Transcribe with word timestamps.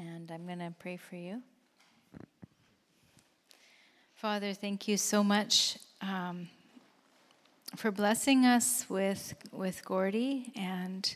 and 0.00 0.30
I'm 0.30 0.46
going 0.46 0.60
to 0.60 0.72
pray 0.78 0.96
for 0.96 1.16
you. 1.16 1.42
Father, 4.14 4.54
thank 4.54 4.88
you 4.88 4.96
so 4.96 5.22
much 5.22 5.78
um, 6.00 6.48
for 7.76 7.90
blessing 7.90 8.46
us 8.46 8.86
with, 8.88 9.34
with 9.52 9.84
Gordy 9.84 10.52
and 10.56 11.14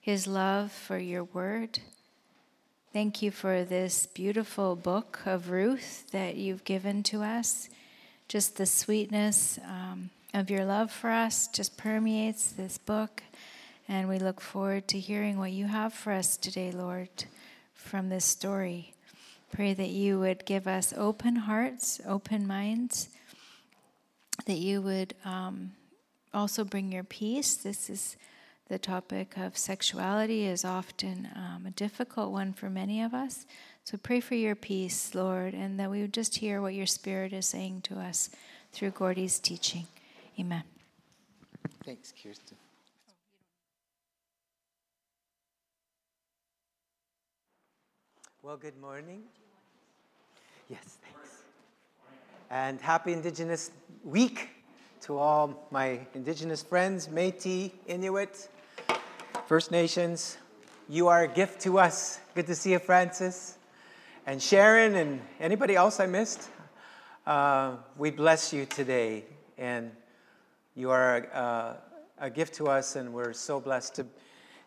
his 0.00 0.26
love 0.26 0.72
for 0.72 0.98
your 0.98 1.24
word. 1.24 1.78
Thank 2.92 3.22
you 3.22 3.30
for 3.30 3.64
this 3.64 4.06
beautiful 4.06 4.76
book 4.76 5.20
of 5.26 5.50
Ruth 5.50 6.10
that 6.10 6.36
you've 6.36 6.64
given 6.64 7.02
to 7.04 7.22
us. 7.22 7.68
Just 8.28 8.56
the 8.56 8.66
sweetness 8.66 9.58
um, 9.66 10.10
of 10.32 10.50
your 10.50 10.64
love 10.64 10.90
for 10.90 11.10
us 11.10 11.48
just 11.48 11.76
permeates 11.76 12.52
this 12.52 12.78
book. 12.78 13.22
And 13.88 14.08
we 14.08 14.18
look 14.18 14.40
forward 14.40 14.88
to 14.88 14.98
hearing 14.98 15.38
what 15.38 15.52
you 15.52 15.66
have 15.66 15.92
for 15.92 16.12
us 16.12 16.36
today, 16.36 16.70
Lord, 16.70 17.08
from 17.82 18.08
this 18.08 18.24
story. 18.24 18.94
Pray 19.52 19.74
that 19.74 19.90
you 19.90 20.18
would 20.18 20.46
give 20.46 20.66
us 20.66 20.94
open 20.96 21.36
hearts, 21.36 22.00
open 22.06 22.46
minds, 22.46 23.08
that 24.46 24.56
you 24.56 24.80
would 24.80 25.14
um, 25.24 25.72
also 26.32 26.64
bring 26.64 26.90
your 26.90 27.04
peace. 27.04 27.54
This 27.54 27.90
is 27.90 28.16
the 28.68 28.78
topic 28.78 29.36
of 29.36 29.58
sexuality 29.58 30.46
is 30.46 30.64
often 30.64 31.28
um, 31.34 31.66
a 31.66 31.70
difficult 31.72 32.32
one 32.32 32.54
for 32.54 32.70
many 32.70 33.02
of 33.02 33.12
us. 33.12 33.44
So 33.84 33.98
pray 33.98 34.20
for 34.20 34.34
your 34.34 34.54
peace, 34.54 35.14
Lord, 35.14 35.52
and 35.52 35.78
that 35.78 35.90
we 35.90 36.00
would 36.00 36.14
just 36.14 36.36
hear 36.36 36.62
what 36.62 36.72
your 36.72 36.86
Spirit 36.86 37.32
is 37.34 37.46
saying 37.46 37.82
to 37.82 37.98
us 37.98 38.30
through 38.72 38.90
Gordy's 38.90 39.38
teaching. 39.38 39.86
Amen. 40.40 40.62
Thanks, 41.84 42.12
Kirsten. 42.12 42.56
Well, 48.44 48.56
good 48.56 48.76
morning. 48.80 49.22
Yes, 50.68 50.98
thanks. 51.00 51.44
And 52.50 52.80
happy 52.80 53.12
Indigenous 53.12 53.70
Week 54.02 54.48
to 55.02 55.16
all 55.16 55.68
my 55.70 56.00
Indigenous 56.12 56.60
friends, 56.60 57.08
Metis, 57.08 57.70
Inuit, 57.86 58.48
First 59.46 59.70
Nations. 59.70 60.38
You 60.88 61.06
are 61.06 61.22
a 61.22 61.28
gift 61.28 61.60
to 61.60 61.78
us. 61.78 62.18
Good 62.34 62.48
to 62.48 62.56
see 62.56 62.72
you, 62.72 62.80
Francis. 62.80 63.58
And 64.26 64.42
Sharon 64.42 64.96
and 64.96 65.20
anybody 65.38 65.76
else 65.76 66.00
I 66.00 66.06
missed. 66.06 66.50
Uh, 67.24 67.76
we 67.96 68.10
bless 68.10 68.52
you 68.52 68.66
today. 68.66 69.24
And 69.56 69.92
you 70.74 70.90
are 70.90 71.18
a, 71.18 71.76
a, 72.18 72.28
gift 72.28 72.54
to 72.54 72.66
us, 72.66 72.96
and 72.96 73.12
we're 73.12 73.34
so 73.34 73.60
blessed 73.60 73.94
to, 73.94 74.06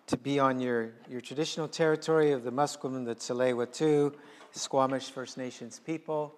to 0.08 0.17
be 0.17 0.39
on 0.39 0.59
your, 0.59 0.92
your 1.09 1.20
traditional 1.20 1.67
territory 1.67 2.31
of 2.31 2.44
the 2.44 2.52
Musqueam, 2.52 3.06
the 3.06 3.16
Tsleil-Waututh, 3.16 4.16
Squamish 4.52 5.09
First 5.09 5.38
Nations 5.38 5.80
people. 5.80 6.36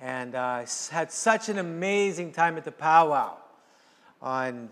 And 0.00 0.34
uh, 0.34 0.64
had 0.90 1.12
such 1.12 1.48
an 1.48 1.58
amazing 1.58 2.32
time 2.32 2.56
at 2.56 2.64
the 2.64 2.72
powwow 2.72 3.36
on 4.20 4.68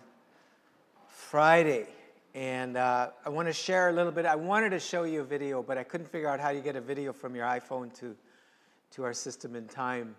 Friday. 1.09 1.87
And 2.35 2.77
uh, 2.77 3.11
I 3.25 3.29
want 3.29 3.47
to 3.47 3.53
share 3.53 3.91
a 3.91 3.93
little 3.93 4.11
bit. 4.11 4.27
I 4.27 4.35
wanted 4.35 4.71
to 4.71 4.81
show 4.81 5.05
you 5.05 5.21
a 5.21 5.25
video, 5.25 5.63
but 5.63 5.79
I 5.79 5.85
couldn't 5.85 6.09
figure 6.09 6.29
out 6.29 6.41
how 6.41 6.51
you 6.51 6.61
get 6.61 6.75
a 6.75 6.81
video 6.81 7.13
from 7.13 7.37
your 7.37 7.47
iPhone 7.47 7.95
to, 8.01 8.17
to 8.93 9.05
our 9.05 9.13
system 9.13 9.55
in 9.55 9.69
time. 9.69 10.17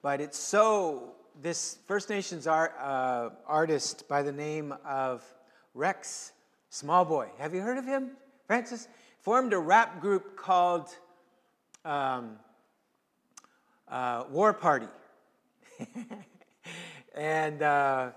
But 0.00 0.22
it's 0.22 0.38
so, 0.38 1.12
this 1.42 1.76
First 1.86 2.08
Nations 2.08 2.46
art, 2.46 2.74
uh, 2.80 3.30
artist 3.46 4.08
by 4.08 4.22
the 4.22 4.32
name 4.32 4.74
of 4.86 5.22
Rex 5.74 6.32
Smallboy. 6.72 7.28
Have 7.36 7.54
you 7.54 7.60
heard 7.60 7.76
of 7.76 7.84
him, 7.84 8.12
Francis? 8.46 8.88
Formed 9.20 9.52
a 9.52 9.58
rap 9.58 10.00
group 10.00 10.36
called 10.38 10.88
um, 11.84 12.38
uh, 13.88 14.24
War 14.30 14.54
Party. 14.54 14.88
and 17.14 17.60
uh, 17.60 18.12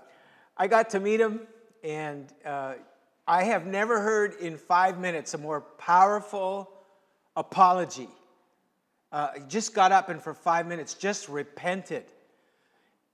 I 0.56 0.66
got 0.68 0.88
to 0.90 1.00
meet 1.00 1.20
him, 1.20 1.40
and 1.84 2.32
uh, 2.46 2.74
I 3.28 3.44
have 3.44 3.66
never 3.66 4.00
heard 4.00 4.36
in 4.40 4.56
five 4.56 4.98
minutes 4.98 5.34
a 5.34 5.38
more 5.38 5.60
powerful 5.60 6.70
apology. 7.36 8.08
Uh, 9.12 9.32
just 9.48 9.74
got 9.74 9.92
up 9.92 10.08
and 10.08 10.22
for 10.22 10.32
five 10.32 10.66
minutes 10.66 10.94
just 10.94 11.28
repented. 11.28 12.04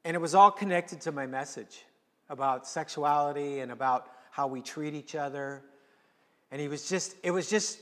And 0.05 0.15
it 0.15 0.21
was 0.21 0.37
all 0.37 0.53
connected 0.53 1.01
to 1.01 1.11
my 1.11 1.27
message 1.27 1.85
about 2.31 2.65
sexuality 2.65 3.59
and 3.59 3.73
about 3.73 4.07
how 4.33 4.47
we 4.49 4.61
treat 4.61 4.95
each 4.95 5.15
other. 5.15 5.63
And 6.51 6.61
he 6.61 6.67
was 6.67 6.89
just, 6.89 7.15
it 7.23 7.31
was 7.31 7.49
just, 7.49 7.79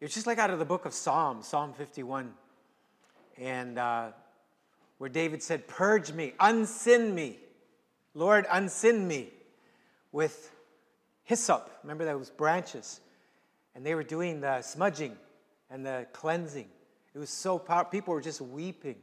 it 0.00 0.04
was 0.04 0.12
just 0.12 0.26
like 0.26 0.38
out 0.38 0.50
of 0.50 0.58
the 0.58 0.64
book 0.64 0.84
of 0.84 0.92
Psalms, 0.92 1.48
Psalm 1.48 1.72
51 1.72 2.30
and 3.38 3.78
uh, 3.78 4.08
where 4.98 5.10
David 5.10 5.42
said, 5.42 5.66
Purge 5.66 6.12
me, 6.12 6.34
unsin 6.40 7.12
me. 7.14 7.38
Lord, 8.14 8.46
unsin 8.46 9.06
me 9.06 9.30
with 10.12 10.52
hyssop. 11.24 11.70
Remember 11.82 12.04
those 12.04 12.30
branches? 12.30 13.00
And 13.74 13.84
they 13.84 13.94
were 13.94 14.04
doing 14.04 14.40
the 14.40 14.62
smudging 14.62 15.16
and 15.70 15.84
the 15.84 16.06
cleansing. 16.12 16.68
It 17.14 17.18
was 17.18 17.30
so 17.30 17.58
powerful. 17.58 17.90
People 17.90 18.14
were 18.14 18.20
just 18.20 18.40
weeping. 18.40 18.96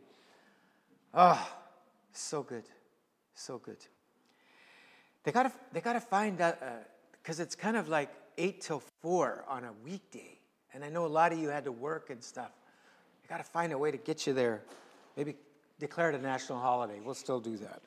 Oh, 1.14 1.50
so 2.14 2.44
good. 2.44 2.64
So 3.36 3.58
good. 3.58 3.78
They 5.24 5.32
gotta, 5.32 5.52
they 5.72 5.82
gotta 5.82 6.02
find 6.02 6.42
out, 6.42 6.58
because 7.22 7.40
uh, 7.40 7.44
it's 7.44 7.56
kind 7.56 7.78
of 7.78 7.90
like 7.90 8.10
8 8.38 8.62
till 8.62 8.80
4 9.02 9.46
on 9.48 9.64
a 9.66 9.74
weekday. 9.84 10.40
And 10.74 10.84
I 10.84 10.90
know 10.90 11.06
a 11.06 11.08
lot 11.08 11.34
of 11.34 11.40
you 11.40 11.50
had 11.50 11.66
to 11.66 11.72
work 11.72 12.10
and 12.10 12.24
stuff 12.24 12.52
They 13.22 13.30
got 13.30 13.38
to 13.38 13.44
find 13.44 13.74
a 13.74 13.78
way 13.78 13.92
to 13.92 13.98
get 13.98 14.26
you 14.26 14.34
there. 14.34 14.62
Maybe 15.18 15.36
declare 15.80 16.10
it 16.10 16.16
a 16.16 16.22
national 16.22 16.60
holiday. 16.60 17.00
We'll 17.04 17.14
still 17.14 17.40
do 17.40 17.58
that. 17.58 17.82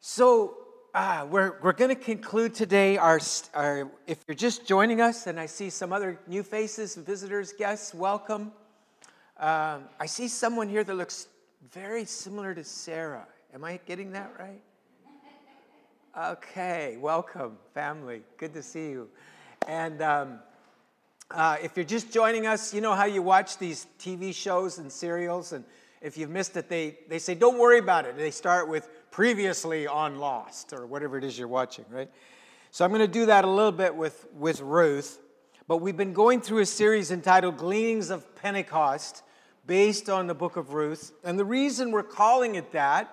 So, 0.00 0.58
uh, 0.94 1.26
we're, 1.28 1.58
we're 1.60 1.72
going 1.72 1.88
to 1.88 2.00
conclude 2.00 2.54
today 2.54 2.98
our, 2.98 3.18
our, 3.54 3.90
if 4.06 4.18
you're 4.28 4.36
just 4.36 4.64
joining 4.66 5.00
us 5.00 5.26
and 5.26 5.40
I 5.40 5.46
see 5.46 5.70
some 5.70 5.92
other 5.92 6.20
new 6.28 6.44
faces, 6.44 6.94
visitors, 6.94 7.52
guests, 7.52 7.92
welcome. 7.92 8.52
Um, 9.38 9.84
I 9.98 10.06
see 10.06 10.28
someone 10.28 10.68
here 10.68 10.84
that 10.84 10.94
looks 10.94 11.26
very 11.72 12.04
similar 12.04 12.54
to 12.54 12.62
Sarah. 12.62 13.26
Am 13.52 13.64
I 13.64 13.80
getting 13.86 14.12
that 14.12 14.32
right? 14.38 14.60
Okay, 16.16 16.96
welcome, 17.00 17.58
family. 17.72 18.22
Good 18.36 18.54
to 18.54 18.62
see 18.62 18.90
you. 18.90 19.08
And 19.66 20.00
um, 20.00 20.38
uh, 21.28 21.56
if 21.60 21.72
you're 21.74 21.84
just 21.84 22.12
joining 22.12 22.46
us, 22.46 22.72
you 22.72 22.80
know 22.80 22.94
how 22.94 23.06
you 23.06 23.20
watch 23.20 23.58
these 23.58 23.88
TV 23.98 24.32
shows 24.32 24.78
and 24.78 24.92
serials, 24.92 25.52
and 25.52 25.64
if 26.00 26.16
you've 26.16 26.30
missed 26.30 26.56
it, 26.56 26.68
they, 26.68 26.98
they 27.08 27.18
say, 27.18 27.34
don't 27.34 27.58
worry 27.58 27.80
about 27.80 28.04
it. 28.04 28.16
They 28.16 28.30
start 28.30 28.68
with 28.68 28.88
previously 29.10 29.88
on 29.88 30.20
Lost 30.20 30.72
or 30.72 30.86
whatever 30.86 31.18
it 31.18 31.24
is 31.24 31.36
you're 31.36 31.48
watching, 31.48 31.84
right? 31.90 32.08
So 32.70 32.84
I'm 32.84 32.92
going 32.92 33.00
to 33.00 33.08
do 33.08 33.26
that 33.26 33.44
a 33.44 33.50
little 33.50 33.72
bit 33.72 33.96
with, 33.96 34.28
with 34.34 34.60
Ruth. 34.60 35.18
But 35.66 35.78
we've 35.78 35.96
been 35.96 36.12
going 36.12 36.42
through 36.42 36.60
a 36.60 36.66
series 36.66 37.10
entitled 37.10 37.56
Gleanings 37.56 38.10
of 38.10 38.36
Pentecost 38.36 39.24
based 39.66 40.08
on 40.08 40.28
the 40.28 40.34
book 40.34 40.54
of 40.54 40.74
Ruth. 40.74 41.10
And 41.24 41.36
the 41.36 41.44
reason 41.44 41.90
we're 41.90 42.04
calling 42.04 42.54
it 42.54 42.70
that 42.70 43.12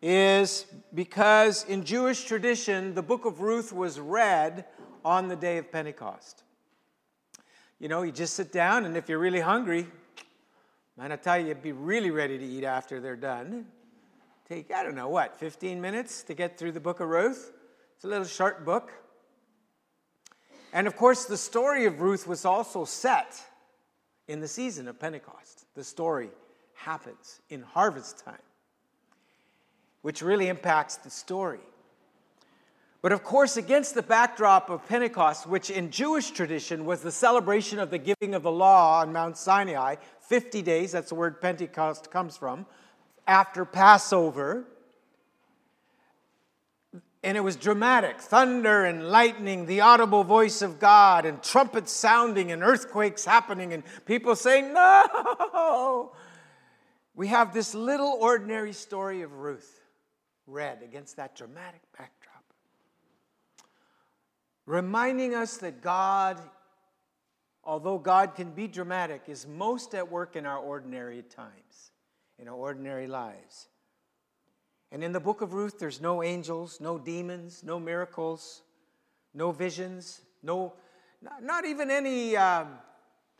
is 0.00 0.66
because 0.94 1.64
in 1.64 1.84
Jewish 1.84 2.24
tradition, 2.24 2.94
the 2.94 3.02
book 3.02 3.24
of 3.24 3.40
Ruth 3.40 3.72
was 3.72 3.98
read 3.98 4.64
on 5.04 5.28
the 5.28 5.36
day 5.36 5.58
of 5.58 5.72
Pentecost. 5.72 6.44
You 7.78 7.88
know, 7.88 8.02
you 8.02 8.12
just 8.12 8.34
sit 8.34 8.52
down, 8.52 8.84
and 8.84 8.96
if 8.96 9.08
you're 9.08 9.18
really 9.18 9.40
hungry, 9.40 9.86
man, 10.96 11.12
I 11.12 11.16
tell 11.16 11.38
you, 11.38 11.48
you'd 11.48 11.62
be 11.62 11.72
really 11.72 12.10
ready 12.10 12.38
to 12.38 12.44
eat 12.44 12.64
after 12.64 13.00
they're 13.00 13.16
done. 13.16 13.66
Take, 14.48 14.72
I 14.72 14.82
don't 14.82 14.94
know, 14.94 15.08
what, 15.08 15.36
15 15.36 15.80
minutes 15.80 16.22
to 16.24 16.34
get 16.34 16.58
through 16.58 16.72
the 16.72 16.80
book 16.80 17.00
of 17.00 17.08
Ruth? 17.08 17.52
It's 17.94 18.04
a 18.04 18.08
little 18.08 18.24
short 18.24 18.64
book. 18.64 18.92
And 20.72 20.86
of 20.86 20.96
course, 20.96 21.24
the 21.24 21.36
story 21.36 21.86
of 21.86 22.00
Ruth 22.00 22.26
was 22.26 22.44
also 22.44 22.84
set 22.84 23.40
in 24.26 24.40
the 24.40 24.48
season 24.48 24.88
of 24.88 24.98
Pentecost. 24.98 25.66
The 25.74 25.84
story 25.84 26.30
happens 26.74 27.40
in 27.48 27.62
harvest 27.62 28.24
time, 28.24 28.36
which 30.08 30.22
really 30.22 30.48
impacts 30.48 30.96
the 30.96 31.10
story. 31.10 31.60
But 33.02 33.12
of 33.12 33.22
course, 33.22 33.58
against 33.58 33.94
the 33.94 34.00
backdrop 34.00 34.70
of 34.70 34.88
Pentecost, 34.88 35.46
which 35.46 35.68
in 35.68 35.90
Jewish 35.90 36.30
tradition 36.30 36.86
was 36.86 37.02
the 37.02 37.12
celebration 37.12 37.78
of 37.78 37.90
the 37.90 37.98
giving 37.98 38.34
of 38.34 38.42
the 38.42 38.50
law 38.50 39.02
on 39.02 39.12
Mount 39.12 39.36
Sinai, 39.36 39.96
50 40.22 40.62
days, 40.62 40.92
that's 40.92 41.10
the 41.10 41.14
word 41.14 41.42
Pentecost 41.42 42.10
comes 42.10 42.38
from, 42.38 42.64
after 43.26 43.66
Passover. 43.66 44.64
And 47.22 47.36
it 47.36 47.42
was 47.42 47.56
dramatic 47.56 48.18
thunder 48.18 48.86
and 48.86 49.10
lightning, 49.10 49.66
the 49.66 49.82
audible 49.82 50.24
voice 50.24 50.62
of 50.62 50.80
God, 50.80 51.26
and 51.26 51.42
trumpets 51.42 51.92
sounding, 51.92 52.50
and 52.50 52.62
earthquakes 52.62 53.26
happening, 53.26 53.74
and 53.74 53.82
people 54.06 54.34
saying, 54.36 54.72
No! 54.72 56.12
We 57.14 57.26
have 57.26 57.52
this 57.52 57.74
little 57.74 58.16
ordinary 58.18 58.72
story 58.72 59.20
of 59.20 59.34
Ruth 59.34 59.77
read 60.48 60.82
against 60.82 61.16
that 61.16 61.36
dramatic 61.36 61.82
backdrop 61.96 62.44
reminding 64.66 65.34
us 65.34 65.58
that 65.58 65.80
God 65.80 66.40
although 67.68 67.98
God 67.98 68.34
can 68.34 68.50
be 68.50 68.66
dramatic, 68.66 69.24
is 69.28 69.46
most 69.46 69.94
at 69.94 70.10
work 70.10 70.36
in 70.36 70.46
our 70.46 70.56
ordinary 70.56 71.22
times, 71.22 71.92
in 72.38 72.48
our 72.48 72.54
ordinary 72.54 73.06
lives. 73.06 73.68
And 74.90 75.04
in 75.04 75.12
the 75.12 75.20
book 75.20 75.42
of 75.42 75.52
Ruth, 75.52 75.78
there's 75.78 76.00
no 76.00 76.22
angels, 76.22 76.80
no 76.80 76.98
demons, 76.98 77.62
no 77.62 77.78
miracles, 77.78 78.62
no 79.34 79.52
visions, 79.52 80.22
no, 80.42 80.72
not 81.42 81.66
even 81.66 81.90
any, 81.90 82.38
um, 82.38 82.68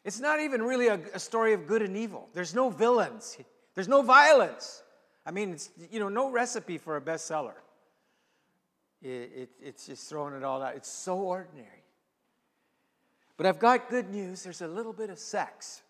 it's 0.04 0.20
not 0.20 0.40
even 0.40 0.62
really 0.62 0.88
a, 0.88 1.00
a 1.14 1.18
story 1.18 1.54
of 1.54 1.66
good 1.66 1.80
and 1.80 1.96
evil. 1.96 2.28
There's 2.34 2.54
no 2.54 2.68
villains, 2.68 3.38
there's 3.74 3.88
no 3.88 4.02
violence. 4.02 4.82
I 5.28 5.30
mean, 5.30 5.50
it's, 5.50 5.68
you 5.90 6.00
know, 6.00 6.08
no 6.08 6.30
recipe 6.30 6.78
for 6.78 6.96
a 6.96 7.02
bestseller. 7.02 7.52
It, 9.02 9.08
it, 9.10 9.50
it's 9.60 9.84
just 9.84 10.08
throwing 10.08 10.32
it 10.32 10.42
all 10.42 10.62
out. 10.62 10.74
It's 10.74 10.88
so 10.88 11.18
ordinary. 11.18 11.84
But 13.36 13.44
I've 13.44 13.58
got 13.58 13.90
good 13.90 14.08
news. 14.08 14.42
There's 14.42 14.62
a 14.62 14.66
little 14.66 14.94
bit 14.94 15.10
of 15.10 15.18
sex 15.18 15.82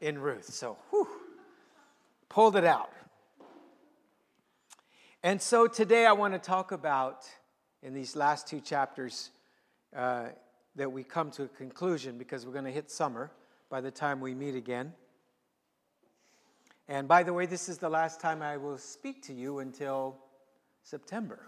in 0.00 0.20
Ruth. 0.20 0.54
So, 0.54 0.78
whew, 0.90 1.08
pulled 2.28 2.54
it 2.54 2.64
out. 2.64 2.92
And 5.24 5.42
so 5.42 5.66
today 5.66 6.06
I 6.06 6.12
want 6.12 6.32
to 6.32 6.38
talk 6.38 6.70
about, 6.70 7.28
in 7.82 7.92
these 7.92 8.14
last 8.14 8.46
two 8.46 8.60
chapters, 8.60 9.30
uh, 9.96 10.26
that 10.76 10.92
we 10.92 11.02
come 11.02 11.32
to 11.32 11.42
a 11.42 11.48
conclusion 11.48 12.16
because 12.16 12.46
we're 12.46 12.52
going 12.52 12.66
to 12.66 12.70
hit 12.70 12.88
summer 12.88 13.32
by 13.68 13.80
the 13.80 13.90
time 13.90 14.20
we 14.20 14.32
meet 14.32 14.54
again. 14.54 14.92
And 16.90 17.06
by 17.06 17.22
the 17.22 17.34
way, 17.34 17.44
this 17.44 17.68
is 17.68 17.76
the 17.76 17.88
last 17.90 18.18
time 18.18 18.40
I 18.40 18.56
will 18.56 18.78
speak 18.78 19.22
to 19.24 19.34
you 19.34 19.58
until 19.58 20.16
September. 20.82 21.40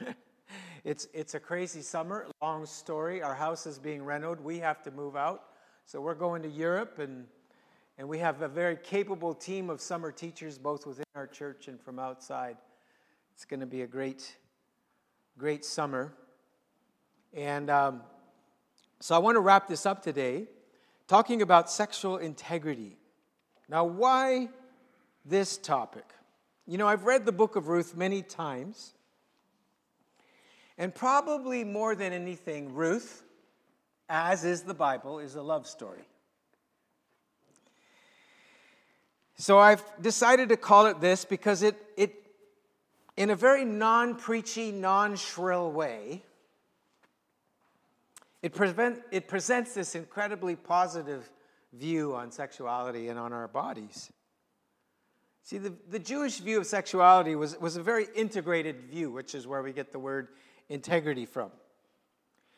it's, 0.84 1.08
it's 1.12 1.34
a 1.34 1.40
crazy 1.40 1.82
summer, 1.82 2.28
long 2.40 2.64
story. 2.66 3.22
Our 3.22 3.34
house 3.34 3.66
is 3.66 3.80
being 3.80 4.04
renovated. 4.04 4.44
We 4.44 4.60
have 4.60 4.80
to 4.84 4.92
move 4.92 5.16
out. 5.16 5.42
So 5.84 6.00
we're 6.00 6.14
going 6.14 6.42
to 6.42 6.48
Europe, 6.48 7.00
and, 7.00 7.26
and 7.98 8.08
we 8.08 8.20
have 8.20 8.40
a 8.42 8.46
very 8.46 8.76
capable 8.76 9.34
team 9.34 9.68
of 9.68 9.80
summer 9.80 10.12
teachers, 10.12 10.58
both 10.58 10.86
within 10.86 11.04
our 11.16 11.26
church 11.26 11.66
and 11.66 11.80
from 11.80 11.98
outside. 11.98 12.56
It's 13.34 13.44
going 13.44 13.60
to 13.60 13.66
be 13.66 13.82
a 13.82 13.88
great, 13.88 14.36
great 15.36 15.64
summer. 15.64 16.14
And 17.34 17.68
um, 17.68 18.02
so 19.00 19.16
I 19.16 19.18
want 19.18 19.34
to 19.34 19.40
wrap 19.40 19.66
this 19.66 19.86
up 19.86 20.04
today 20.04 20.46
talking 21.08 21.42
about 21.42 21.68
sexual 21.68 22.18
integrity. 22.18 22.96
Now, 23.68 23.84
why 23.84 24.48
this 25.24 25.56
topic? 25.56 26.04
You 26.66 26.78
know, 26.78 26.86
I've 26.86 27.04
read 27.04 27.24
the 27.26 27.32
book 27.32 27.56
of 27.56 27.68
Ruth 27.68 27.96
many 27.96 28.22
times, 28.22 28.94
and 30.78 30.94
probably 30.94 31.64
more 31.64 31.94
than 31.94 32.12
anything, 32.12 32.74
Ruth, 32.74 33.24
as 34.08 34.44
is 34.44 34.62
the 34.62 34.74
Bible, 34.74 35.18
is 35.18 35.34
a 35.34 35.42
love 35.42 35.66
story. 35.66 36.06
So 39.36 39.58
I've 39.58 39.82
decided 40.00 40.50
to 40.50 40.56
call 40.56 40.86
it 40.86 41.00
this 41.00 41.24
because 41.24 41.62
it, 41.62 41.76
it 41.96 42.14
in 43.16 43.30
a 43.30 43.36
very 43.36 43.64
non 43.64 44.14
preachy, 44.14 44.70
non 44.70 45.16
shrill 45.16 45.72
way, 45.72 46.22
it, 48.42 48.54
prevent, 48.54 49.00
it 49.10 49.28
presents 49.28 49.74
this 49.74 49.94
incredibly 49.94 50.56
positive 50.56 51.30
view 51.72 52.14
on 52.14 52.30
sexuality 52.30 53.08
and 53.08 53.18
on 53.18 53.32
our 53.32 53.48
bodies. 53.48 54.12
See, 55.42 55.58
the, 55.58 55.74
the 55.90 55.98
Jewish 55.98 56.38
view 56.38 56.58
of 56.58 56.66
sexuality 56.66 57.34
was, 57.34 57.58
was 57.58 57.76
a 57.76 57.82
very 57.82 58.06
integrated 58.14 58.82
view, 58.82 59.10
which 59.10 59.34
is 59.34 59.46
where 59.46 59.62
we 59.62 59.72
get 59.72 59.90
the 59.90 59.98
word 59.98 60.28
integrity 60.68 61.26
from. 61.26 61.50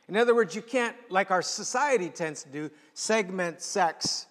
In 0.08 0.16
other 0.16 0.34
words, 0.34 0.54
you 0.54 0.60
can't, 0.60 0.94
like 1.08 1.30
our 1.30 1.40
society 1.40 2.10
tends 2.10 2.42
to 2.42 2.50
do, 2.50 2.70
segment 2.92 3.62
sex 3.62 4.26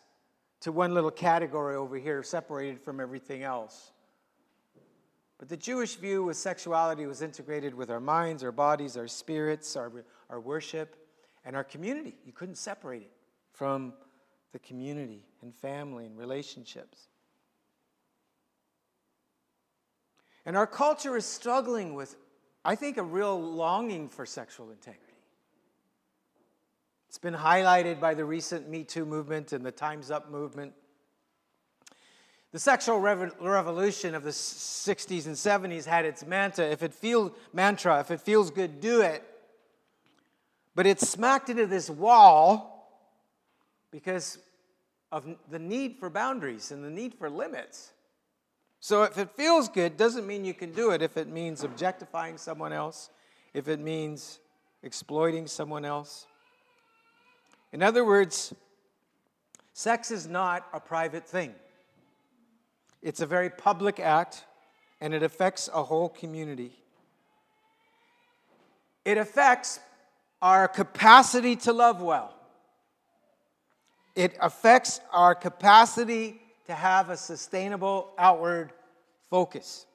to 0.61 0.71
one 0.71 0.93
little 0.93 1.11
category 1.11 1.75
over 1.75 1.97
here, 1.97 2.21
separated 2.21 2.79
from 2.79 2.99
everything 2.99 3.41
else. 3.41 3.91
But 5.39 5.49
the 5.49 5.57
Jewish 5.57 5.95
view 5.95 6.23
with 6.23 6.37
sexuality 6.37 7.07
was 7.07 7.21
integrated 7.21 7.73
with 7.73 7.89
our 7.89 7.99
minds, 7.99 8.43
our 8.43 8.51
bodies, 8.51 8.95
our 8.95 9.07
spirits, 9.07 9.75
our, 9.75 9.91
our 10.29 10.39
worship 10.39 10.95
and 11.43 11.55
our 11.55 11.63
community. 11.63 12.15
You 12.23 12.31
couldn't 12.31 12.55
separate 12.55 13.01
it 13.01 13.11
from 13.51 13.93
the 14.53 14.59
community 14.59 15.25
and 15.41 15.53
family 15.53 16.05
and 16.05 16.17
relationships. 16.17 17.07
And 20.45 20.55
our 20.55 20.67
culture 20.67 21.17
is 21.17 21.25
struggling 21.25 21.95
with, 21.95 22.15
I 22.63 22.75
think, 22.75 22.97
a 22.97 23.03
real 23.03 23.41
longing 23.41 24.07
for 24.07 24.25
sexual 24.25 24.71
integrity. 24.71 25.01
It's 27.09 27.17
been 27.17 27.33
highlighted 27.33 27.99
by 27.99 28.13
the 28.13 28.25
recent 28.25 28.69
Me 28.69 28.83
Too 28.83 29.05
movement 29.05 29.53
and 29.53 29.65
the 29.65 29.71
Time's 29.71 30.11
Up 30.11 30.31
movement. 30.31 30.73
The 32.51 32.59
sexual 32.59 32.99
revolution 32.99 34.13
of 34.13 34.23
the 34.23 34.29
60s 34.29 35.25
and 35.25 35.35
70s 35.35 35.85
had 35.85 36.05
its 36.05 36.23
mantra 36.25 36.65
if 36.65 36.83
it 36.83 36.93
feels 36.93 37.31
mantra, 37.51 37.99
if 37.99 38.11
it 38.11 38.21
feels 38.21 38.51
good, 38.51 38.79
do 38.79 39.01
it. 39.01 39.23
But 40.75 40.85
it's 40.85 41.07
smacked 41.07 41.49
into 41.49 41.65
this 41.65 41.89
wall 41.89 42.72
because 43.93 44.39
of 45.11 45.27
the 45.51 45.59
need 45.59 45.97
for 45.99 46.09
boundaries 46.09 46.71
and 46.71 46.83
the 46.83 46.89
need 46.89 47.13
for 47.13 47.29
limits. 47.29 47.93
So 48.79 49.03
if 49.03 49.19
it 49.19 49.29
feels 49.37 49.69
good, 49.69 49.95
doesn't 49.95 50.25
mean 50.25 50.43
you 50.43 50.55
can 50.55 50.71
do 50.71 50.89
it. 50.89 51.03
If 51.03 51.15
it 51.15 51.29
means 51.29 51.63
objectifying 51.63 52.39
someone 52.39 52.73
else, 52.73 53.11
if 53.53 53.67
it 53.67 53.79
means 53.79 54.39
exploiting 54.81 55.45
someone 55.45 55.85
else. 55.85 56.25
In 57.71 57.83
other 57.83 58.03
words, 58.03 58.53
sex 59.73 60.09
is 60.09 60.27
not 60.27 60.65
a 60.73 60.79
private 60.79 61.25
thing. 61.25 61.53
It's 63.03 63.21
a 63.21 63.27
very 63.27 63.51
public 63.51 63.99
act 63.99 64.43
and 64.99 65.13
it 65.13 65.21
affects 65.21 65.69
a 65.71 65.83
whole 65.83 66.09
community. 66.09 66.71
It 69.05 69.19
affects 69.19 69.79
our 70.41 70.67
capacity 70.67 71.55
to 71.57 71.73
love 71.73 72.01
well. 72.01 72.33
It 74.15 74.37
affects 74.39 74.99
our 75.11 75.33
capacity 75.33 76.41
to 76.65 76.73
have 76.73 77.09
a 77.09 77.17
sustainable 77.17 78.13
outward 78.17 78.71
focus. 79.29 79.85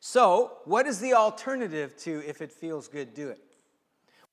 So, 0.00 0.58
what 0.64 0.86
is 0.86 1.00
the 1.00 1.14
alternative 1.14 1.96
to 1.98 2.22
if 2.26 2.40
it 2.40 2.52
feels 2.52 2.88
good, 2.88 3.12
do 3.12 3.28
it? 3.28 3.40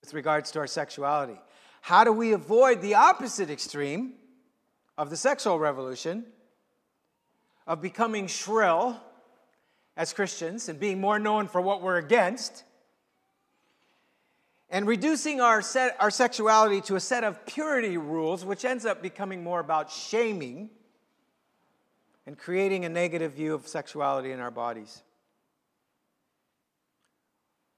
With 0.02 0.14
regards 0.14 0.52
to 0.52 0.60
our 0.60 0.68
sexuality, 0.68 1.40
how 1.82 2.04
do 2.04 2.12
we 2.12 2.34
avoid 2.34 2.82
the 2.82 2.96
opposite 2.96 3.50
extreme 3.50 4.14
of 4.98 5.10
the 5.10 5.18
sexual 5.18 5.60
revolution 5.60 6.26
of 7.66 7.82
becoming 7.82 8.28
shrill 8.28 9.02
as 9.98 10.14
Christians 10.14 10.70
and 10.70 10.80
being 10.80 11.02
more 11.02 11.20
known 11.20 11.48
for 11.48 11.62
what 11.62 11.82
we're 11.82 11.98
against? 11.98 12.64
And 14.74 14.88
reducing 14.88 15.40
our, 15.40 15.62
set, 15.62 15.96
our 16.00 16.10
sexuality 16.10 16.82
to 16.82 16.96
a 16.96 17.00
set 17.00 17.24
of 17.24 17.46
purity 17.46 17.96
rules, 17.96 18.44
which 18.44 18.66
ends 18.66 18.88
up 18.88 19.04
becoming 19.04 19.44
more 19.44 19.60
about 19.60 19.92
shaming 19.92 20.72
and 22.26 22.36
creating 22.36 22.84
a 22.84 22.90
negative 22.90 23.34
view 23.34 23.54
of 23.54 23.68
sexuality 23.68 24.32
in 24.32 24.40
our 24.40 24.50
bodies. 24.50 25.04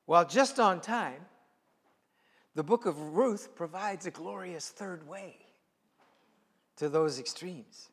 Well, 0.07 0.25
just 0.25 0.57
on 0.57 0.79
time, 0.79 1.25
the 2.53 2.63
book 2.63 2.85
of 2.85 2.97
Ruth 2.97 3.55
provides 3.55 4.05
a 4.05 4.11
glorious 4.11 4.69
third 4.69 5.05
way 5.05 5.35
to 6.77 6.87
those 6.87 7.19
extremes. 7.19 7.89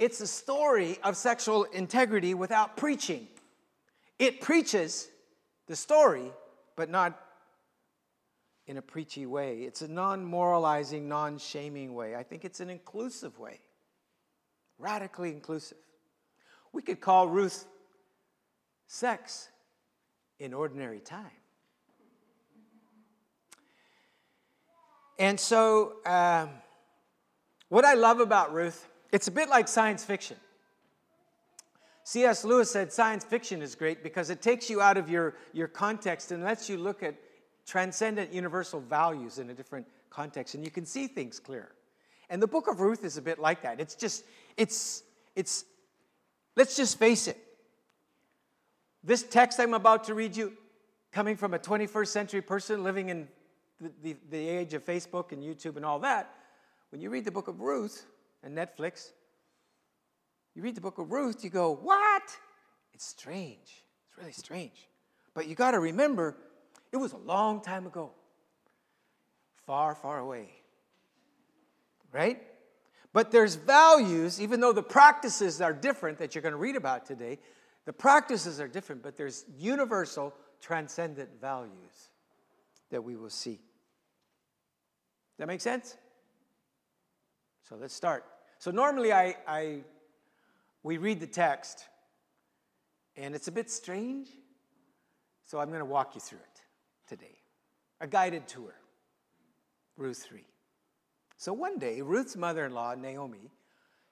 It's 0.00 0.20
a 0.20 0.26
story 0.26 0.98
of 1.04 1.16
sexual 1.16 1.62
integrity 1.62 2.34
without 2.34 2.76
preaching. 2.76 3.28
It 4.18 4.40
preaches 4.40 5.06
the 5.68 5.76
story, 5.76 6.32
but 6.74 6.90
not 6.90 7.23
in 8.66 8.76
a 8.76 8.82
preachy 8.82 9.26
way. 9.26 9.62
It's 9.62 9.82
a 9.82 9.88
non 9.88 10.24
moralizing, 10.24 11.08
non 11.08 11.38
shaming 11.38 11.94
way. 11.94 12.16
I 12.16 12.22
think 12.22 12.44
it's 12.44 12.60
an 12.60 12.70
inclusive 12.70 13.38
way, 13.38 13.60
radically 14.78 15.30
inclusive. 15.30 15.78
We 16.72 16.82
could 16.82 17.00
call 17.00 17.28
Ruth 17.28 17.66
sex 18.86 19.48
in 20.38 20.52
ordinary 20.52 21.00
time. 21.00 21.30
And 25.18 25.38
so, 25.38 25.94
um, 26.04 26.50
what 27.68 27.84
I 27.84 27.94
love 27.94 28.18
about 28.18 28.52
Ruth, 28.52 28.88
it's 29.12 29.28
a 29.28 29.30
bit 29.30 29.48
like 29.48 29.68
science 29.68 30.04
fiction. 30.04 30.36
C.S. 32.02 32.44
Lewis 32.44 32.70
said 32.70 32.92
science 32.92 33.24
fiction 33.24 33.62
is 33.62 33.74
great 33.74 34.02
because 34.02 34.28
it 34.28 34.42
takes 34.42 34.68
you 34.68 34.80
out 34.80 34.98
of 34.98 35.08
your, 35.08 35.36
your 35.52 35.68
context 35.68 36.32
and 36.32 36.42
lets 36.42 36.68
you 36.68 36.76
look 36.76 37.02
at 37.02 37.14
transcendent 37.66 38.32
universal 38.32 38.80
values 38.80 39.38
in 39.38 39.50
a 39.50 39.54
different 39.54 39.86
context, 40.10 40.54
and 40.54 40.64
you 40.64 40.70
can 40.70 40.86
see 40.86 41.06
things 41.06 41.40
clearer. 41.40 41.72
And 42.30 42.40
the 42.40 42.46
book 42.46 42.68
of 42.68 42.80
Ruth 42.80 43.04
is 43.04 43.16
a 43.16 43.22
bit 43.22 43.38
like 43.38 43.62
that. 43.62 43.80
It's 43.80 43.94
just, 43.94 44.24
it's, 44.56 45.02
it's, 45.34 45.64
let's 46.56 46.76
just 46.76 46.98
face 46.98 47.28
it. 47.28 47.38
This 49.02 49.22
text 49.22 49.60
I'm 49.60 49.74
about 49.74 50.04
to 50.04 50.14
read 50.14 50.36
you, 50.36 50.52
coming 51.12 51.36
from 51.36 51.54
a 51.54 51.58
21st 51.58 52.08
century 52.08 52.40
person 52.40 52.82
living 52.82 53.08
in 53.08 53.28
the, 53.80 53.92
the, 54.02 54.16
the 54.30 54.48
age 54.48 54.74
of 54.74 54.84
Facebook 54.84 55.32
and 55.32 55.42
YouTube 55.42 55.76
and 55.76 55.84
all 55.84 55.98
that, 56.00 56.34
when 56.90 57.00
you 57.00 57.10
read 57.10 57.24
the 57.24 57.30
book 57.30 57.48
of 57.48 57.60
Ruth 57.60 58.06
and 58.42 58.56
Netflix, 58.56 59.10
you 60.54 60.62
read 60.62 60.74
the 60.74 60.80
book 60.80 60.98
of 60.98 61.10
Ruth, 61.10 61.44
you 61.44 61.50
go, 61.50 61.74
What? 61.74 62.22
It's 62.94 63.06
strange. 63.06 63.84
It's 64.08 64.18
really 64.18 64.32
strange. 64.32 64.88
But 65.34 65.48
you 65.48 65.56
got 65.56 65.72
to 65.72 65.80
remember, 65.80 66.36
it 66.94 67.00
was 67.00 67.12
a 67.12 67.18
long 67.18 67.60
time 67.60 67.88
ago, 67.88 68.12
far, 69.66 69.96
far 69.96 70.20
away. 70.20 70.48
Right? 72.12 72.40
But 73.12 73.32
there's 73.32 73.56
values, 73.56 74.40
even 74.40 74.60
though 74.60 74.72
the 74.72 74.84
practices 74.84 75.60
are 75.60 75.72
different 75.72 76.18
that 76.18 76.34
you're 76.36 76.42
going 76.42 76.52
to 76.52 76.58
read 76.58 76.76
about 76.76 77.04
today, 77.04 77.40
the 77.84 77.92
practices 77.92 78.60
are 78.60 78.68
different, 78.68 79.02
but 79.02 79.16
there's 79.16 79.44
universal, 79.58 80.32
transcendent 80.60 81.30
values 81.40 82.10
that 82.92 83.02
we 83.02 83.16
will 83.16 83.28
see. 83.28 83.58
That 85.38 85.48
make 85.48 85.62
sense? 85.62 85.96
So 87.68 87.74
let's 87.74 87.92
start. 87.92 88.24
So 88.60 88.70
normally 88.70 89.12
I, 89.12 89.34
I 89.48 89.80
we 90.84 90.98
read 90.98 91.18
the 91.18 91.26
text, 91.26 91.86
and 93.16 93.34
it's 93.34 93.48
a 93.48 93.52
bit 93.52 93.68
strange. 93.68 94.28
So 95.44 95.58
I'm 95.58 95.70
going 95.70 95.80
to 95.80 95.84
walk 95.84 96.14
you 96.14 96.20
through 96.20 96.38
it 96.38 96.53
today. 97.14 97.38
A 98.00 98.06
guided 98.06 98.48
tour. 98.48 98.74
Ruth 99.96 100.18
3. 100.28 100.44
So 101.36 101.52
one 101.52 101.78
day, 101.78 102.00
Ruth's 102.00 102.36
mother 102.36 102.66
in 102.66 102.72
law, 102.72 102.94
Naomi, 102.94 103.50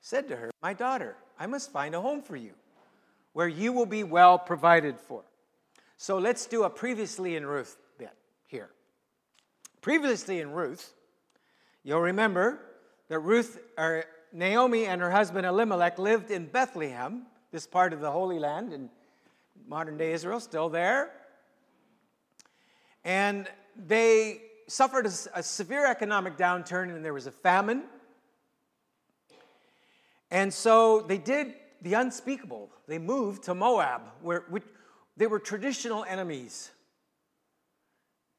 said 0.01 0.29
to 0.29 0.37
her, 0.37 0.51
My 0.63 0.73
daughter, 0.73 1.17
I 1.39 1.47
must 1.47 1.73
find 1.73 1.95
a 1.95 2.01
home 2.01 2.23
for 2.23 2.37
you 2.37 2.53
where 3.33 3.49
you 3.49 3.73
will 3.73 3.87
be 3.87 4.05
well 4.05 4.39
provided 4.39 5.01
for. 5.01 5.23
So 5.97 6.19
let's 6.19 6.47
do 6.47 6.63
a 6.65 6.71
previously 6.71 7.35
in 7.35 7.45
Ruth 7.47 7.77
bit 7.99 8.13
here. 8.47 8.71
Previously 9.81 10.41
in 10.41 10.53
Ruth, 10.53 10.95
you'll 11.83 12.01
remember 12.01 12.61
that 13.09 13.19
Ruth, 13.19 13.59
or 13.77 14.05
Naomi 14.33 14.87
and 14.87 15.01
her 15.01 15.11
husband 15.11 15.47
Elimelech 15.47 15.99
lived 15.99 16.31
in 16.31 16.47
Bethlehem, 16.47 17.23
this 17.51 17.67
part 17.67 17.93
of 17.93 18.01
the 18.01 18.11
Holy 18.11 18.39
Land 18.39 18.73
in 18.73 18.89
modern 19.67 19.97
day 19.97 20.13
Israel, 20.13 20.39
still 20.39 20.69
there. 20.69 21.11
And 23.05 23.49
they 23.77 24.43
suffered 24.69 25.07
a, 25.07 25.13
a 25.35 25.43
severe 25.43 25.87
economic 25.87 26.37
downturn 26.37 26.95
and 26.95 27.05
there 27.05 27.15
was 27.15 27.27
a 27.27 27.33
famine. 27.33 27.85
And 30.31 30.53
so 30.53 31.03
they 31.03 31.19
did 31.19 31.55
the 31.83 31.95
unspeakable. 31.95 32.71
They 32.87 32.99
moved 32.99 33.45
to 33.45 33.55
Moab, 33.55 34.03
where 34.23 34.45
which, 34.49 34.63
they 35.17 35.27
were 35.27 35.39
traditional 35.39 36.05
enemies. 36.05 36.71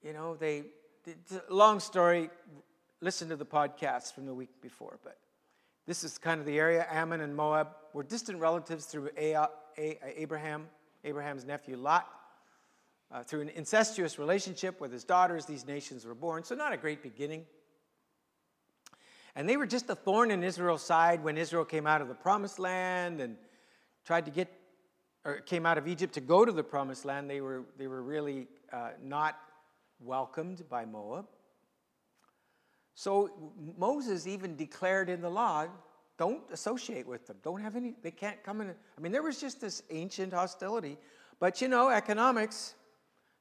You 0.03 0.13
know, 0.13 0.35
they, 0.35 0.63
long 1.49 1.79
story, 1.79 2.29
listen 3.01 3.29
to 3.29 3.35
the 3.35 3.45
podcast 3.45 4.13
from 4.13 4.25
the 4.25 4.33
week 4.33 4.49
before, 4.61 4.97
but 5.03 5.17
this 5.85 6.03
is 6.03 6.17
kind 6.17 6.39
of 6.39 6.45
the 6.45 6.57
area. 6.57 6.87
Ammon 6.89 7.21
and 7.21 7.35
Moab 7.35 7.67
were 7.93 8.03
distant 8.03 8.39
relatives 8.39 8.85
through 8.85 9.09
Abraham, 9.17 10.67
Abraham's 11.03 11.45
nephew 11.45 11.77
Lot. 11.77 12.07
Uh, 13.13 13.21
through 13.21 13.41
an 13.41 13.49
incestuous 13.49 14.17
relationship 14.17 14.81
with 14.81 14.91
his 14.91 15.03
daughters, 15.03 15.45
these 15.45 15.67
nations 15.67 16.03
were 16.03 16.15
born. 16.15 16.43
So, 16.43 16.55
not 16.55 16.73
a 16.73 16.77
great 16.77 17.03
beginning. 17.03 17.45
And 19.35 19.47
they 19.47 19.55
were 19.55 19.67
just 19.67 19.87
a 19.91 19.95
thorn 19.95 20.31
in 20.31 20.43
Israel's 20.43 20.81
side 20.81 21.23
when 21.23 21.37
Israel 21.37 21.63
came 21.63 21.85
out 21.85 22.01
of 22.01 22.07
the 22.07 22.15
promised 22.15 22.57
land 22.57 23.21
and 23.21 23.37
tried 24.03 24.25
to 24.25 24.31
get, 24.31 24.51
or 25.25 25.41
came 25.41 25.67
out 25.67 25.77
of 25.77 25.87
Egypt 25.87 26.15
to 26.15 26.21
go 26.21 26.43
to 26.43 26.51
the 26.51 26.63
promised 26.63 27.05
land. 27.05 27.29
They 27.29 27.39
were, 27.39 27.65
they 27.77 27.85
were 27.85 28.01
really 28.01 28.47
uh, 28.71 28.89
not 29.03 29.37
welcomed 29.99 30.67
by 30.67 30.83
Moab. 30.83 31.27
So 32.95 33.29
Moses 33.77 34.25
even 34.25 34.55
declared 34.55 35.09
in 35.09 35.21
the 35.21 35.29
law 35.29 35.67
don't 36.17 36.43
associate 36.51 37.07
with 37.07 37.27
them. 37.27 37.37
Don't 37.43 37.61
have 37.61 37.75
any, 37.75 37.93
they 38.01 38.11
can't 38.11 38.43
come 38.43 38.61
in. 38.61 38.69
I 38.69 39.01
mean, 39.01 39.11
there 39.11 39.23
was 39.23 39.39
just 39.39 39.61
this 39.61 39.83
ancient 39.91 40.33
hostility. 40.33 40.97
But 41.39 41.61
you 41.61 41.67
know, 41.67 41.89
economics. 41.89 42.75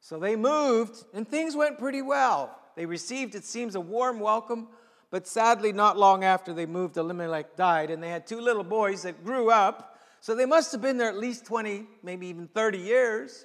So 0.02 0.18
they 0.18 0.37
moved, 0.37 1.02
and 1.14 1.26
things 1.26 1.56
went 1.56 1.78
pretty 1.78 2.02
well. 2.02 2.59
They 2.76 2.85
received, 2.85 3.35
it 3.35 3.44
seems, 3.44 3.75
a 3.75 3.80
warm 3.80 4.21
welcome 4.21 4.68
but 5.12 5.28
sadly, 5.28 5.75
not 5.75 5.99
long 5.99 6.25
after 6.25 6.54
they 6.54 6.64
moved, 6.64 6.97
Elimelech 6.97 7.54
died, 7.54 7.90
and 7.90 8.02
they 8.02 8.09
had 8.09 8.26
two 8.26 8.40
little 8.40 8.64
boys 8.64 9.02
that 9.02 9.23
grew 9.23 9.50
up. 9.50 9.99
So 10.23 10.35
they 10.35 10.47
must 10.47 10.73
have 10.73 10.80
been 10.80 10.97
there 10.97 11.11
at 11.11 11.18
least 11.18 11.44
20, 11.44 11.87
maybe 12.02 12.28
even 12.28 12.49
30 12.49 12.78
years. 12.78 13.44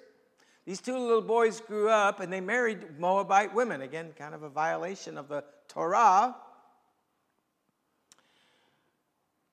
These 0.65 0.79
two 0.79 0.97
little 0.97 1.21
boys 1.21 1.59
grew 1.59 1.89
up 1.89 2.21
and 2.21 2.31
they 2.31 2.39
married 2.39 2.97
Moabite 2.97 3.53
women. 3.53 3.81
Again, 3.81 4.13
kind 4.17 4.33
of 4.33 4.43
a 4.43 4.49
violation 4.49 5.17
of 5.17 5.27
the 5.27 5.43
Torah. 5.67 6.37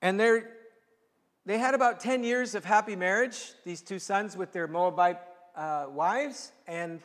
And 0.01 0.17
they 0.17 1.57
had 1.57 1.73
about 1.73 1.99
10 1.99 2.23
years 2.23 2.55
of 2.55 2.63
happy 2.63 2.95
marriage, 2.95 3.51
these 3.65 3.81
two 3.81 3.99
sons 3.99 4.37
with 4.37 4.53
their 4.53 4.67
Moabite 4.69 5.19
uh, 5.55 5.85
wives, 5.89 6.51
and 6.67 7.01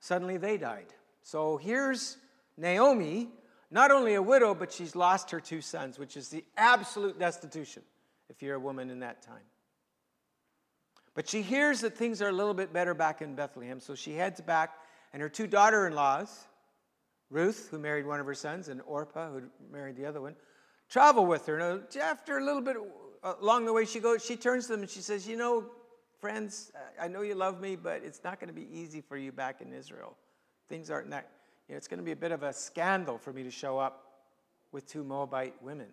suddenly 0.00 0.36
they 0.36 0.56
died. 0.56 0.86
So 1.22 1.56
here's 1.56 2.16
Naomi 2.56 3.28
not 3.70 3.90
only 3.90 4.14
a 4.14 4.22
widow, 4.22 4.54
but 4.54 4.72
she's 4.72 4.94
lost 4.94 5.32
her 5.32 5.40
two 5.40 5.60
sons, 5.60 5.98
which 5.98 6.16
is 6.16 6.28
the 6.28 6.44
absolute 6.56 7.18
destitution 7.18 7.82
if 8.30 8.40
you're 8.40 8.54
a 8.54 8.60
woman 8.60 8.88
in 8.88 9.00
that 9.00 9.20
time. 9.20 9.42
But 11.14 11.28
she 11.28 11.42
hears 11.42 11.80
that 11.80 11.96
things 11.96 12.22
are 12.22 12.28
a 12.28 12.32
little 12.32 12.54
bit 12.54 12.72
better 12.72 12.94
back 12.94 13.20
in 13.20 13.34
Bethlehem, 13.34 13.80
so 13.80 13.96
she 13.96 14.14
heads 14.14 14.40
back, 14.40 14.70
and 15.12 15.20
her 15.20 15.28
two 15.28 15.48
daughter 15.48 15.88
in 15.88 15.94
laws, 15.94 16.44
Ruth, 17.30 17.68
who 17.70 17.80
married 17.80 18.06
one 18.06 18.20
of 18.20 18.26
her 18.26 18.34
sons, 18.34 18.68
and 18.68 18.80
Orpah, 18.86 19.30
who 19.30 19.42
married 19.72 19.96
the 19.96 20.06
other 20.06 20.20
one, 20.20 20.36
travel 20.88 21.26
with 21.26 21.46
her. 21.46 21.58
And 21.58 21.82
after 22.00 22.38
a 22.38 22.44
little 22.44 22.62
bit 22.62 22.76
along 23.40 23.64
the 23.64 23.72
way, 23.72 23.86
she 23.86 23.98
goes, 23.98 24.24
she 24.24 24.36
turns 24.36 24.66
to 24.66 24.72
them 24.72 24.82
and 24.82 24.90
she 24.90 25.00
says, 25.00 25.26
You 25.26 25.36
know, 25.36 25.64
friends, 26.24 26.72
uh, 26.74 27.04
I 27.04 27.06
know 27.08 27.20
you 27.20 27.34
love 27.34 27.60
me, 27.60 27.76
but 27.76 28.00
it's 28.02 28.24
not 28.24 28.40
going 28.40 28.48
to 28.48 28.54
be 28.54 28.66
easy 28.72 29.02
for 29.02 29.18
you 29.18 29.30
back 29.30 29.60
in 29.60 29.74
Israel. 29.74 30.16
Things 30.70 30.90
aren't 30.90 31.10
that 31.10 31.28
you 31.68 31.74
know, 31.74 31.76
it's 31.76 31.86
going 31.86 31.98
to 31.98 32.04
be 32.04 32.12
a 32.12 32.16
bit 32.16 32.32
of 32.32 32.42
a 32.42 32.50
scandal 32.50 33.18
for 33.18 33.30
me 33.30 33.42
to 33.42 33.50
show 33.50 33.78
up 33.78 34.22
with 34.72 34.86
two 34.86 35.04
Moabite 35.04 35.52
women. 35.60 35.88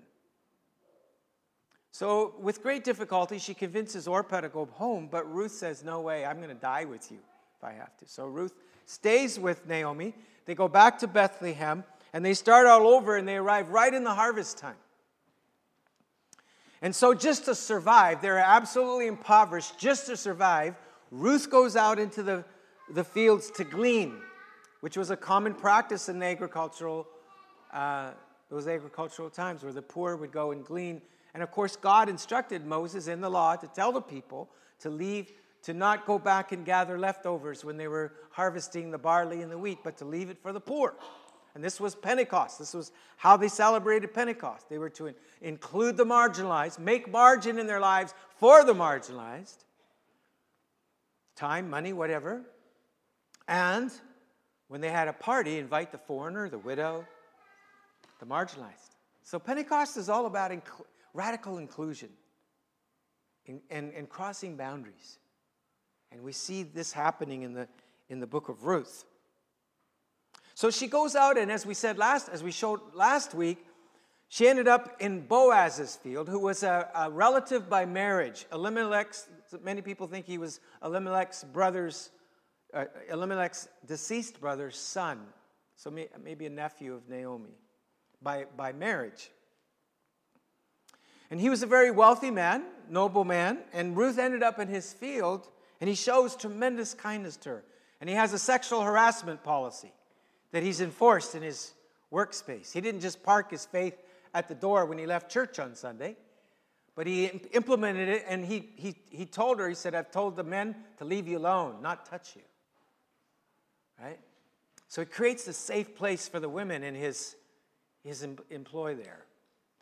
So, 1.92 2.36
with 2.40 2.64
great 2.64 2.86
difficulty, 2.86 3.40
she 3.40 3.54
convinces 3.54 4.08
Orpah 4.08 4.40
to 4.40 4.48
go 4.48 4.70
home, 4.72 5.10
but 5.12 5.30
Ruth 5.30 5.52
says, 5.52 5.84
No 5.84 6.00
way, 6.00 6.24
I'm 6.24 6.38
going 6.38 6.48
to 6.48 6.56
die 6.56 6.86
with 6.86 7.12
you 7.12 7.18
if 7.58 7.64
I 7.66 7.74
have 7.74 7.98
to. 7.98 8.08
So, 8.08 8.26
Ruth 8.28 8.54
stays 8.86 9.38
with 9.38 9.68
Naomi. 9.68 10.16
They 10.46 10.56
go 10.56 10.70
back 10.70 10.98
to 11.00 11.08
Bethlehem, 11.08 11.84
and 12.14 12.24
they 12.24 12.36
start 12.36 12.68
all 12.68 12.88
over, 12.88 13.18
and 13.18 13.28
they 13.28 13.36
arrive 13.36 13.68
right 13.68 13.94
in 13.94 14.06
the 14.06 14.16
harvest 14.16 14.58
time. 14.60 14.78
And 16.82 16.96
so, 16.96 17.14
just 17.14 17.46
to 17.46 17.56
survive, 17.56 18.22
they're 18.22 18.38
absolutely 18.38 19.08
impoverished. 19.08 19.78
Just 19.78 20.08
to 20.08 20.18
survive, 20.18 20.76
Ruth 21.12 21.50
goes 21.50 21.76
out 21.76 22.00
into 22.00 22.24
the, 22.24 22.44
the 22.90 23.04
fields 23.04 23.52
to 23.52 23.64
glean 23.64 24.20
which 24.82 24.98
was 24.98 25.10
a 25.10 25.16
common 25.16 25.54
practice 25.54 26.10
in 26.10 26.20
the 26.20 26.26
agricultural, 26.26 27.08
uh, 27.72 28.12
those 28.50 28.68
agricultural 28.68 29.30
times 29.30 29.64
where 29.64 29.72
the 29.72 29.82
poor 29.82 30.18
would 30.18 30.32
go 30.32 30.52
and 30.52 30.66
glean. 30.66 31.02
And 31.34 31.42
of 31.42 31.52
course, 31.52 31.78
God 31.78 32.10
instructed 32.10 32.66
Moses 32.66 33.08
in 33.08 33.22
the 33.22 33.30
law 33.30 33.56
to 33.56 33.68
tell 33.68 33.92
the 33.92 34.02
people 34.02 34.50
to 34.80 34.90
leave, 34.90 35.32
to 35.64 35.74
not 35.74 36.06
go 36.06 36.20
back 36.20 36.52
and 36.52 36.66
gather 36.66 37.00
leftovers 37.00 37.64
when 37.64 37.78
they 37.78 37.88
were 37.88 38.12
harvesting 38.32 38.92
the 38.92 38.98
barley 38.98 39.42
and 39.42 39.52
the 39.52 39.58
wheat, 39.58 39.80
but 39.84 39.98
to 39.98 40.06
leave 40.06 40.30
it 40.30 40.38
for 40.42 40.52
the 40.52 40.60
poor. 40.60 40.96
And 41.54 41.64
this 41.64 41.80
was 41.80 41.96
Pentecost. 41.96 42.60
This 42.60 42.74
was 42.74 42.92
how 43.18 43.38
they 43.38 43.48
celebrated 43.48 44.14
Pentecost. 44.14 44.70
They 44.70 44.78
were 44.78 44.90
to 44.92 45.08
in- 45.08 45.16
include 45.42 45.98
the 45.98 46.06
marginalized, 46.06 46.80
make 46.80 47.12
margin 47.12 47.60
in 47.60 47.68
their 47.68 47.80
lives 47.80 48.14
for 48.38 48.64
the 48.64 48.74
marginalized 48.74 49.58
time, 51.36 51.70
money, 51.70 51.92
whatever. 51.92 52.44
And 53.48 53.92
when 54.68 54.80
they 54.80 54.90
had 54.90 55.08
a 55.08 55.14
party, 55.14 55.58
invite 55.58 55.92
the 55.92 55.98
foreigner, 55.98 56.48
the 56.50 56.60
widow, 56.60 57.06
the 58.20 58.26
marginalized. 58.26 58.96
So 59.24 59.40
Pentecost 59.40 59.98
is 59.98 60.08
all 60.08 60.28
about 60.28 60.52
inc- 60.52 60.86
radical 61.14 61.58
inclusion 61.58 62.10
and, 63.48 63.60
and, 63.70 63.92
and 63.94 64.08
crossing 64.08 64.56
boundaries. 64.56 65.18
And 66.12 66.22
we 66.22 66.32
see 66.32 66.64
this 66.64 66.94
happening 66.94 67.42
in 67.42 67.54
the, 67.54 67.68
in 68.10 68.20
the 68.20 68.28
book 68.28 68.48
of 68.48 68.66
Ruth. 68.66 69.06
So 70.62 70.70
she 70.70 70.86
goes 70.86 71.16
out, 71.16 71.40
and 71.40 71.52
as 71.52 71.66
we 71.66 71.74
said 71.74 71.98
last, 71.98 72.30
as 72.30 72.44
we 72.44 72.52
showed 72.52 72.82
last 72.94 73.34
week, 73.34 73.66
she 74.28 74.48
ended 74.48 74.68
up 74.68 74.96
in 75.00 75.22
Boaz's 75.22 75.96
field, 75.96 76.30
who 76.30 76.38
was 76.38 76.62
a, 76.62 76.88
a 76.94 77.10
relative 77.10 77.68
by 77.68 77.88
marriage. 77.88 78.46
Elimelech's, 78.54 79.28
many 79.64 79.82
people 79.82 80.06
think 80.06 80.28
he 80.28 80.38
was 80.38 80.60
Elimelech's 80.84 81.44
brother's 81.46 82.12
uh, 82.76 82.86
Elimelech's 83.10 83.70
deceased 83.88 84.40
brother's 84.40 84.78
son, 84.78 85.22
so 85.78 85.90
may, 85.90 86.10
maybe 86.24 86.46
a 86.46 86.50
nephew 86.52 86.94
of 86.94 87.10
Naomi, 87.10 87.56
by, 88.22 88.46
by 88.56 88.72
marriage. 88.72 89.32
And 91.32 91.40
he 91.40 91.50
was 91.50 91.64
a 91.64 91.68
very 91.68 91.90
wealthy 91.90 92.30
man, 92.30 92.66
noble 92.88 93.24
man, 93.24 93.58
and 93.74 93.98
Ruth 93.98 94.20
ended 94.20 94.44
up 94.44 94.60
in 94.60 94.68
his 94.68 94.94
field, 94.94 95.50
and 95.80 95.90
he 95.90 95.96
shows 95.96 96.36
tremendous 96.36 96.94
kindness 96.94 97.36
to 97.38 97.50
her. 97.50 97.64
And 98.00 98.08
he 98.08 98.16
has 98.16 98.32
a 98.32 98.38
sexual 98.38 98.82
harassment 98.82 99.44
policy. 99.44 99.92
That 100.52 100.64
he's 100.64 100.82
enforced 100.82 101.36
in 101.36 101.42
his 101.42 101.74
workspace. 102.12 102.72
He 102.72 102.82
didn't 102.82 103.02
just 103.02 103.24
park 103.24 103.52
his 103.52 103.66
faith 103.66 103.96
at 104.34 104.48
the 104.48 104.56
door 104.56 104.86
when 104.86 104.98
he 104.98 105.06
left 105.06 105.32
church 105.32 105.60
on 105.60 105.76
Sunday, 105.76 106.16
but 106.96 107.08
he 107.08 107.26
implemented 107.54 108.10
it 108.10 108.26
and 108.28 108.46
he, 108.46 108.70
he, 108.76 108.96
he 109.10 109.26
told 109.26 109.60
her, 109.60 109.68
he 109.68 109.76
said, 109.76 109.96
I've 109.96 110.12
told 110.12 110.36
the 110.36 110.44
men 110.44 110.76
to 110.98 111.06
leave 111.06 111.28
you 111.28 111.38
alone, 111.38 111.82
not 111.82 112.06
touch 112.06 112.36
you. 112.36 112.42
Right? 114.02 114.20
So 114.88 115.02
he 115.02 115.06
creates 115.06 115.48
a 115.48 115.54
safe 115.54 115.96
place 115.96 116.28
for 116.28 116.40
the 116.40 116.50
women 116.50 116.84
in 116.84 116.96
his, 116.96 117.36
his 118.04 118.24
employ 118.50 118.96
there. 118.96 119.26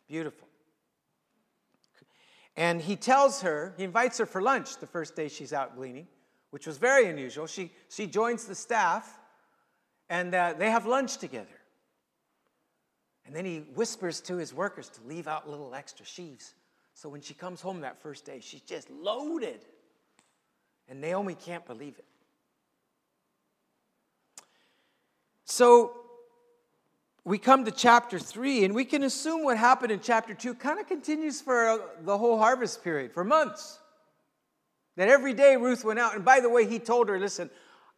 Beautiful. 0.08 0.46
And 2.56 2.80
he 2.80 2.96
tells 2.96 3.42
her, 3.42 3.74
he 3.76 3.84
invites 3.84 4.18
her 4.18 4.26
for 4.26 4.42
lunch 4.42 4.76
the 4.78 4.86
first 4.86 5.16
day 5.16 5.28
she's 5.28 5.52
out 5.52 5.76
gleaning, 5.76 6.06
which 6.50 6.66
was 6.66 6.78
very 6.78 7.06
unusual. 7.06 7.46
She, 7.46 7.72
she 7.88 8.06
joins 8.06 8.44
the 8.44 8.54
staff 8.54 9.19
and 10.10 10.34
uh, 10.34 10.54
they 10.58 10.70
have 10.70 10.84
lunch 10.84 11.16
together. 11.16 11.46
And 13.24 13.34
then 13.34 13.44
he 13.44 13.58
whispers 13.76 14.20
to 14.22 14.36
his 14.36 14.52
workers 14.52 14.88
to 14.90 15.00
leave 15.06 15.28
out 15.28 15.48
little 15.48 15.72
extra 15.72 16.04
sheaves. 16.04 16.52
So 16.94 17.08
when 17.08 17.22
she 17.22 17.32
comes 17.32 17.60
home 17.60 17.80
that 17.82 18.02
first 18.02 18.26
day, 18.26 18.40
she's 18.40 18.60
just 18.60 18.90
loaded. 18.90 19.60
And 20.88 21.00
Naomi 21.00 21.36
can't 21.36 21.64
believe 21.64 21.94
it. 21.96 22.04
So 25.44 25.92
we 27.24 27.38
come 27.38 27.64
to 27.64 27.70
chapter 27.70 28.18
3, 28.18 28.64
and 28.64 28.74
we 28.74 28.84
can 28.84 29.04
assume 29.04 29.44
what 29.44 29.58
happened 29.58 29.92
in 29.92 30.00
chapter 30.00 30.34
2 30.34 30.54
kind 30.54 30.80
of 30.80 30.88
continues 30.88 31.40
for 31.40 31.80
the 32.02 32.18
whole 32.18 32.38
harvest 32.38 32.82
period, 32.82 33.12
for 33.12 33.22
months. 33.22 33.78
That 34.96 35.08
every 35.08 35.34
day 35.34 35.56
Ruth 35.56 35.84
went 35.84 36.00
out, 36.00 36.16
and 36.16 36.24
by 36.24 36.40
the 36.40 36.48
way, 36.48 36.66
he 36.66 36.80
told 36.80 37.08
her, 37.08 37.20
listen, 37.20 37.50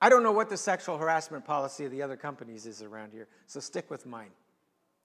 I 0.03 0.09
don't 0.09 0.25
know 0.25 0.33
what 0.33 0.51
the 0.51 0.57
sexual 0.57 0.99
harassment 0.99 1.45
policy 1.45 1.85
of 1.85 1.93
the 1.93 2.03
other 2.03 2.17
companies 2.17 2.67
is 2.67 2.83
around 2.83 3.13
here, 3.13 3.29
so 3.47 3.61
stick 3.61 3.89
with 3.89 4.05
mine. 4.05 4.31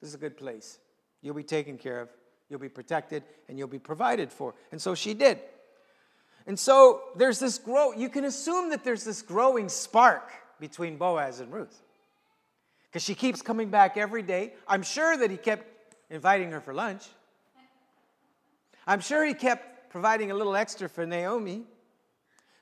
This 0.02 0.10
is 0.10 0.16
a 0.16 0.18
good 0.18 0.36
place. 0.36 0.80
You'll 1.22 1.36
be 1.36 1.44
taken 1.44 1.78
care 1.78 2.02
of, 2.02 2.10
you'll 2.50 2.60
be 2.60 2.68
protected, 2.68 3.24
and 3.48 3.60
you'll 3.60 3.68
be 3.68 3.78
provided 3.78 4.34
for. 4.34 4.56
And 4.72 4.82
so 4.82 4.96
she 4.96 5.14
did. 5.14 5.40
And 6.48 6.58
so 6.58 7.02
there's 7.16 7.38
this 7.38 7.60
grow, 7.60 7.94
you 7.94 8.10
can 8.10 8.26
assume 8.26 8.72
that 8.72 8.84
there's 8.84 9.04
this 9.04 9.22
growing 9.22 9.70
spark 9.70 10.32
between 10.60 10.98
Boaz 10.98 11.42
and 11.42 11.54
Ruth. 11.54 11.84
Because 12.90 13.04
she 13.04 13.14
keeps 13.14 13.44
coming 13.44 13.70
back 13.70 13.98
every 13.98 14.24
day. 14.24 14.54
I'm 14.68 14.82
sure 14.82 15.16
that 15.16 15.30
he 15.30 15.38
kept 15.38 15.96
inviting 16.10 16.52
her 16.54 16.60
for 16.60 16.74
lunch. 16.74 17.04
I'm 18.88 19.02
sure 19.02 19.24
he 19.24 19.36
kept 19.36 19.92
providing 19.92 20.32
a 20.32 20.34
little 20.34 20.56
extra 20.56 20.90
for 20.90 21.06
Naomi. 21.06 21.66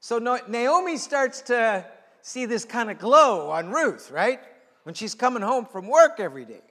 So 0.02 0.20
Naomi 0.50 0.98
starts 0.98 1.42
to 1.44 1.86
see 2.26 2.48
this 2.48 2.66
kind 2.66 2.90
of 2.90 2.98
glow 2.98 3.52
on 3.52 3.70
Ruth, 3.70 4.10
right? 4.10 4.40
When 4.82 4.96
she's 4.96 5.14
coming 5.14 5.44
home 5.44 5.68
from 5.68 5.88
work 5.88 6.20
every 6.20 6.44
day. 6.44 6.64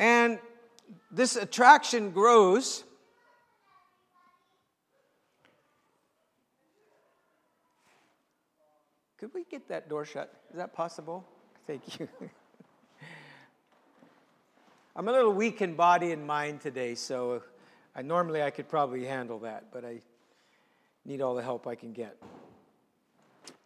And 0.00 0.40
this 1.12 1.36
attraction 1.36 2.10
grows. 2.10 2.82
Could 9.18 9.32
we 9.32 9.44
get 9.44 9.68
that 9.68 9.88
door 9.88 10.04
shut? 10.04 10.34
Is 10.50 10.56
that 10.56 10.74
possible? 10.74 11.24
Thank 11.68 12.00
you. 12.00 12.08
I'm 14.96 15.06
a 15.06 15.12
little 15.12 15.32
weak 15.32 15.62
in 15.62 15.76
body 15.76 16.10
and 16.10 16.26
mind 16.26 16.62
today, 16.62 16.96
so 16.96 17.44
I 17.94 18.02
normally 18.02 18.42
I 18.42 18.50
could 18.50 18.68
probably 18.68 19.04
handle 19.04 19.38
that, 19.38 19.66
but 19.72 19.84
I 19.84 20.00
need 21.04 21.20
all 21.20 21.34
the 21.34 21.42
help 21.42 21.66
I 21.66 21.74
can 21.74 21.92
get. 21.92 22.16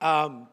Um, 0.00 0.48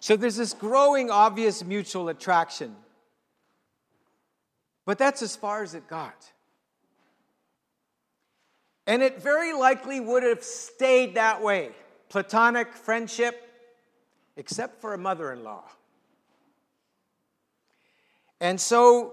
So 0.00 0.16
there's 0.16 0.36
this 0.36 0.54
growing 0.54 1.10
obvious 1.10 1.64
mutual 1.64 2.08
attraction. 2.08 2.74
But 4.84 4.98
that's 4.98 5.22
as 5.22 5.36
far 5.36 5.62
as 5.62 5.74
it 5.74 5.88
got. 5.88 6.32
And 8.86 9.02
it 9.02 9.20
very 9.20 9.52
likely 9.52 10.00
would 10.00 10.22
have 10.22 10.42
stayed 10.42 11.16
that 11.16 11.42
way 11.42 11.72
platonic 12.08 12.72
friendship, 12.72 13.50
except 14.36 14.80
for 14.80 14.94
a 14.94 14.98
mother 14.98 15.30
in 15.30 15.44
law. 15.44 15.64
And 18.40 18.58
so 18.58 19.12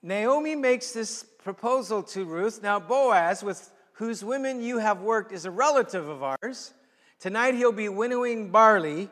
Naomi 0.00 0.54
makes 0.54 0.92
this 0.92 1.24
proposal 1.44 2.02
to 2.02 2.24
Ruth. 2.24 2.62
Now, 2.62 2.80
Boaz, 2.80 3.44
with 3.44 3.70
whose 3.92 4.24
women 4.24 4.62
you 4.62 4.78
have 4.78 5.02
worked, 5.02 5.30
is 5.30 5.44
a 5.44 5.50
relative 5.50 6.08
of 6.08 6.22
ours. 6.22 6.72
Tonight 7.20 7.54
he'll 7.54 7.70
be 7.70 7.90
winnowing 7.90 8.50
barley 8.50 9.10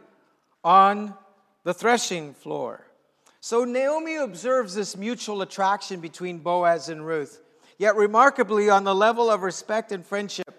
on 0.65 1.15
the 1.63 1.75
threshing 1.75 2.33
floor. 2.33 2.87
So 3.41 3.65
Naomi 3.65 4.17
observes 4.17 4.75
this 4.75 4.97
mutual 4.97 5.43
attraction 5.43 6.01
between 6.01 6.39
Boaz 6.39 6.89
and 6.89 7.07
Ruth, 7.07 7.41
yet 7.77 7.97
remarkably 7.97 8.71
on 8.71 8.85
the 8.85 8.95
level 8.95 9.31
of 9.31 9.43
respect 9.43 9.93
and 9.93 10.05
friendship 10.05 10.55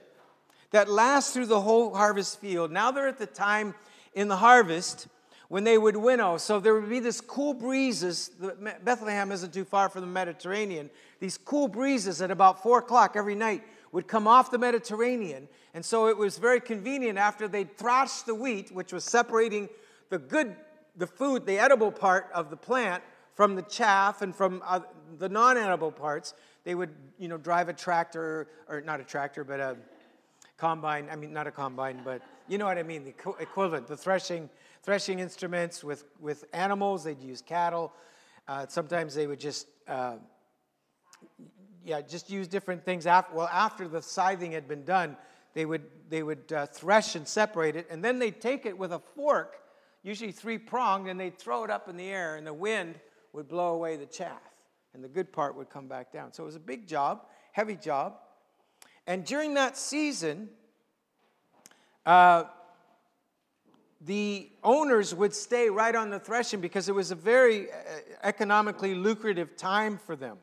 that 0.72 0.90
lasts 0.90 1.34
through 1.34 1.48
the 1.48 1.62
whole 1.62 1.96
harvest 1.96 2.40
field. 2.40 2.72
Now 2.72 2.92
they're 2.92 3.08
at 3.08 3.18
the 3.18 3.26
time 3.26 3.74
in 4.14 4.28
the 4.28 4.38
harvest 4.38 5.08
when 5.50 5.64
they 5.64 5.78
would 5.78 5.98
winnow. 5.98 6.38
So 6.38 6.60
there 6.60 6.74
would 6.74 6.90
be 6.90 7.00
this 7.00 7.22
cool 7.22 7.54
breezes. 7.54 8.32
Bethlehem 8.84 9.32
isn't 9.32 9.54
too 9.54 9.66
far 9.66 9.90
from 9.90 10.02
the 10.02 10.08
Mediterranean. 10.08 10.90
These 11.20 11.38
cool 11.38 11.68
breezes 11.68 12.22
at 12.22 12.32
about 12.32 12.64
four 12.64 12.80
o'clock 12.80 13.16
every 13.16 13.36
night 13.36 13.64
would 13.92 14.08
come 14.08 14.28
off 14.28 14.52
the 14.52 14.58
Mediterranean. 14.58 15.48
And 15.74 15.86
so 15.86 16.08
it 16.08 16.18
was 16.18 16.38
very 16.38 16.60
convenient 16.60 17.18
after 17.18 17.48
they'd 17.48 17.78
thrashed 17.78 18.26
the 18.26 18.36
wheat, 18.36 18.72
which 18.72 18.92
was 18.92 19.04
separating 19.04 19.70
the 20.10 20.20
good, 20.20 20.56
the 20.96 21.08
food, 21.08 21.46
the 21.46 21.60
edible 21.60 21.92
part 21.92 22.30
of 22.34 22.50
the 22.50 22.58
plant 22.58 23.04
from 23.36 23.56
the 23.56 23.62
chaff 23.64 24.22
and 24.22 24.36
from 24.36 24.62
uh, 24.66 24.82
the 25.18 25.30
non-edible 25.30 25.92
parts. 25.92 26.34
They 26.64 26.76
would, 26.76 26.92
you 27.18 27.28
know, 27.28 27.38
drive 27.38 27.70
a 27.70 27.74
tractor, 27.74 28.48
or 28.68 28.82
not 28.82 29.00
a 29.00 29.04
tractor, 29.04 29.44
but 29.44 29.60
a 29.60 29.78
combine. 30.58 31.08
I 31.12 31.16
mean, 31.16 31.34
not 31.34 31.48
a 31.48 31.52
combine, 31.52 32.02
but 32.04 32.22
you 32.48 32.58
know 32.58 32.66
what 32.66 32.78
I 32.78 32.84
mean. 32.84 33.04
The 33.04 33.14
equivalent, 33.40 33.88
the 33.88 33.98
threshing, 33.98 34.50
threshing 34.84 35.20
instruments 35.20 35.84
with 35.84 36.06
with 36.20 36.46
animals. 36.54 37.04
They'd 37.04 37.22
use 37.22 37.42
cattle. 37.42 37.94
Uh, 38.48 38.66
sometimes 38.68 39.16
they 39.16 39.26
would 39.26 39.40
just, 39.40 39.68
uh, 39.88 40.18
yeah, 41.86 42.02
just 42.02 42.30
use 42.30 42.48
different 42.50 42.84
things. 42.84 43.08
After, 43.08 43.34
well, 43.34 43.50
after 43.52 43.88
the 43.88 44.02
scything 44.02 44.52
had 44.52 44.68
been 44.68 44.84
done, 44.84 45.16
they 45.54 45.66
would 45.66 45.84
they 46.10 46.24
would 46.24 46.52
uh, 46.52 46.66
thresh 46.68 47.16
and 47.16 47.28
separate 47.28 47.76
it, 47.76 47.88
and 47.90 48.04
then 48.04 48.20
they'd 48.20 48.42
take 48.42 48.66
it 48.66 48.78
with 48.78 48.92
a 48.92 49.00
fork 49.00 49.60
usually 50.04 50.34
three 50.34 50.58
pronged, 50.58 51.08
and 51.08 51.20
they'd 51.20 51.40
throw 51.40 51.64
it 51.64 51.72
up 51.72 51.88
in 51.90 51.98
the 51.98 52.10
air, 52.10 52.36
and 52.36 52.46
the 52.46 52.54
wind 52.54 53.00
would 53.32 53.48
blow 53.48 53.74
away 53.74 53.96
the 53.96 54.06
chaff, 54.06 54.42
and 54.94 55.04
the 55.04 55.08
good 55.08 55.32
part 55.32 55.56
would 55.56 55.70
come 55.70 55.88
back 55.88 56.12
down. 56.12 56.32
So 56.32 56.44
it 56.44 56.46
was 56.46 56.56
a 56.56 56.60
big 56.60 56.88
job, 56.88 57.26
heavy 57.54 57.76
job. 57.76 58.18
And 59.08 59.26
during 59.26 59.54
that 59.56 59.78
season, 59.78 60.50
uh, 62.06 62.44
the 64.06 64.50
owners 64.64 65.16
would 65.16 65.34
stay 65.34 65.70
right 65.70 65.96
on 65.96 66.10
the 66.10 66.20
threshing 66.20 66.60
because 66.60 66.90
it 66.90 66.96
was 66.96 67.12
a 67.12 67.16
very 67.16 67.72
uh, 67.72 67.76
economically 68.24 68.96
lucrative 68.96 69.56
time 69.56 69.98
for 69.98 70.16
them. 70.16 70.38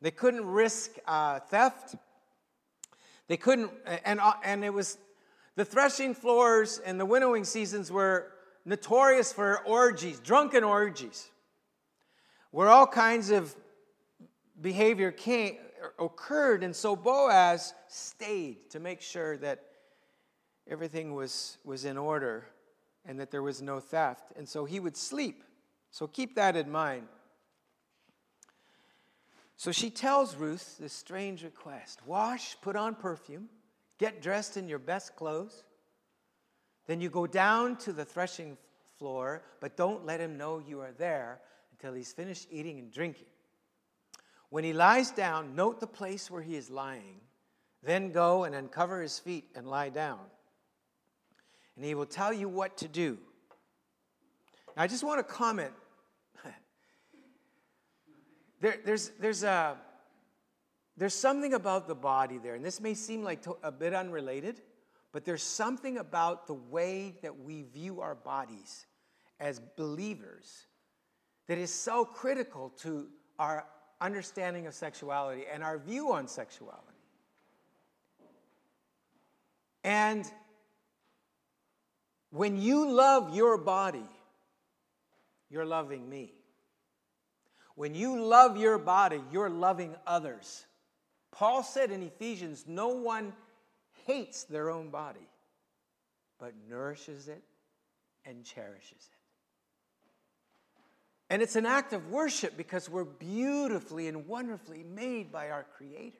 They 0.00 0.10
couldn't 0.10 0.46
risk 0.46 0.92
uh, 1.06 1.40
theft. 1.40 1.96
They 3.26 3.36
couldn't, 3.36 3.70
and, 4.04 4.20
uh, 4.20 4.34
and 4.42 4.64
it 4.64 4.72
was 4.72 4.96
the 5.56 5.64
threshing 5.64 6.14
floors 6.14 6.80
and 6.84 6.98
the 6.98 7.04
winnowing 7.04 7.44
seasons 7.44 7.92
were 7.92 8.32
notorious 8.64 9.32
for 9.32 9.58
orgies, 9.66 10.20
drunken 10.20 10.64
orgies, 10.64 11.28
where 12.52 12.68
all 12.68 12.86
kinds 12.86 13.30
of 13.30 13.54
behavior 14.62 15.10
came, 15.10 15.56
occurred. 15.98 16.64
And 16.64 16.74
so 16.74 16.96
Boaz 16.96 17.74
stayed 17.88 18.70
to 18.70 18.80
make 18.80 19.02
sure 19.02 19.36
that 19.38 19.62
everything 20.70 21.14
was, 21.14 21.58
was 21.64 21.84
in 21.84 21.98
order 21.98 22.46
and 23.08 23.18
that 23.18 23.32
there 23.32 23.42
was 23.42 23.60
no 23.60 23.80
theft. 23.80 24.32
And 24.36 24.48
so 24.48 24.64
he 24.64 24.78
would 24.78 24.96
sleep. 24.96 25.42
So 25.90 26.06
keep 26.06 26.36
that 26.36 26.54
in 26.54 26.70
mind. 26.70 27.08
So 29.56 29.72
she 29.72 29.90
tells 29.90 30.36
Ruth 30.36 30.76
this 30.78 30.92
strange 30.92 31.42
request 31.42 32.06
wash, 32.06 32.56
put 32.60 32.76
on 32.76 32.94
perfume, 32.94 33.48
get 33.98 34.22
dressed 34.22 34.56
in 34.56 34.68
your 34.68 34.78
best 34.78 35.16
clothes, 35.16 35.64
then 36.86 37.00
you 37.00 37.10
go 37.10 37.26
down 37.26 37.76
to 37.78 37.92
the 37.92 38.04
threshing 38.04 38.56
floor, 38.98 39.42
but 39.60 39.76
don't 39.76 40.06
let 40.06 40.20
him 40.20 40.38
know 40.38 40.62
you 40.64 40.80
are 40.80 40.92
there 40.92 41.40
until 41.72 41.94
he's 41.94 42.12
finished 42.12 42.46
eating 42.50 42.78
and 42.78 42.92
drinking. 42.92 43.26
When 44.50 44.64
he 44.64 44.72
lies 44.72 45.10
down, 45.10 45.54
note 45.54 45.80
the 45.80 45.86
place 45.86 46.30
where 46.30 46.40
he 46.40 46.56
is 46.56 46.70
lying. 46.70 47.20
Then 47.82 48.10
go 48.10 48.44
and 48.44 48.54
uncover 48.54 49.02
his 49.02 49.18
feet 49.18 49.50
and 49.54 49.66
lie 49.66 49.90
down. 49.90 50.20
And 51.78 51.86
he 51.86 51.94
will 51.94 52.06
tell 52.06 52.32
you 52.32 52.48
what 52.48 52.76
to 52.78 52.88
do. 52.88 53.18
Now, 54.76 54.82
I 54.82 54.88
just 54.88 55.04
want 55.04 55.20
to 55.20 55.22
comment. 55.32 55.70
there, 58.60 58.78
there's, 58.84 59.12
there's, 59.20 59.44
a, 59.44 59.76
there's 60.96 61.14
something 61.14 61.54
about 61.54 61.86
the 61.86 61.94
body 61.94 62.38
there, 62.38 62.56
and 62.56 62.64
this 62.64 62.80
may 62.80 62.94
seem 62.94 63.22
like 63.22 63.42
to, 63.42 63.56
a 63.62 63.70
bit 63.70 63.94
unrelated, 63.94 64.60
But 65.12 65.24
there's 65.24 65.44
something 65.44 65.98
about 65.98 66.48
the 66.48 66.54
way 66.54 67.14
that 67.22 67.38
we 67.38 67.62
view 67.62 68.00
our 68.00 68.16
bodies 68.16 68.86
as 69.38 69.60
believers 69.76 70.66
that 71.46 71.58
is 71.58 71.72
so 71.72 72.04
critical 72.04 72.70
to 72.80 73.06
our 73.38 73.64
understanding 74.00 74.66
of 74.66 74.74
sexuality 74.74 75.44
and 75.52 75.62
our 75.62 75.78
view 75.78 76.12
on 76.12 76.26
sexuality. 76.26 76.82
And 79.84 80.28
when 82.30 82.60
you 82.60 82.90
love 82.90 83.34
your 83.34 83.56
body, 83.56 84.06
you're 85.50 85.64
loving 85.64 86.08
me. 86.08 86.32
When 87.74 87.94
you 87.94 88.20
love 88.20 88.56
your 88.56 88.76
body, 88.76 89.22
you're 89.32 89.50
loving 89.50 89.94
others. 90.06 90.66
Paul 91.30 91.62
said 91.62 91.90
in 91.90 92.02
Ephesians, 92.02 92.64
no 92.66 92.88
one 92.88 93.32
hates 94.06 94.44
their 94.44 94.70
own 94.70 94.90
body, 94.90 95.28
but 96.38 96.54
nourishes 96.68 97.28
it 97.28 97.42
and 98.24 98.44
cherishes 98.44 98.92
it. 98.92 99.18
And 101.30 101.42
it's 101.42 101.56
an 101.56 101.66
act 101.66 101.92
of 101.92 102.10
worship 102.10 102.56
because 102.56 102.88
we're 102.88 103.04
beautifully 103.04 104.08
and 104.08 104.26
wonderfully 104.26 104.82
made 104.82 105.30
by 105.30 105.50
our 105.50 105.66
Creator. 105.76 106.16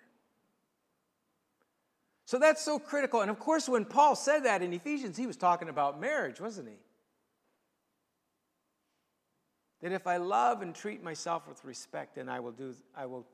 So 2.28 2.38
that's 2.38 2.62
so 2.62 2.78
critical. 2.78 3.22
And 3.22 3.30
of 3.30 3.38
course, 3.38 3.70
when 3.70 3.86
Paul 3.86 4.14
said 4.14 4.40
that 4.40 4.60
in 4.60 4.74
Ephesians, 4.74 5.16
he 5.16 5.26
was 5.26 5.38
talking 5.38 5.70
about 5.70 5.98
marriage, 5.98 6.42
wasn't 6.42 6.68
he? 6.68 6.74
That 9.80 9.92
if 9.92 10.06
I 10.06 10.18
love 10.18 10.60
and 10.60 10.74
treat 10.74 11.02
myself 11.02 11.48
with 11.48 11.64
respect, 11.64 12.16
then 12.16 12.28
I 12.28 12.40
will 12.40 12.52
do 12.52 12.74
I 12.94 13.06
will 13.06 13.26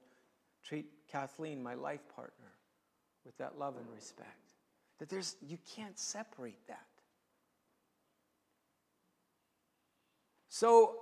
treat 0.62 0.86
Kathleen, 1.10 1.60
my 1.60 1.74
life 1.74 2.02
partner, 2.14 2.52
with 3.24 3.36
that 3.38 3.58
love 3.58 3.74
and 3.76 3.86
respect. 3.92 4.52
That 5.00 5.08
there's 5.08 5.34
you 5.44 5.58
can't 5.74 5.98
separate 5.98 6.64
that. 6.68 6.86
So 10.48 11.00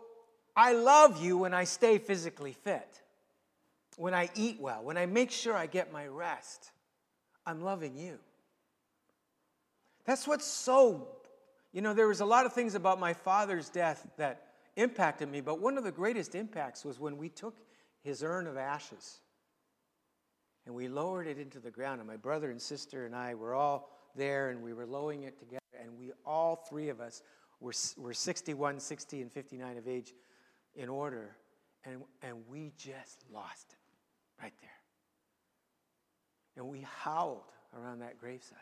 I 0.57 0.72
love 0.72 1.22
you 1.22 1.37
when 1.37 1.52
I 1.52 1.64
stay 1.64 1.98
physically 1.98 2.55
fit, 2.55 3.02
when 3.98 4.14
I 4.14 4.31
eat 4.35 4.59
well, 4.59 4.83
when 4.83 4.96
I 4.96 5.05
make 5.05 5.31
sure 5.31 5.55
I 5.55 5.66
get 5.66 5.92
my 5.92 6.07
rest. 6.07 6.70
I'm 7.46 7.62
loving 7.62 7.96
you. 7.96 8.18
That's 10.05 10.26
what's 10.26 10.46
so, 10.46 11.09
you 11.72 11.81
know, 11.81 11.94
there 11.94 12.09
was 12.09 12.20
a 12.20 12.24
lot 12.24 12.46
of 12.46 12.52
things 12.52 12.74
about 12.74 12.98
my 12.98 13.12
father's 13.12 13.68
death 13.68 14.07
that 14.16 14.46
impacted 14.76 15.31
me, 15.31 15.40
but 15.40 15.61
one 15.61 15.78
of 15.78 15.85
the 15.85 15.92
greatest 15.92 16.35
impacts 16.35 16.85
was 16.85 16.98
when 16.98 17.16
we 17.16 17.28
took 17.28 17.57
his 18.02 18.22
urn 18.22 18.46
of 18.46 18.57
ashes 18.57 19.20
and 20.66 20.74
we 20.74 20.88
lowered 20.88 21.26
it 21.26 21.38
into 21.38 21.59
the 21.59 21.70
ground. 21.70 22.00
And 22.00 22.09
my 22.09 22.16
brother 22.16 22.50
and 22.50 22.61
sister 22.61 23.07
and 23.07 23.14
I 23.14 23.35
were 23.35 23.55
all 23.55 23.90
there 24.16 24.50
and 24.50 24.62
we 24.62 24.72
were 24.72 24.87
lowering 24.87 25.24
it 25.24 25.38
together. 25.38 25.61
And 25.81 25.98
we, 25.98 26.12
all 26.24 26.57
three 26.68 26.88
of 26.88 27.00
us, 27.00 27.22
were, 27.61 27.72
were 27.96 28.14
61, 28.14 28.81
60, 28.81 29.22
and 29.22 29.33
59 29.33 29.78
of 29.78 29.88
age 29.88 30.12
in 30.74 30.88
order. 30.88 31.37
And, 31.85 32.02
and 32.22 32.37
we 32.48 32.72
just 32.76 33.24
lost 33.33 33.66
it 33.70 34.42
right 34.42 34.55
there. 34.61 34.70
And 36.62 36.70
we 36.70 36.87
howled 37.03 37.42
around 37.77 37.98
that 38.03 38.20
graveside. 38.20 38.57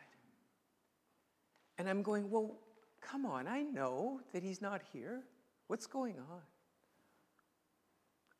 And 1.76 1.86
I'm 1.86 2.02
going, 2.02 2.30
well, 2.30 2.56
come 3.02 3.26
on, 3.26 3.46
I 3.46 3.60
know 3.60 4.22
that 4.32 4.42
he's 4.42 4.62
not 4.62 4.80
here. 4.90 5.22
What's 5.66 5.84
going 5.86 6.18
on? 6.18 6.40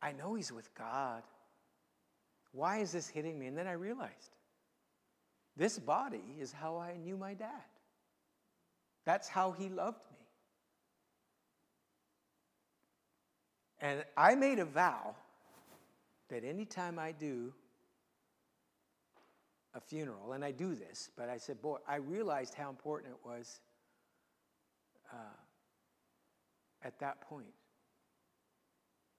I 0.01 0.13
know 0.13 0.33
he's 0.33 0.51
with 0.51 0.73
God. 0.73 1.21
Why 2.53 2.79
is 2.79 2.91
this 2.91 3.07
hitting 3.07 3.37
me? 3.37 3.45
And 3.45 3.55
then 3.55 3.67
I 3.67 3.73
realized 3.73 4.31
this 5.55 5.77
body 5.77 6.37
is 6.39 6.51
how 6.51 6.77
I 6.77 6.97
knew 6.97 7.15
my 7.15 7.35
dad. 7.35 7.61
That's 9.05 9.27
how 9.27 9.51
he 9.51 9.69
loved 9.69 10.03
me. 10.11 10.17
And 13.79 14.03
I 14.17 14.33
made 14.33 14.57
a 14.57 14.65
vow 14.65 15.15
that 16.29 16.43
anytime 16.43 16.97
I 16.97 17.11
do 17.11 17.53
a 19.73 19.79
funeral, 19.79 20.33
and 20.33 20.43
I 20.43 20.51
do 20.51 20.75
this, 20.75 21.09
but 21.15 21.29
I 21.29 21.37
said, 21.37 21.61
boy, 21.61 21.77
I 21.87 21.95
realized 21.95 22.53
how 22.53 22.69
important 22.69 23.13
it 23.13 23.27
was 23.27 23.61
uh, 25.13 25.17
at 26.83 26.99
that 26.99 27.21
point 27.21 27.53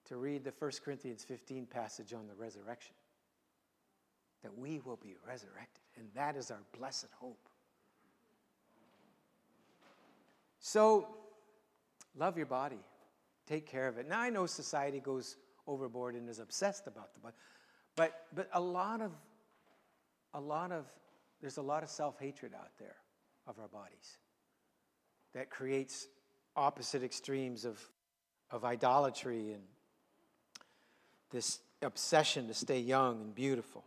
to 0.05 0.17
read 0.17 0.43
the 0.43 0.53
1 0.57 0.71
Corinthians 0.83 1.23
15 1.23 1.65
passage 1.65 2.13
on 2.13 2.27
the 2.27 2.35
resurrection. 2.35 2.93
That 4.43 4.57
we 4.57 4.81
will 4.83 4.97
be 5.01 5.15
resurrected, 5.25 5.81
and 5.97 6.07
that 6.15 6.35
is 6.35 6.51
our 6.51 6.61
blessed 6.77 7.07
hope. 7.17 7.47
So, 10.59 11.07
love 12.17 12.37
your 12.37 12.45
body, 12.45 12.79
take 13.47 13.65
care 13.65 13.87
of 13.87 13.97
it. 13.97 14.07
Now, 14.07 14.19
I 14.19 14.29
know 14.29 14.45
society 14.45 14.99
goes 14.99 15.37
overboard 15.65 16.15
and 16.15 16.29
is 16.29 16.39
obsessed 16.39 16.87
about 16.87 17.13
the 17.13 17.21
body, 17.21 17.35
but, 17.95 18.25
but 18.35 18.49
a 18.53 18.59
lot 18.59 19.01
of, 19.01 19.11
a 20.33 20.39
lot 20.39 20.71
of, 20.71 20.85
there's 21.41 21.57
a 21.57 21.61
lot 21.61 21.83
of 21.83 21.89
self 21.89 22.19
hatred 22.19 22.53
out 22.53 22.71
there 22.79 22.95
of 23.47 23.59
our 23.59 23.67
bodies 23.67 24.17
that 25.33 25.49
creates 25.49 26.07
opposite 26.55 27.03
extremes 27.03 27.65
of, 27.65 27.79
of 28.51 28.63
idolatry 28.63 29.51
and 29.51 29.63
this 31.31 31.59
obsession 31.81 32.47
to 32.47 32.53
stay 32.53 32.79
young 32.79 33.21
and 33.21 33.35
beautiful. 33.35 33.83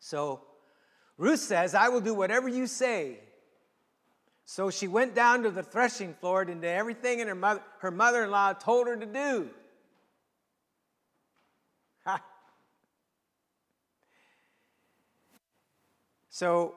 So 0.00 0.40
Ruth 1.16 1.40
says, 1.40 1.74
I 1.74 1.88
will 1.88 2.00
do 2.00 2.14
whatever 2.14 2.48
you 2.48 2.66
say. 2.66 3.18
So 4.44 4.70
she 4.70 4.88
went 4.88 5.14
down 5.14 5.44
to 5.44 5.50
the 5.50 5.62
threshing 5.62 6.14
floor 6.14 6.42
and 6.42 6.60
did 6.60 6.68
everything 6.68 7.20
her, 7.20 7.34
mother, 7.34 7.62
her 7.78 7.90
mother-in-law 7.90 8.54
told 8.54 8.88
her 8.88 8.96
to 8.96 9.06
do. 9.06 9.50
So 16.40 16.76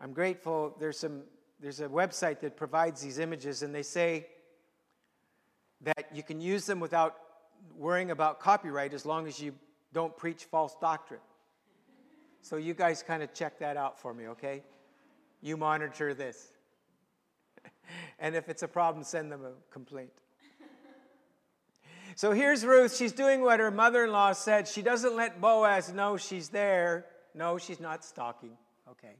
I'm 0.00 0.12
grateful. 0.12 0.76
There's 0.78 0.96
some 0.96 1.22
there's 1.58 1.80
a 1.80 1.88
website 1.88 2.38
that 2.38 2.56
provides 2.56 3.00
these 3.00 3.18
images, 3.18 3.64
and 3.64 3.74
they 3.74 3.82
say 3.82 4.28
that 5.80 6.06
you 6.14 6.22
can 6.22 6.40
use 6.40 6.66
them 6.66 6.78
without 6.78 7.16
worrying 7.76 8.12
about 8.12 8.38
copyright 8.38 8.94
as 8.94 9.04
long 9.04 9.26
as 9.26 9.40
you 9.40 9.54
don't 9.92 10.16
preach 10.16 10.44
false 10.44 10.76
doctrine. 10.80 11.18
So 12.42 12.58
you 12.58 12.74
guys 12.74 13.02
kind 13.02 13.24
of 13.24 13.34
check 13.34 13.58
that 13.58 13.76
out 13.76 13.98
for 13.98 14.14
me, 14.14 14.28
okay? 14.28 14.62
You 15.42 15.56
monitor 15.56 16.14
this. 16.14 16.52
and 18.20 18.36
if 18.36 18.48
it's 18.48 18.62
a 18.62 18.68
problem, 18.68 19.02
send 19.02 19.32
them 19.32 19.44
a 19.44 19.72
complaint. 19.72 20.12
So 22.14 22.30
here's 22.30 22.64
Ruth. 22.64 22.96
She's 22.96 23.12
doing 23.12 23.40
what 23.40 23.58
her 23.58 23.72
mother 23.72 24.04
in 24.04 24.12
law 24.12 24.32
said. 24.32 24.68
She 24.68 24.80
doesn't 24.80 25.16
let 25.16 25.40
Boaz 25.40 25.92
know 25.92 26.16
she's 26.16 26.50
there. 26.50 27.06
No, 27.34 27.58
she's 27.58 27.80
not 27.80 28.04
stalking. 28.04 28.56
Okay. 28.90 29.16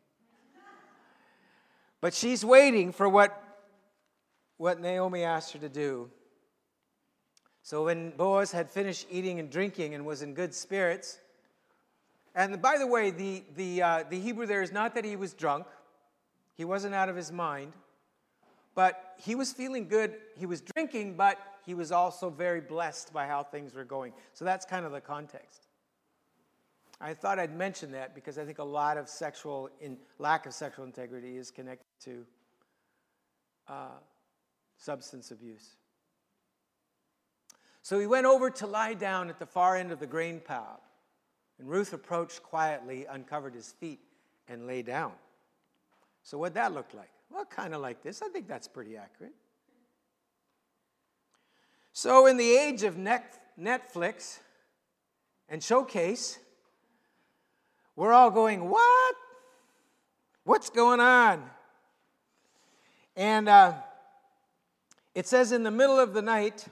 But 2.00 2.14
she's 2.14 2.44
waiting 2.44 2.92
for 2.92 3.08
what, 3.08 3.42
what 4.58 4.80
Naomi 4.80 5.24
asked 5.24 5.52
her 5.52 5.58
to 5.58 5.68
do. 5.68 6.10
So 7.62 7.86
when 7.86 8.10
Boaz 8.10 8.52
had 8.52 8.70
finished 8.70 9.06
eating 9.10 9.40
and 9.40 9.50
drinking 9.50 9.94
and 9.94 10.06
was 10.06 10.22
in 10.22 10.34
good 10.34 10.54
spirits, 10.54 11.18
and 12.34 12.60
by 12.62 12.78
the 12.78 12.86
way, 12.86 13.10
the, 13.10 13.42
the, 13.56 13.82
uh, 13.82 14.04
the 14.08 14.20
Hebrew 14.20 14.46
there 14.46 14.62
is 14.62 14.70
not 14.70 14.94
that 14.94 15.04
he 15.04 15.16
was 15.16 15.32
drunk, 15.32 15.66
he 16.54 16.64
wasn't 16.64 16.94
out 16.94 17.08
of 17.08 17.16
his 17.16 17.32
mind, 17.32 17.72
but 18.74 19.14
he 19.18 19.34
was 19.34 19.52
feeling 19.52 19.88
good. 19.88 20.14
He 20.36 20.46
was 20.46 20.60
drinking, 20.60 21.16
but 21.16 21.38
he 21.64 21.74
was 21.74 21.90
also 21.90 22.30
very 22.30 22.60
blessed 22.60 23.12
by 23.12 23.26
how 23.26 23.42
things 23.42 23.74
were 23.74 23.84
going. 23.84 24.12
So 24.32 24.44
that's 24.44 24.64
kind 24.64 24.86
of 24.86 24.92
the 24.92 25.00
context. 25.00 25.65
I 27.00 27.12
thought 27.12 27.38
I'd 27.38 27.54
mention 27.54 27.92
that 27.92 28.14
because 28.14 28.38
I 28.38 28.44
think 28.44 28.58
a 28.58 28.64
lot 28.64 28.96
of 28.96 29.08
sexual 29.08 29.70
in, 29.80 29.98
lack 30.18 30.46
of 30.46 30.54
sexual 30.54 30.84
integrity 30.84 31.36
is 31.36 31.50
connected 31.50 31.86
to 32.04 32.26
uh, 33.68 33.98
substance 34.78 35.30
abuse. 35.30 35.76
So 37.82 37.98
he 38.00 38.06
went 38.06 38.26
over 38.26 38.50
to 38.50 38.66
lie 38.66 38.94
down 38.94 39.28
at 39.28 39.38
the 39.38 39.46
far 39.46 39.76
end 39.76 39.92
of 39.92 40.00
the 40.00 40.06
grain 40.06 40.40
pile. 40.40 40.80
And 41.58 41.68
Ruth 41.68 41.92
approached 41.92 42.42
quietly, 42.42 43.06
uncovered 43.06 43.54
his 43.54 43.72
feet, 43.72 44.00
and 44.48 44.66
lay 44.66 44.82
down. 44.82 45.12
So, 46.22 46.38
what'd 46.38 46.54
that 46.54 46.72
looked 46.72 46.94
like? 46.94 47.10
Well, 47.30 47.44
kind 47.44 47.74
of 47.74 47.80
like 47.80 48.02
this. 48.02 48.22
I 48.22 48.28
think 48.28 48.48
that's 48.48 48.68
pretty 48.68 48.96
accurate. 48.96 49.32
So, 51.92 52.26
in 52.26 52.36
the 52.36 52.56
age 52.56 52.82
of 52.82 52.96
Netflix 52.96 54.40
and 55.48 55.62
Showcase, 55.62 56.38
we're 57.96 58.12
all 58.12 58.30
going, 58.30 58.68
What? 58.68 59.14
What's 60.44 60.70
going 60.70 61.00
on? 61.00 61.42
And 63.16 63.48
uh, 63.48 63.72
it 65.14 65.26
says, 65.26 65.50
In 65.50 65.62
the 65.62 65.70
middle 65.70 65.98
of 65.98 66.12
the 66.12 66.22
night, 66.22 66.66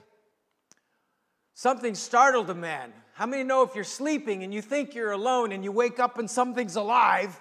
something 1.55 1.95
startled 1.95 2.49
a 2.49 2.55
man. 2.55 2.93
How 3.13 3.25
many 3.25 3.43
know 3.43 3.63
if 3.63 3.75
you're 3.75 3.83
sleeping 3.83 4.43
and 4.43 4.53
you 4.53 4.61
think 4.61 4.93
you're 4.93 5.11
alone 5.11 5.51
and 5.51 5.63
you 5.63 5.71
wake 5.71 5.99
up 5.99 6.19
and 6.19 6.29
something's 6.29 6.75
alive? 6.75 7.39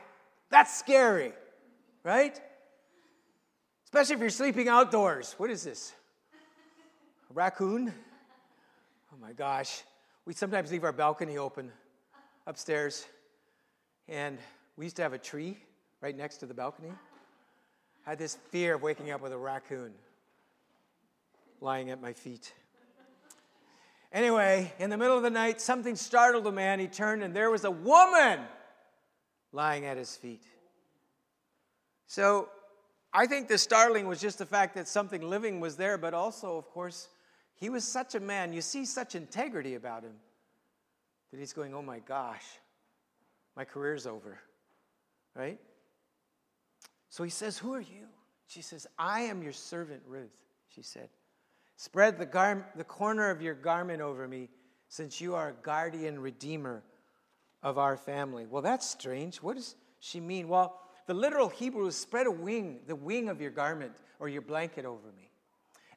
That's 0.48 0.76
scary. 0.76 1.32
right? 2.04 2.40
Especially 3.84 4.14
if 4.14 4.20
you're 4.20 4.30
sleeping 4.30 4.68
outdoors. 4.68 5.34
What 5.36 5.50
is 5.50 5.64
this? 5.64 5.92
A 7.30 7.34
raccoon? 7.34 7.92
Oh 9.12 9.16
my 9.20 9.32
gosh. 9.32 9.82
We 10.24 10.32
sometimes 10.32 10.70
leave 10.70 10.84
our 10.84 10.92
balcony 10.92 11.38
open 11.38 11.70
upstairs. 12.46 13.06
And 14.08 14.38
we 14.76 14.84
used 14.84 14.96
to 14.96 15.02
have 15.02 15.12
a 15.12 15.18
tree 15.18 15.56
right 16.00 16.16
next 16.16 16.38
to 16.38 16.46
the 16.46 16.54
balcony. 16.54 16.92
I 18.06 18.10
had 18.10 18.18
this 18.18 18.36
fear 18.50 18.74
of 18.74 18.82
waking 18.82 19.10
up 19.10 19.22
with 19.22 19.32
a 19.32 19.38
raccoon 19.38 19.92
lying 21.60 21.90
at 21.90 22.00
my 22.00 22.12
feet. 22.12 22.52
Anyway, 24.12 24.72
in 24.78 24.90
the 24.90 24.96
middle 24.96 25.16
of 25.16 25.22
the 25.22 25.30
night, 25.30 25.60
something 25.60 25.96
startled 25.96 26.44
the 26.44 26.52
man. 26.52 26.78
He 26.78 26.86
turned, 26.86 27.24
and 27.24 27.34
there 27.34 27.50
was 27.50 27.64
a 27.64 27.70
woman 27.70 28.40
lying 29.50 29.86
at 29.86 29.96
his 29.96 30.14
feet. 30.14 30.42
So 32.06 32.48
I 33.12 33.26
think 33.26 33.48
the 33.48 33.58
startling 33.58 34.06
was 34.06 34.20
just 34.20 34.38
the 34.38 34.46
fact 34.46 34.74
that 34.74 34.86
something 34.86 35.22
living 35.22 35.58
was 35.58 35.76
there, 35.76 35.98
but 35.98 36.14
also, 36.14 36.56
of 36.56 36.68
course, 36.70 37.08
he 37.56 37.70
was 37.70 37.84
such 37.84 38.14
a 38.14 38.20
man. 38.20 38.52
You 38.52 38.60
see 38.60 38.84
such 38.84 39.14
integrity 39.14 39.74
about 39.74 40.02
him 40.02 40.14
that 41.30 41.40
he's 41.40 41.52
going, 41.52 41.74
Oh 41.74 41.82
my 41.82 42.00
gosh, 42.00 42.44
my 43.56 43.64
career's 43.64 44.06
over, 44.06 44.38
right? 45.34 45.58
So 47.08 47.22
he 47.22 47.30
says, 47.30 47.58
Who 47.58 47.72
are 47.74 47.80
you? 47.80 48.06
She 48.46 48.62
says, 48.62 48.86
I 48.98 49.22
am 49.22 49.42
your 49.42 49.52
servant 49.52 50.02
Ruth, 50.06 50.36
she 50.68 50.82
said. 50.82 51.08
Spread 51.76 52.18
the, 52.18 52.26
gar- 52.26 52.70
the 52.76 52.84
corner 52.84 53.30
of 53.30 53.42
your 53.42 53.54
garment 53.54 54.00
over 54.00 54.28
me, 54.28 54.48
since 54.88 55.20
you 55.20 55.34
are 55.34 55.50
a 55.50 55.62
guardian 55.64 56.20
redeemer 56.20 56.82
of 57.62 57.78
our 57.78 57.96
family. 57.96 58.46
Well, 58.46 58.62
that's 58.62 58.88
strange. 58.88 59.38
What 59.38 59.56
does 59.56 59.74
she 59.98 60.20
mean? 60.20 60.48
Well, 60.48 60.80
the 61.06 61.14
literal 61.14 61.48
Hebrew 61.48 61.86
is 61.86 61.96
spread 61.96 62.26
a 62.26 62.30
wing, 62.30 62.80
the 62.86 62.94
wing 62.94 63.28
of 63.28 63.40
your 63.40 63.50
garment 63.50 63.92
or 64.20 64.28
your 64.28 64.42
blanket 64.42 64.84
over 64.84 65.08
me. 65.16 65.30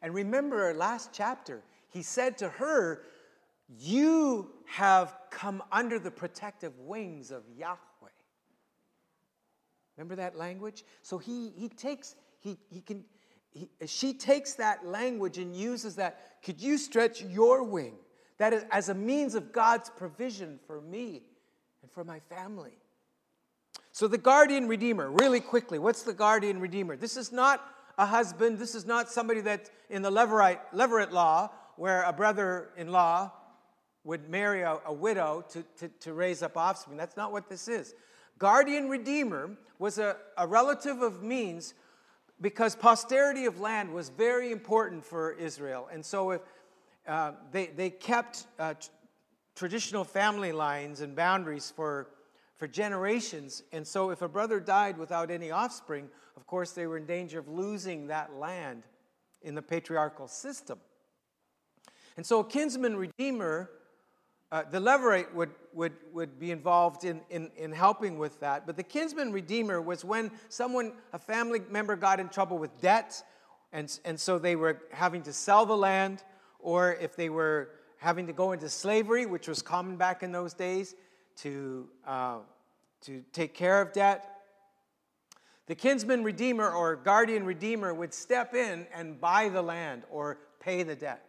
And 0.02 0.13
remember 0.13 0.63
our 0.63 0.74
last 0.74 1.10
chapter, 1.13 1.62
he 1.89 2.04
said 2.04 2.38
to 2.39 2.50
her, 2.50 3.04
You 3.67 4.49
have 4.65 5.15
come 5.30 5.62
under 5.71 5.99
the 5.99 6.12
protective 6.12 6.77
wings 6.80 7.32
of 7.32 7.43
Yahweh. 7.58 7.77
Remember 9.97 10.15
that 10.15 10.38
language? 10.38 10.84
So 11.01 11.17
he, 11.17 11.49
he 11.56 11.69
takes, 11.69 12.15
he, 12.39 12.58
he 12.69 12.82
can, 12.82 13.03
he, 13.51 13.69
she 13.86 14.13
takes 14.13 14.53
that 14.53 14.86
language 14.86 15.38
and 15.38 15.56
uses 15.56 15.95
that. 15.95 16.41
Could 16.43 16.62
you 16.62 16.77
stretch 16.77 17.21
your 17.21 17.63
wing? 17.63 17.95
That 18.38 18.53
is 18.53 18.63
as 18.71 18.89
a 18.89 18.93
means 18.93 19.36
of 19.36 19.51
God's 19.51 19.89
provision 19.89 20.60
for 20.67 20.80
me 20.80 21.23
and 21.82 21.91
for 21.91 22.03
my 22.03 22.19
family. 22.30 22.77
So, 23.91 24.08
the 24.08 24.19
guardian 24.19 24.67
redeemer, 24.67 25.10
really 25.10 25.39
quickly, 25.39 25.80
what's 25.80 26.03
the 26.03 26.13
guardian 26.13 26.60
redeemer? 26.60 26.95
This 26.95 27.17
is 27.17 27.32
not 27.32 27.65
a 27.97 28.06
husband, 28.06 28.60
this 28.60 28.75
is 28.75 28.86
not 28.86 29.10
somebody 29.10 29.41
that 29.41 29.71
in 29.89 30.03
the 30.03 30.12
Levirate, 30.12 30.60
Levirate 30.71 31.12
law, 31.12 31.49
where 31.77 32.03
a 32.03 32.13
brother 32.13 32.69
in 32.77 32.91
law 32.91 33.32
would 34.08 34.30
marry 34.30 34.62
a, 34.62 34.80
a 34.86 34.93
widow 34.93 35.43
to, 35.50 35.62
to, 35.78 35.89
to, 36.00 36.13
raise 36.13 36.41
up 36.41 36.56
offspring. 36.56 36.96
That's 36.96 37.17
not 37.17 37.34
what 37.34 37.50
this 37.50 37.67
is. 37.67 37.93
Guardian 38.39 38.88
redeemer 38.88 39.52
was 39.80 39.98
a, 39.98 40.15
a 40.38 40.48
relative 40.48 41.02
of 41.02 41.24
means 41.24 41.74
because 42.39 42.74
posterity 42.74 43.46
of 43.46 43.60
land 43.60 43.93
was 43.93 44.08
very 44.08 44.54
important 44.54 45.04
for 45.04 45.34
Israel. 45.34 45.89
And 45.91 46.06
so 46.06 46.32
if 46.32 46.41
uh, 47.06 47.34
they, 47.52 47.65
they 47.67 47.89
kept 47.89 48.48
uh, 48.58 48.76
t- 48.76 48.88
traditional 49.56 50.06
family 50.06 50.54
lines 50.54 51.02
and 51.02 51.13
boundaries 51.13 51.74
for, 51.76 52.08
for 52.56 52.65
generations. 52.65 53.63
And 53.74 53.86
so 53.86 54.12
if 54.12 54.22
a 54.22 54.30
brother 54.30 54.62
died 54.62 54.98
without 54.98 55.30
any 55.30 55.52
offspring, 55.52 56.08
of 56.38 56.48
course, 56.48 56.72
they 56.72 56.88
were 56.88 56.96
in 56.96 57.06
danger 57.06 57.39
of 57.39 57.50
losing 57.50 58.08
that 58.08 58.34
land 58.38 58.84
in 59.41 59.54
the 59.54 59.62
patriarchal 59.62 60.30
system. 60.30 60.80
And 62.15 62.26
so 62.26 62.39
a 62.39 62.46
kinsman 62.46 62.96
redeemer 62.96 63.70
uh, 64.51 64.63
the 64.71 64.79
levirate 64.79 65.33
would, 65.33 65.49
would, 65.73 65.93
would 66.13 66.39
be 66.39 66.51
involved 66.51 67.03
in, 67.03 67.21
in, 67.29 67.51
in 67.57 67.71
helping 67.71 68.17
with 68.17 68.39
that. 68.39 68.65
But 68.65 68.77
the 68.77 68.83
kinsman 68.83 69.31
redeemer 69.31 69.81
was 69.81 70.05
when 70.05 70.31
someone, 70.49 70.93
a 71.12 71.19
family 71.19 71.62
member, 71.69 71.95
got 71.95 72.19
in 72.19 72.29
trouble 72.29 72.57
with 72.57 72.79
debt, 72.79 73.21
and, 73.73 73.99
and 74.05 74.19
so 74.19 74.39
they 74.39 74.55
were 74.55 74.81
having 74.91 75.21
to 75.23 75.33
sell 75.33 75.65
the 75.65 75.75
land, 75.75 76.23
or 76.60 76.93
if 76.95 77.15
they 77.15 77.29
were 77.29 77.71
having 77.97 78.27
to 78.27 78.33
go 78.33 78.53
into 78.53 78.69
slavery, 78.69 79.25
which 79.25 79.47
was 79.47 79.62
common 79.62 79.97
back 79.97 80.23
in 80.23 80.31
those 80.31 80.53
days, 80.53 80.95
to, 81.38 81.88
uh, 82.05 82.38
to 83.01 83.23
take 83.33 83.53
care 83.53 83.81
of 83.81 83.91
debt. 83.91 84.38
The 85.65 85.75
kinsman 85.75 86.23
redeemer 86.23 86.71
or 86.71 86.95
guardian 86.95 87.45
redeemer 87.45 87.93
would 87.93 88.13
step 88.13 88.55
in 88.55 88.88
and 88.93 89.19
buy 89.19 89.49
the 89.49 89.62
land 89.62 90.03
or 90.10 90.38
pay 90.62 90.83
the 90.83 90.95
debt. 90.95 91.26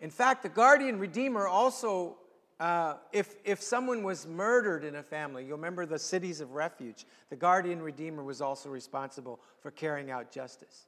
In 0.00 0.10
fact, 0.10 0.42
the 0.42 0.48
guardian 0.48 0.98
redeemer 0.98 1.46
also, 1.46 2.16
uh, 2.58 2.94
if, 3.12 3.36
if 3.44 3.60
someone 3.60 4.02
was 4.02 4.26
murdered 4.26 4.84
in 4.84 4.96
a 4.96 5.02
family, 5.02 5.44
you'll 5.44 5.56
remember 5.56 5.84
the 5.84 5.98
cities 5.98 6.40
of 6.40 6.52
refuge, 6.52 7.06
the 7.28 7.36
guardian 7.36 7.82
redeemer 7.82 8.24
was 8.24 8.40
also 8.40 8.70
responsible 8.70 9.40
for 9.60 9.70
carrying 9.70 10.10
out 10.10 10.32
justice. 10.32 10.86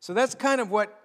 So 0.00 0.14
that's 0.14 0.34
kind 0.34 0.60
of 0.60 0.70
what, 0.70 0.98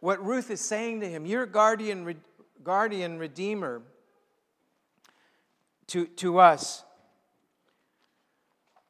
what 0.00 0.24
Ruth 0.24 0.50
is 0.50 0.60
saying 0.60 1.00
to 1.00 1.08
him. 1.08 1.26
You're 1.26 1.46
guardian, 1.46 2.04
re, 2.04 2.16
guardian 2.64 3.18
redeemer 3.18 3.82
to, 5.88 6.06
to 6.06 6.40
us. 6.40 6.82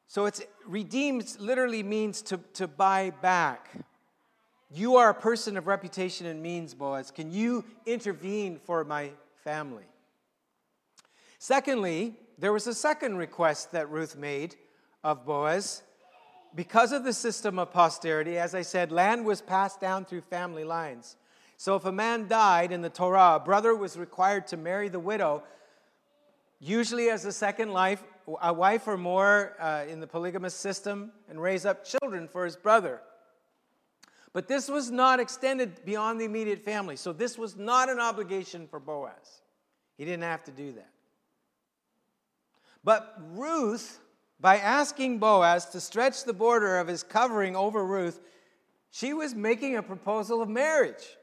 So 0.09 0.27
it's 0.27 0.43
redeemed 0.67 1.37
literally 1.38 1.83
means 1.83 2.23
to, 2.23 2.38
to 2.55 2.69
buy 2.69 3.11
back. 3.11 3.69
You 4.77 4.97
are 4.97 5.11
a 5.11 5.15
person 5.15 5.57
of 5.57 5.69
reputation 5.69 6.27
and 6.27 6.43
means, 6.43 6.75
Boaz. 6.75 7.13
Can 7.13 7.31
you 7.31 7.65
intervene 7.87 8.59
for 8.59 8.83
my 8.83 9.11
family? 9.45 9.85
Secondly, 11.39 12.17
there 12.39 12.53
was 12.53 12.67
a 12.67 12.75
second 12.75 13.17
request 13.17 13.71
that 13.71 13.89
Ruth 13.89 14.17
made 14.17 14.57
of 15.05 15.25
Boaz. 15.25 15.85
Because 16.57 16.91
of 16.91 17.05
the 17.05 17.13
system 17.13 17.57
of 17.61 17.73
posterity, 17.73 18.37
as 18.37 18.53
I 18.53 18.63
said, 18.63 18.91
land 18.91 19.25
was 19.25 19.41
passed 19.41 19.81
down 19.81 20.07
through 20.07 20.23
family 20.23 20.65
lines. 20.65 21.15
So 21.57 21.77
if 21.77 21.85
a 21.85 21.93
man 21.93 22.27
died 22.27 22.73
in 22.73 22.83
the 22.83 22.91
Torah, 22.91 23.37
a 23.37 23.41
brother 23.41 23.77
was 23.77 23.97
required 23.97 24.49
to 24.49 24.57
marry 24.57 24.89
the 24.89 24.99
widow, 24.99 25.45
usually 26.59 27.11
as 27.11 27.25
a 27.25 27.33
second 27.33 27.71
life, 27.73 28.03
a 28.43 28.53
wife 28.53 28.89
or 28.89 28.97
more 28.97 29.55
uh, 29.61 29.85
in 29.89 30.01
the 30.01 30.07
polygamous 30.09 30.55
system, 30.55 31.13
and 31.29 31.41
raise 31.41 31.65
up 31.65 31.85
children 31.85 32.27
for 32.27 32.45
his 32.45 32.57
brother. 32.57 33.01
But 34.35 34.49
this 34.49 34.68
was 34.68 34.90
not 34.90 35.20
extended 35.20 35.85
beyond 35.85 36.20
the 36.20 36.25
immediate 36.25 36.64
family. 36.64 36.97
So 36.97 37.12
this 37.12 37.38
was 37.38 37.57
not 37.57 37.88
an 37.88 38.01
obligation 38.01 38.66
for 38.66 38.81
Boaz. 38.81 39.40
He 39.97 40.05
didn't 40.05 40.25
have 40.25 40.42
to 40.44 40.51
do 40.51 40.73
that. 40.73 40.90
But 42.83 43.16
Ruth, 43.31 44.01
by 44.40 44.59
asking 44.59 45.20
Boaz 45.20 45.66
to 45.66 45.81
stretch 45.81 46.25
the 46.25 46.33
border 46.33 46.79
of 46.79 46.88
his 46.88 47.05
covering 47.05 47.55
over 47.55 47.87
Ruth, 47.87 48.20
she 48.90 49.14
was 49.14 49.37
making 49.37 49.77
a 49.77 49.83
proposal 49.85 50.42
of 50.42 50.49
marriage. 50.49 51.16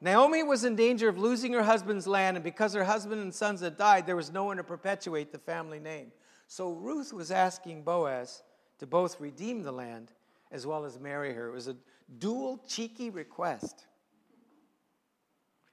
Naomi 0.00 0.42
was 0.42 0.64
in 0.64 0.74
danger 0.74 1.10
of 1.10 1.18
losing 1.18 1.52
her 1.52 1.62
husband's 1.62 2.06
land, 2.06 2.38
and 2.38 2.42
because 2.42 2.72
her 2.72 2.84
husband 2.84 3.20
and 3.20 3.34
sons 3.34 3.60
had 3.60 3.76
died, 3.76 4.06
there 4.06 4.16
was 4.16 4.32
no 4.32 4.44
one 4.44 4.56
to 4.56 4.64
perpetuate 4.64 5.32
the 5.32 5.38
family 5.38 5.78
name. 5.78 6.10
So 6.46 6.72
Ruth 6.72 7.12
was 7.12 7.30
asking 7.30 7.82
Boaz 7.82 8.42
to 8.78 8.86
both 8.86 9.20
redeem 9.20 9.62
the 9.62 9.72
land 9.72 10.10
as 10.50 10.66
well 10.66 10.84
as 10.84 10.98
marry 10.98 11.32
her. 11.32 11.48
It 11.48 11.52
was 11.52 11.68
a 11.68 11.76
dual 12.18 12.60
cheeky 12.68 13.10
request. 13.10 13.86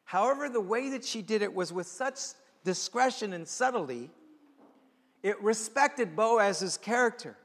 However, 0.04 0.50
the 0.50 0.62
way 0.62 0.90
that 0.92 1.04
she 1.04 1.22
did 1.22 1.42
it 1.42 1.54
was 1.54 1.74
with 1.74 1.88
such 1.88 2.20
discretion 2.64 3.34
and 3.34 3.48
subtlety, 3.48 4.10
it 5.24 5.42
respected 5.42 6.16
Boaz's 6.16 6.78
character. 6.78 7.36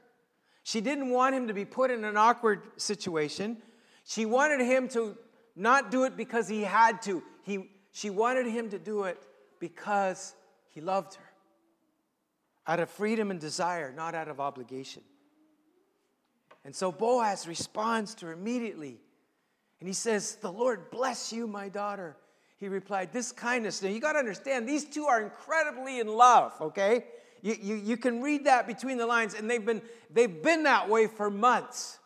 She 0.63 0.79
didn't 0.79 1.09
want 1.09 1.35
him 1.35 1.47
to 1.47 1.53
be 1.53 1.65
put 1.65 1.91
in 1.91 2.05
an 2.05 2.15
awkward 2.15 2.61
situation. 2.77 3.57
She 4.05 4.25
wanted 4.25 4.61
him 4.61 4.87
to 4.89 5.17
not 5.55 5.91
do 5.91 6.05
it 6.05 6.15
because 6.15 6.47
he 6.47 6.61
had 6.61 7.01
to. 7.03 7.21
He, 7.41 7.69
she 7.91 8.09
wanted 8.09 8.47
him 8.47 8.69
to 8.69 8.79
do 8.79 9.03
it 9.03 9.21
because 9.59 10.33
he 10.69 10.81
loved 10.81 11.15
her. 11.15 11.29
Out 12.65 12.79
of 12.79 12.89
freedom 12.89 13.29
and 13.29 13.39
desire, 13.39 13.91
not 13.91 14.15
out 14.15 14.29
of 14.29 14.39
obligation. 14.39 15.03
And 16.65 16.75
so 16.75 16.91
Boaz 16.91 17.47
responds 17.47 18.15
to 18.15 18.27
her 18.27 18.33
immediately. 18.33 18.99
And 19.79 19.87
he 19.87 19.93
says, 19.93 20.35
The 20.35 20.51
Lord 20.51 20.89
bless 20.91 21.33
you, 21.33 21.45
my 21.45 21.69
daughter. 21.69 22.15
He 22.57 22.69
replied, 22.69 23.11
This 23.11 23.31
kindness. 23.31 23.81
Now 23.81 23.89
you 23.89 23.99
got 23.99 24.13
to 24.13 24.19
understand, 24.19 24.67
these 24.67 24.85
two 24.85 25.05
are 25.05 25.21
incredibly 25.21 25.99
in 25.99 26.07
love, 26.07 26.53
okay? 26.61 27.05
You, 27.41 27.57
you, 27.61 27.75
you 27.75 27.97
can 27.97 28.21
read 28.21 28.45
that 28.45 28.67
between 28.67 28.97
the 28.97 29.05
lines, 29.05 29.33
and 29.33 29.49
they've 29.49 29.65
been, 29.65 29.81
they've 30.09 30.41
been 30.41 30.63
that 30.63 30.87
way 30.87 31.07
for 31.07 31.29
months, 31.29 31.99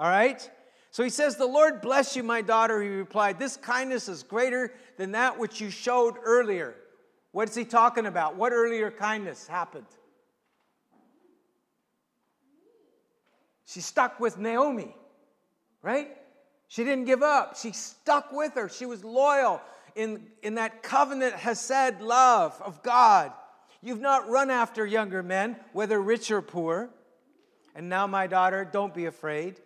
all 0.00 0.10
right? 0.10 0.50
So 0.90 1.04
he 1.04 1.10
says, 1.10 1.36
The 1.36 1.46
Lord 1.46 1.80
bless 1.80 2.16
you, 2.16 2.24
my 2.24 2.42
daughter. 2.42 2.82
He 2.82 2.88
replied, 2.88 3.38
This 3.38 3.56
kindness 3.56 4.08
is 4.08 4.24
greater 4.24 4.74
than 4.96 5.12
that 5.12 5.38
which 5.38 5.60
you 5.60 5.70
showed 5.70 6.16
earlier. 6.24 6.74
What 7.32 7.48
is 7.48 7.54
he 7.54 7.64
talking 7.64 8.06
about? 8.06 8.34
What 8.34 8.52
earlier 8.52 8.90
kindness 8.90 9.46
happened? 9.46 9.86
She 13.70 13.80
stuck 13.80 14.18
with 14.18 14.36
Naomi, 14.36 14.96
right? 15.80 16.16
She 16.66 16.82
didn't 16.82 17.04
give 17.04 17.22
up. 17.22 17.56
She 17.56 17.70
stuck 17.70 18.32
with 18.32 18.54
her. 18.54 18.68
She 18.68 18.84
was 18.84 19.04
loyal 19.04 19.60
in, 19.94 20.26
in 20.42 20.56
that 20.56 20.82
covenant 20.82 21.34
hesed 21.34 22.00
love 22.00 22.60
of 22.64 22.82
God. 22.82 23.32
You've 23.80 24.00
not 24.00 24.28
run 24.28 24.50
after 24.50 24.84
younger 24.84 25.22
men, 25.22 25.54
whether 25.72 26.02
rich 26.02 26.32
or 26.32 26.42
poor. 26.42 26.90
And 27.76 27.88
now, 27.88 28.08
my 28.08 28.26
daughter, 28.26 28.68
don't 28.70 28.92
be 28.92 29.06
afraid. 29.06 29.60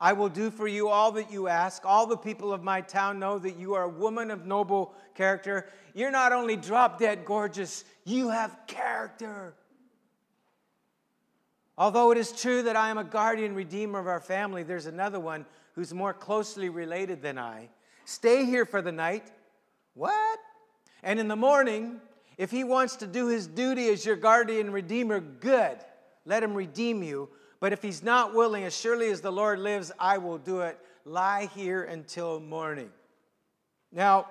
I 0.00 0.14
will 0.14 0.28
do 0.28 0.50
for 0.50 0.66
you 0.66 0.88
all 0.88 1.12
that 1.12 1.30
you 1.30 1.46
ask. 1.46 1.86
All 1.86 2.08
the 2.08 2.16
people 2.16 2.52
of 2.52 2.64
my 2.64 2.80
town 2.80 3.20
know 3.20 3.38
that 3.38 3.56
you 3.56 3.74
are 3.74 3.84
a 3.84 3.88
woman 3.88 4.32
of 4.32 4.46
noble 4.46 4.94
character. 5.14 5.68
You're 5.94 6.10
not 6.10 6.32
only 6.32 6.56
drop 6.56 6.98
dead 6.98 7.24
gorgeous, 7.24 7.84
you 8.04 8.30
have 8.30 8.58
character. 8.66 9.54
Although 11.76 12.12
it 12.12 12.18
is 12.18 12.32
true 12.32 12.62
that 12.62 12.76
I 12.76 12.90
am 12.90 12.98
a 12.98 13.04
guardian 13.04 13.54
redeemer 13.54 13.98
of 13.98 14.06
our 14.06 14.20
family, 14.20 14.62
there's 14.62 14.86
another 14.86 15.18
one 15.18 15.44
who's 15.74 15.92
more 15.92 16.14
closely 16.14 16.68
related 16.68 17.20
than 17.20 17.38
I. 17.38 17.68
Stay 18.04 18.44
here 18.44 18.64
for 18.64 18.80
the 18.80 18.92
night. 18.92 19.30
What? 19.94 20.38
And 21.02 21.18
in 21.18 21.26
the 21.26 21.36
morning, 21.36 22.00
if 22.38 22.50
he 22.50 22.64
wants 22.64 22.96
to 22.96 23.06
do 23.06 23.26
his 23.26 23.46
duty 23.46 23.88
as 23.88 24.06
your 24.06 24.16
guardian 24.16 24.70
redeemer, 24.70 25.20
good. 25.20 25.78
Let 26.24 26.42
him 26.42 26.54
redeem 26.54 27.02
you. 27.02 27.28
But 27.60 27.72
if 27.72 27.82
he's 27.82 28.02
not 28.02 28.34
willing, 28.34 28.64
as 28.64 28.76
surely 28.78 29.08
as 29.10 29.20
the 29.20 29.32
Lord 29.32 29.58
lives, 29.58 29.90
I 29.98 30.18
will 30.18 30.38
do 30.38 30.60
it. 30.60 30.78
Lie 31.04 31.48
here 31.54 31.82
until 31.82 32.40
morning. 32.40 32.90
Now, 33.90 34.28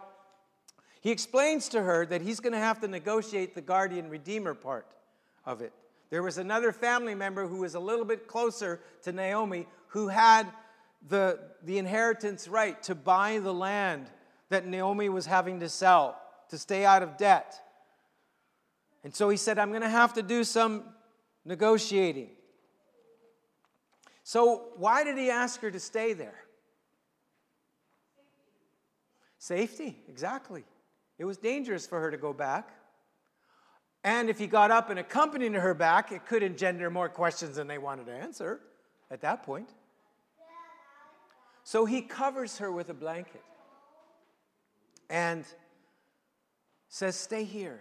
he 1.01 1.11
explains 1.11 1.69
to 1.69 1.81
her 1.81 2.05
that 2.05 2.21
he's 2.21 2.39
going 2.39 2.53
to 2.53 2.59
have 2.59 2.79
to 2.81 2.87
negotiate 2.87 3.55
the 3.55 3.61
guardian 3.61 4.09
redeemer 4.09 4.53
part 4.53 4.87
of 5.45 5.61
it. 5.61 5.73
There 6.13 6.21
was 6.21 6.37
another 6.37 6.71
family 6.71 7.15
member 7.15 7.47
who 7.47 7.61
was 7.61 7.73
a 7.73 7.79
little 7.79 8.05
bit 8.05 8.27
closer 8.27 8.79
to 9.01 9.11
Naomi 9.11 9.65
who 9.87 10.09
had 10.09 10.45
the, 11.09 11.39
the 11.63 11.79
inheritance 11.79 12.47
right 12.47 12.79
to 12.83 12.93
buy 12.93 13.39
the 13.39 13.51
land 13.51 14.11
that 14.49 14.67
Naomi 14.67 15.09
was 15.09 15.25
having 15.25 15.61
to 15.61 15.69
sell 15.69 16.21
to 16.49 16.59
stay 16.59 16.85
out 16.85 17.01
of 17.01 17.17
debt. 17.17 17.59
And 19.03 19.15
so 19.15 19.27
he 19.27 19.37
said, 19.37 19.57
I'm 19.57 19.69
going 19.69 19.81
to 19.81 19.89
have 19.89 20.13
to 20.13 20.21
do 20.21 20.43
some 20.43 20.83
negotiating. 21.45 22.29
So, 24.23 24.65
why 24.75 25.03
did 25.03 25.17
he 25.17 25.31
ask 25.31 25.61
her 25.61 25.71
to 25.71 25.79
stay 25.79 26.13
there? 26.13 26.43
Safety, 29.39 29.97
exactly. 30.07 30.63
It 31.17 31.25
was 31.25 31.37
dangerous 31.37 31.87
for 31.87 31.99
her 31.99 32.11
to 32.11 32.17
go 32.17 32.33
back. 32.33 32.69
And 34.03 34.29
if 34.29 34.37
he 34.37 34.47
got 34.47 34.69
up 34.69 34.89
and 34.89 34.99
accompanied 34.99 35.53
her 35.53 35.73
back, 35.73 36.11
it 36.11 36.25
could 36.25 36.43
engender 36.43 36.89
more 36.89 37.07
questions 37.07 37.55
than 37.55 37.67
they 37.67 37.77
wanted 37.77 38.07
to 38.07 38.11
answer 38.11 38.59
at 39.09 39.21
that 39.21 39.43
point. 39.43 39.69
So 41.63 41.85
he 41.85 42.01
covers 42.01 42.57
her 42.57 42.69
with 42.69 42.89
a 42.89 42.93
blanket 42.93 43.41
and 45.09 45.45
says, 46.89 47.15
Stay 47.15 47.45
here. 47.45 47.79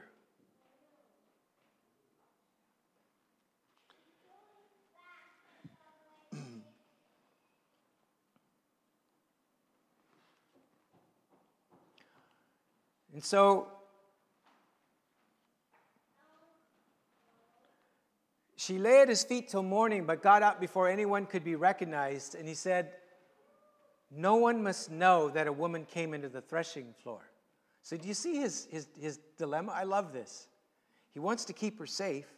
and 13.13 13.25
so 13.25 13.67
She 18.65 18.79
lay 18.79 19.01
at 19.01 19.09
his 19.09 19.25
feet 19.25 19.49
till 19.49 19.65
morning, 19.65 20.05
but 20.05 20.23
got 20.23 20.45
up 20.45 20.61
before 20.61 20.89
anyone 20.89 21.27
could 21.27 21.43
be 21.43 21.57
recognized. 21.57 22.37
And 22.37 22.47
he 22.47 22.55
said, 22.55 22.93
No 24.09 24.37
one 24.37 24.63
must 24.63 24.89
know 24.89 25.31
that 25.31 25.49
a 25.49 25.53
woman 25.53 25.85
came 25.85 26.15
into 26.15 26.29
the 26.29 26.43
threshing 26.43 26.95
floor. 27.03 27.29
So, 27.83 27.97
do 27.97 28.07
you 28.07 28.15
see 28.15 28.37
his, 28.37 28.69
his, 28.71 28.87
his 29.01 29.19
dilemma? 29.37 29.73
I 29.75 29.83
love 29.83 30.13
this. 30.13 30.47
He 31.11 31.19
wants 31.19 31.45
to 31.47 31.53
keep 31.53 31.77
her 31.81 31.87
safe, 31.87 32.29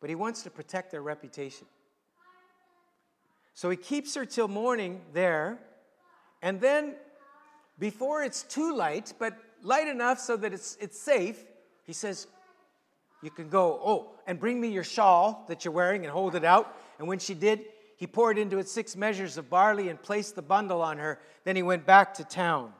but 0.00 0.08
he 0.08 0.14
wants 0.14 0.44
to 0.44 0.50
protect 0.50 0.92
their 0.92 1.02
reputation. 1.02 1.66
So, 3.54 3.68
he 3.68 3.76
keeps 3.76 4.14
her 4.14 4.24
till 4.24 4.46
morning 4.46 5.00
there, 5.12 5.58
and 6.40 6.60
then 6.60 6.94
before 7.80 8.22
it's 8.22 8.44
too 8.44 8.76
light, 8.76 9.12
but 9.18 9.36
light 9.60 9.88
enough 9.88 10.20
so 10.20 10.36
that 10.36 10.52
it's, 10.52 10.76
it's 10.80 11.00
safe, 11.00 11.44
he 11.82 11.92
says, 11.92 12.28
you 13.22 13.30
can 13.30 13.48
go, 13.48 13.80
oh, 13.84 14.10
and 14.26 14.38
bring 14.38 14.60
me 14.60 14.68
your 14.68 14.84
shawl 14.84 15.44
that 15.48 15.64
you're 15.64 15.72
wearing 15.72 16.02
and 16.02 16.12
hold 16.12 16.34
it 16.34 16.44
out. 16.44 16.76
And 16.98 17.06
when 17.06 17.18
she 17.18 17.34
did, 17.34 17.64
he 17.96 18.06
poured 18.06 18.36
into 18.36 18.58
it 18.58 18.68
six 18.68 18.96
measures 18.96 19.38
of 19.38 19.48
barley 19.48 19.88
and 19.88 20.02
placed 20.02 20.34
the 20.34 20.42
bundle 20.42 20.82
on 20.82 20.98
her. 20.98 21.20
Then 21.44 21.54
he 21.54 21.62
went 21.62 21.86
back 21.86 22.14
to 22.14 22.24
town. 22.24 22.72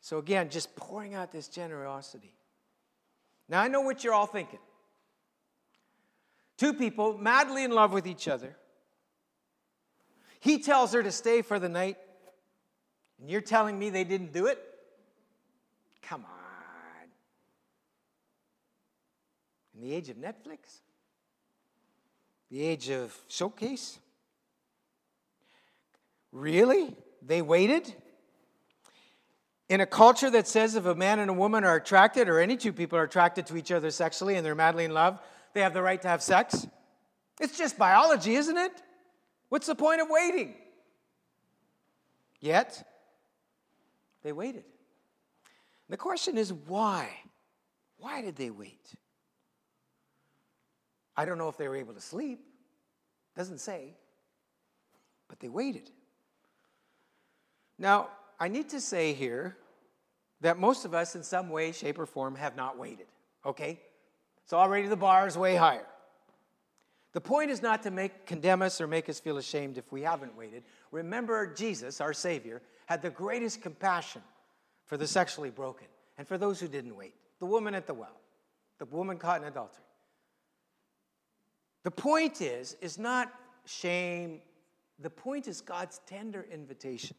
So 0.00 0.18
again, 0.18 0.48
just 0.48 0.74
pouring 0.74 1.14
out 1.14 1.30
this 1.30 1.46
generosity. 1.46 2.34
Now 3.48 3.60
I 3.60 3.68
know 3.68 3.82
what 3.82 4.02
you're 4.02 4.14
all 4.14 4.26
thinking. 4.26 4.58
Two 6.56 6.72
people 6.72 7.18
madly 7.18 7.64
in 7.64 7.70
love 7.70 7.92
with 7.92 8.06
each 8.06 8.28
other. 8.28 8.56
He 10.40 10.58
tells 10.58 10.94
her 10.94 11.02
to 11.02 11.12
stay 11.12 11.42
for 11.42 11.58
the 11.58 11.68
night, 11.68 11.98
and 13.20 13.30
you're 13.30 13.42
telling 13.42 13.78
me 13.78 13.90
they 13.90 14.04
didn't 14.04 14.32
do 14.32 14.46
it? 14.46 14.58
Come 16.02 16.24
on. 16.24 16.39
In 19.80 19.88
the 19.88 19.94
age 19.94 20.10
of 20.10 20.16
Netflix? 20.16 20.80
The 22.50 22.62
age 22.62 22.90
of 22.90 23.16
showcase? 23.28 23.98
Really? 26.32 26.94
They 27.22 27.40
waited? 27.40 27.94
In 29.70 29.80
a 29.80 29.86
culture 29.86 30.28
that 30.28 30.46
says 30.46 30.74
if 30.74 30.84
a 30.84 30.94
man 30.94 31.18
and 31.18 31.30
a 31.30 31.32
woman 31.32 31.64
are 31.64 31.76
attracted, 31.76 32.28
or 32.28 32.40
any 32.40 32.58
two 32.58 32.74
people 32.74 32.98
are 32.98 33.04
attracted 33.04 33.46
to 33.46 33.56
each 33.56 33.72
other 33.72 33.90
sexually 33.90 34.34
and 34.34 34.44
they're 34.44 34.54
madly 34.54 34.84
in 34.84 34.92
love, 34.92 35.18
they 35.54 35.62
have 35.62 35.72
the 35.72 35.82
right 35.82 36.02
to 36.02 36.08
have 36.08 36.22
sex? 36.22 36.66
It's 37.40 37.56
just 37.56 37.78
biology, 37.78 38.34
isn't 38.34 38.58
it? 38.58 38.82
What's 39.48 39.66
the 39.66 39.74
point 39.74 40.02
of 40.02 40.08
waiting? 40.10 40.56
Yet, 42.38 42.86
they 44.22 44.32
waited. 44.32 44.64
The 45.88 45.96
question 45.96 46.36
is 46.36 46.52
why? 46.52 47.08
Why 47.96 48.20
did 48.20 48.36
they 48.36 48.50
wait? 48.50 48.94
I 51.16 51.24
don't 51.24 51.38
know 51.38 51.48
if 51.48 51.56
they 51.56 51.68
were 51.68 51.76
able 51.76 51.94
to 51.94 52.00
sleep. 52.00 52.40
Doesn't 53.36 53.58
say. 53.58 53.94
But 55.28 55.40
they 55.40 55.48
waited. 55.48 55.90
Now, 57.78 58.08
I 58.38 58.48
need 58.48 58.68
to 58.70 58.80
say 58.80 59.12
here 59.12 59.56
that 60.40 60.58
most 60.58 60.84
of 60.84 60.94
us, 60.94 61.14
in 61.14 61.22
some 61.22 61.50
way, 61.50 61.72
shape, 61.72 61.98
or 61.98 62.06
form, 62.06 62.34
have 62.36 62.56
not 62.56 62.78
waited. 62.78 63.06
Okay? 63.44 63.80
So 64.46 64.58
already 64.58 64.88
the 64.88 64.96
bar 64.96 65.26
is 65.26 65.36
way 65.36 65.56
higher. 65.56 65.86
The 67.12 67.20
point 67.20 67.50
is 67.50 67.60
not 67.60 67.82
to 67.82 67.90
make 67.90 68.26
condemn 68.26 68.62
us 68.62 68.80
or 68.80 68.86
make 68.86 69.08
us 69.08 69.18
feel 69.18 69.38
ashamed 69.38 69.78
if 69.78 69.90
we 69.90 70.02
haven't 70.02 70.36
waited. 70.36 70.62
Remember, 70.92 71.52
Jesus, 71.52 72.00
our 72.00 72.12
Savior, 72.12 72.62
had 72.86 73.02
the 73.02 73.10
greatest 73.10 73.62
compassion 73.62 74.22
for 74.86 74.96
the 74.96 75.06
sexually 75.06 75.50
broken 75.50 75.86
and 76.18 76.26
for 76.26 76.38
those 76.38 76.60
who 76.60 76.68
didn't 76.68 76.96
wait. 76.96 77.14
The 77.40 77.46
woman 77.46 77.74
at 77.74 77.86
the 77.86 77.94
well, 77.94 78.20
the 78.78 78.84
woman 78.86 79.16
caught 79.16 79.40
in 79.40 79.48
adultery. 79.48 79.84
The 81.82 81.90
point 81.90 82.40
is, 82.40 82.76
is 82.80 82.98
not 82.98 83.32
shame. 83.64 84.40
The 84.98 85.10
point 85.10 85.48
is 85.48 85.60
God's 85.60 86.00
tender 86.06 86.46
invitation, 86.52 87.16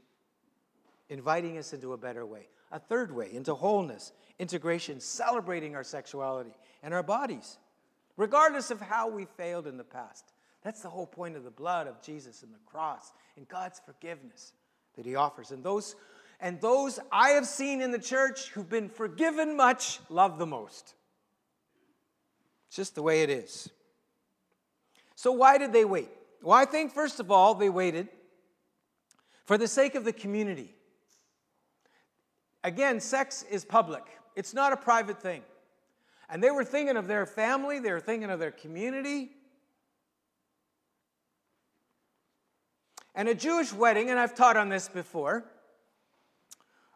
inviting 1.09 1.57
us 1.57 1.73
into 1.73 1.93
a 1.93 1.97
better 1.97 2.25
way, 2.25 2.47
a 2.71 2.79
third 2.79 3.13
way, 3.13 3.33
into 3.33 3.55
wholeness, 3.55 4.11
integration, 4.37 4.99
celebrating 4.99 5.75
our 5.75 5.83
sexuality 5.83 6.53
and 6.83 6.93
our 6.93 7.03
bodies, 7.03 7.57
regardless 8.17 8.69
of 8.69 8.79
how 8.79 9.09
we 9.09 9.25
failed 9.25 9.65
in 9.65 9.77
the 9.77 9.83
past. 9.83 10.33
That's 10.63 10.81
the 10.81 10.89
whole 10.89 11.07
point 11.07 11.35
of 11.35 11.43
the 11.43 11.51
blood 11.51 11.87
of 11.87 12.01
Jesus 12.03 12.43
and 12.43 12.53
the 12.53 12.59
cross 12.65 13.13
and 13.35 13.47
God's 13.47 13.81
forgiveness 13.83 14.53
that 14.95 15.05
He 15.05 15.15
offers. 15.15 15.51
And 15.51 15.63
those, 15.63 15.95
and 16.39 16.61
those 16.61 16.99
I 17.11 17.29
have 17.31 17.47
seen 17.47 17.81
in 17.81 17.89
the 17.89 17.99
church 17.99 18.49
who've 18.49 18.69
been 18.69 18.89
forgiven 18.89 19.57
much 19.57 19.99
love 20.09 20.37
the 20.37 20.45
most. 20.45 20.93
It's 22.67 22.75
just 22.75 22.93
the 22.93 23.01
way 23.01 23.23
it 23.23 23.31
is. 23.31 23.71
So, 25.21 25.31
why 25.31 25.59
did 25.59 25.71
they 25.71 25.85
wait? 25.85 26.09
Well, 26.41 26.57
I 26.57 26.65
think, 26.65 26.95
first 26.95 27.19
of 27.19 27.29
all, 27.29 27.53
they 27.53 27.69
waited 27.69 28.09
for 29.45 29.55
the 29.55 29.67
sake 29.67 29.93
of 29.93 30.03
the 30.03 30.11
community. 30.11 30.73
Again, 32.63 32.99
sex 32.99 33.43
is 33.43 33.63
public, 33.63 34.01
it's 34.35 34.55
not 34.55 34.73
a 34.73 34.75
private 34.75 35.21
thing. 35.21 35.43
And 36.27 36.43
they 36.43 36.49
were 36.49 36.65
thinking 36.65 36.97
of 36.97 37.05
their 37.05 37.27
family, 37.27 37.77
they 37.77 37.91
were 37.91 37.99
thinking 37.99 38.31
of 38.31 38.39
their 38.39 38.49
community. 38.49 39.29
And 43.13 43.29
a 43.29 43.35
Jewish 43.35 43.71
wedding, 43.71 44.09
and 44.09 44.17
I've 44.17 44.33
taught 44.33 44.57
on 44.57 44.69
this 44.69 44.89
before, 44.89 45.45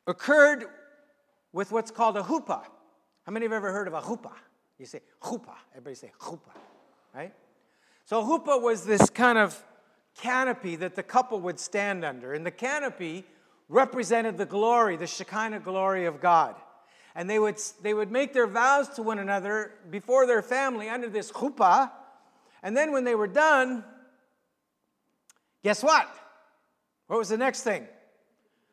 occurred 0.07 0.65
with 1.53 1.71
what's 1.71 1.91
called 1.91 2.17
a 2.17 2.23
chuppah. 2.23 2.63
How 3.23 3.31
many 3.31 3.45
have 3.45 3.53
ever 3.53 3.71
heard 3.71 3.87
of 3.87 3.93
a 3.93 4.01
chuppah? 4.01 4.33
You 4.79 4.87
say 4.87 5.01
chuppah. 5.21 5.59
Everybody 5.73 5.93
say 5.93 6.11
chuppah, 6.19 6.57
right? 7.13 7.31
So, 8.05 8.23
huppah 8.23 8.61
was 8.61 8.85
this 8.85 9.09
kind 9.09 9.37
of 9.37 9.61
canopy 10.15 10.75
that 10.77 10.95
the 10.95 11.03
couple 11.03 11.39
would 11.41 11.59
stand 11.59 12.05
under. 12.05 12.33
And 12.33 12.45
the 12.45 12.51
canopy 12.51 13.25
represented 13.67 14.37
the 14.37 14.45
glory, 14.45 14.95
the 14.95 15.07
Shekinah 15.07 15.59
glory 15.59 16.05
of 16.05 16.21
God. 16.21 16.55
And 17.15 17.29
they 17.29 17.39
would, 17.39 17.59
they 17.81 17.93
would 17.93 18.11
make 18.11 18.33
their 18.33 18.47
vows 18.47 18.89
to 18.89 19.03
one 19.03 19.19
another 19.19 19.71
before 19.89 20.27
their 20.27 20.41
family 20.41 20.89
under 20.89 21.09
this 21.09 21.31
chuppah. 21.31 21.91
And 22.61 22.75
then 22.75 22.91
when 22.91 23.03
they 23.05 23.15
were 23.15 23.27
done, 23.27 23.83
guess 25.63 25.81
what? 25.83 26.07
What 27.07 27.17
was 27.17 27.29
the 27.29 27.37
next 27.37 27.63
thing? 27.63 27.87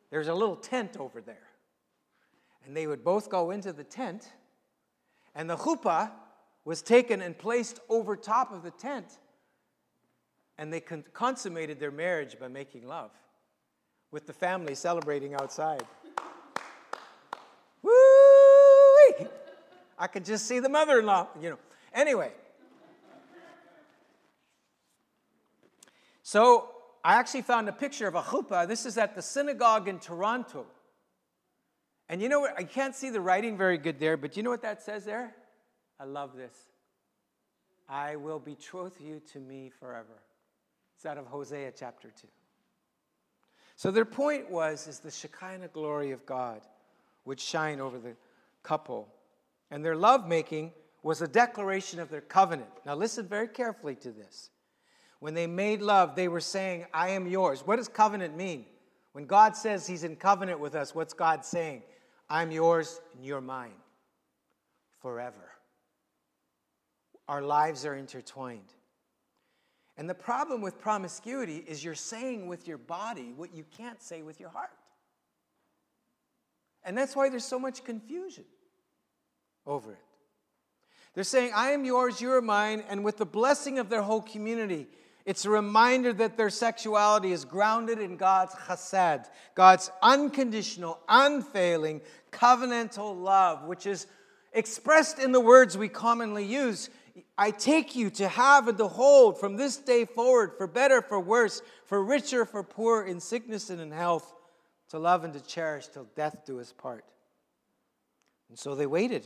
There's 0.09 0.27
a 0.27 0.33
little 0.33 0.55
tent 0.55 0.97
over 0.97 1.21
there. 1.21 1.47
And 2.65 2.75
they 2.75 2.87
would 2.87 3.03
both 3.03 3.29
go 3.29 3.51
into 3.51 3.73
the 3.73 3.83
tent, 3.83 4.31
and 5.35 5.49
the 5.49 5.57
chuppah 5.57 6.11
was 6.65 6.81
taken 6.81 7.21
and 7.21 7.37
placed 7.37 7.79
over 7.89 8.15
top 8.15 8.53
of 8.53 8.63
the 8.63 8.71
tent. 8.71 9.19
And 10.57 10.71
they 10.71 10.79
con- 10.79 11.03
consummated 11.13 11.79
their 11.79 11.91
marriage 11.91 12.37
by 12.39 12.47
making 12.47 12.87
love 12.87 13.11
with 14.11 14.27
the 14.27 14.33
family 14.33 14.75
celebrating 14.75 15.33
outside. 15.33 15.83
Woo! 17.81 17.91
I 19.97 20.07
could 20.07 20.25
just 20.25 20.47
see 20.47 20.59
the 20.59 20.69
mother 20.69 20.99
in 20.99 21.05
law, 21.05 21.27
you 21.41 21.49
know. 21.49 21.59
Anyway. 21.93 22.31
So 26.21 26.69
I 27.03 27.15
actually 27.15 27.41
found 27.41 27.67
a 27.67 27.73
picture 27.73 28.07
of 28.07 28.15
a 28.15 28.21
chuppah. 28.21 28.67
This 28.67 28.85
is 28.85 28.97
at 28.97 29.15
the 29.15 29.21
synagogue 29.21 29.87
in 29.87 29.99
Toronto. 29.99 30.65
And 32.09 32.21
you 32.21 32.29
know 32.29 32.39
what? 32.39 32.57
I 32.57 32.63
can't 32.63 32.95
see 32.95 33.09
the 33.09 33.21
writing 33.21 33.57
very 33.57 33.77
good 33.77 33.99
there, 33.99 34.17
but 34.17 34.37
you 34.37 34.43
know 34.43 34.49
what 34.49 34.61
that 34.61 34.81
says 34.81 35.05
there? 35.05 35.35
I 35.99 36.05
love 36.05 36.35
this. 36.35 36.55
I 37.89 38.15
will 38.15 38.39
betroth 38.39 38.99
you 39.01 39.21
to 39.33 39.39
me 39.39 39.71
forever. 39.79 40.21
It's 40.95 41.05
out 41.05 41.17
of 41.17 41.25
Hosea 41.25 41.73
chapter 41.75 42.09
2. 42.09 42.27
So 43.75 43.91
their 43.91 44.05
point 44.05 44.49
was 44.49 44.87
is 44.87 44.99
the 44.99 45.11
Shekinah 45.11 45.69
glory 45.69 46.11
of 46.11 46.25
God 46.25 46.61
would 47.25 47.39
shine 47.39 47.79
over 47.79 47.99
the 47.99 48.15
couple. 48.61 49.07
And 49.71 49.83
their 49.83 49.95
lovemaking 49.95 50.71
was 51.01 51.21
a 51.21 51.27
declaration 51.27 51.99
of 51.99 52.09
their 52.09 52.21
covenant. 52.21 52.69
Now 52.85 52.95
listen 52.95 53.27
very 53.27 53.47
carefully 53.47 53.95
to 53.95 54.11
this. 54.11 54.49
When 55.19 55.33
they 55.33 55.47
made 55.47 55.81
love, 55.81 56.15
they 56.15 56.27
were 56.27 56.41
saying, 56.41 56.85
I 56.93 57.09
am 57.09 57.27
yours. 57.27 57.65
What 57.65 57.77
does 57.77 57.87
covenant 57.87 58.35
mean? 58.35 58.65
When 59.13 59.25
God 59.25 59.55
says 59.55 59.87
he's 59.87 60.03
in 60.03 60.15
covenant 60.15 60.59
with 60.59 60.75
us, 60.75 60.93
what's 60.93 61.13
God 61.13 61.45
saying? 61.45 61.83
I'm 62.29 62.51
yours 62.51 62.99
and 63.15 63.25
you're 63.25 63.41
mine 63.41 63.75
forever. 65.01 65.51
Our 67.27 67.41
lives 67.41 67.85
are 67.85 67.95
intertwined. 67.95 68.73
And 69.97 70.09
the 70.09 70.15
problem 70.15 70.61
with 70.61 70.79
promiscuity 70.79 71.63
is 71.67 71.83
you're 71.83 71.93
saying 71.93 72.47
with 72.47 72.67
your 72.67 72.79
body 72.79 73.33
what 73.35 73.53
you 73.53 73.63
can't 73.77 74.01
say 74.01 74.23
with 74.23 74.39
your 74.39 74.49
heart. 74.49 74.71
And 76.83 76.97
that's 76.97 77.15
why 77.15 77.29
there's 77.29 77.45
so 77.45 77.59
much 77.59 77.83
confusion 77.83 78.45
over 79.65 79.91
it. 79.91 79.99
They're 81.13 81.23
saying, 81.23 81.51
I 81.55 81.71
am 81.71 81.85
yours, 81.85 82.19
you 82.19 82.31
are 82.31 82.41
mine, 82.41 82.83
and 82.89 83.03
with 83.03 83.17
the 83.17 83.25
blessing 83.25 83.77
of 83.77 83.89
their 83.89 84.01
whole 84.01 84.21
community, 84.21 84.87
it's 85.25 85.45
a 85.45 85.49
reminder 85.49 86.11
that 86.13 86.37
their 86.37 86.49
sexuality 86.49 87.31
is 87.31 87.45
grounded 87.45 87.99
in 87.99 88.17
God's 88.17 88.53
chesed, 88.55 89.27
God's 89.55 89.91
unconditional, 90.01 90.99
unfailing, 91.07 92.01
covenantal 92.31 93.21
love, 93.21 93.65
which 93.65 93.85
is 93.85 94.07
expressed 94.51 95.19
in 95.19 95.31
the 95.31 95.39
words 95.39 95.77
we 95.77 95.87
commonly 95.87 96.43
use 96.45 96.89
I 97.37 97.51
take 97.51 97.95
you 97.95 98.09
to 98.11 98.27
have 98.27 98.67
and 98.67 98.77
to 98.77 98.87
hold 98.87 99.39
from 99.39 99.55
this 99.55 99.77
day 99.77 100.05
forward, 100.05 100.53
for 100.57 100.67
better, 100.67 101.01
for 101.01 101.19
worse, 101.19 101.61
for 101.85 102.03
richer, 102.03 102.45
for 102.45 102.63
poor, 102.63 103.03
in 103.03 103.19
sickness 103.19 103.69
and 103.69 103.79
in 103.79 103.91
health, 103.91 104.33
to 104.89 104.99
love 104.99 105.23
and 105.23 105.33
to 105.33 105.41
cherish 105.41 105.87
till 105.87 106.07
death 106.15 106.45
do 106.45 106.59
us 106.59 106.73
part. 106.73 107.05
And 108.49 108.57
so 108.57 108.75
they 108.75 108.85
waited. 108.85 109.25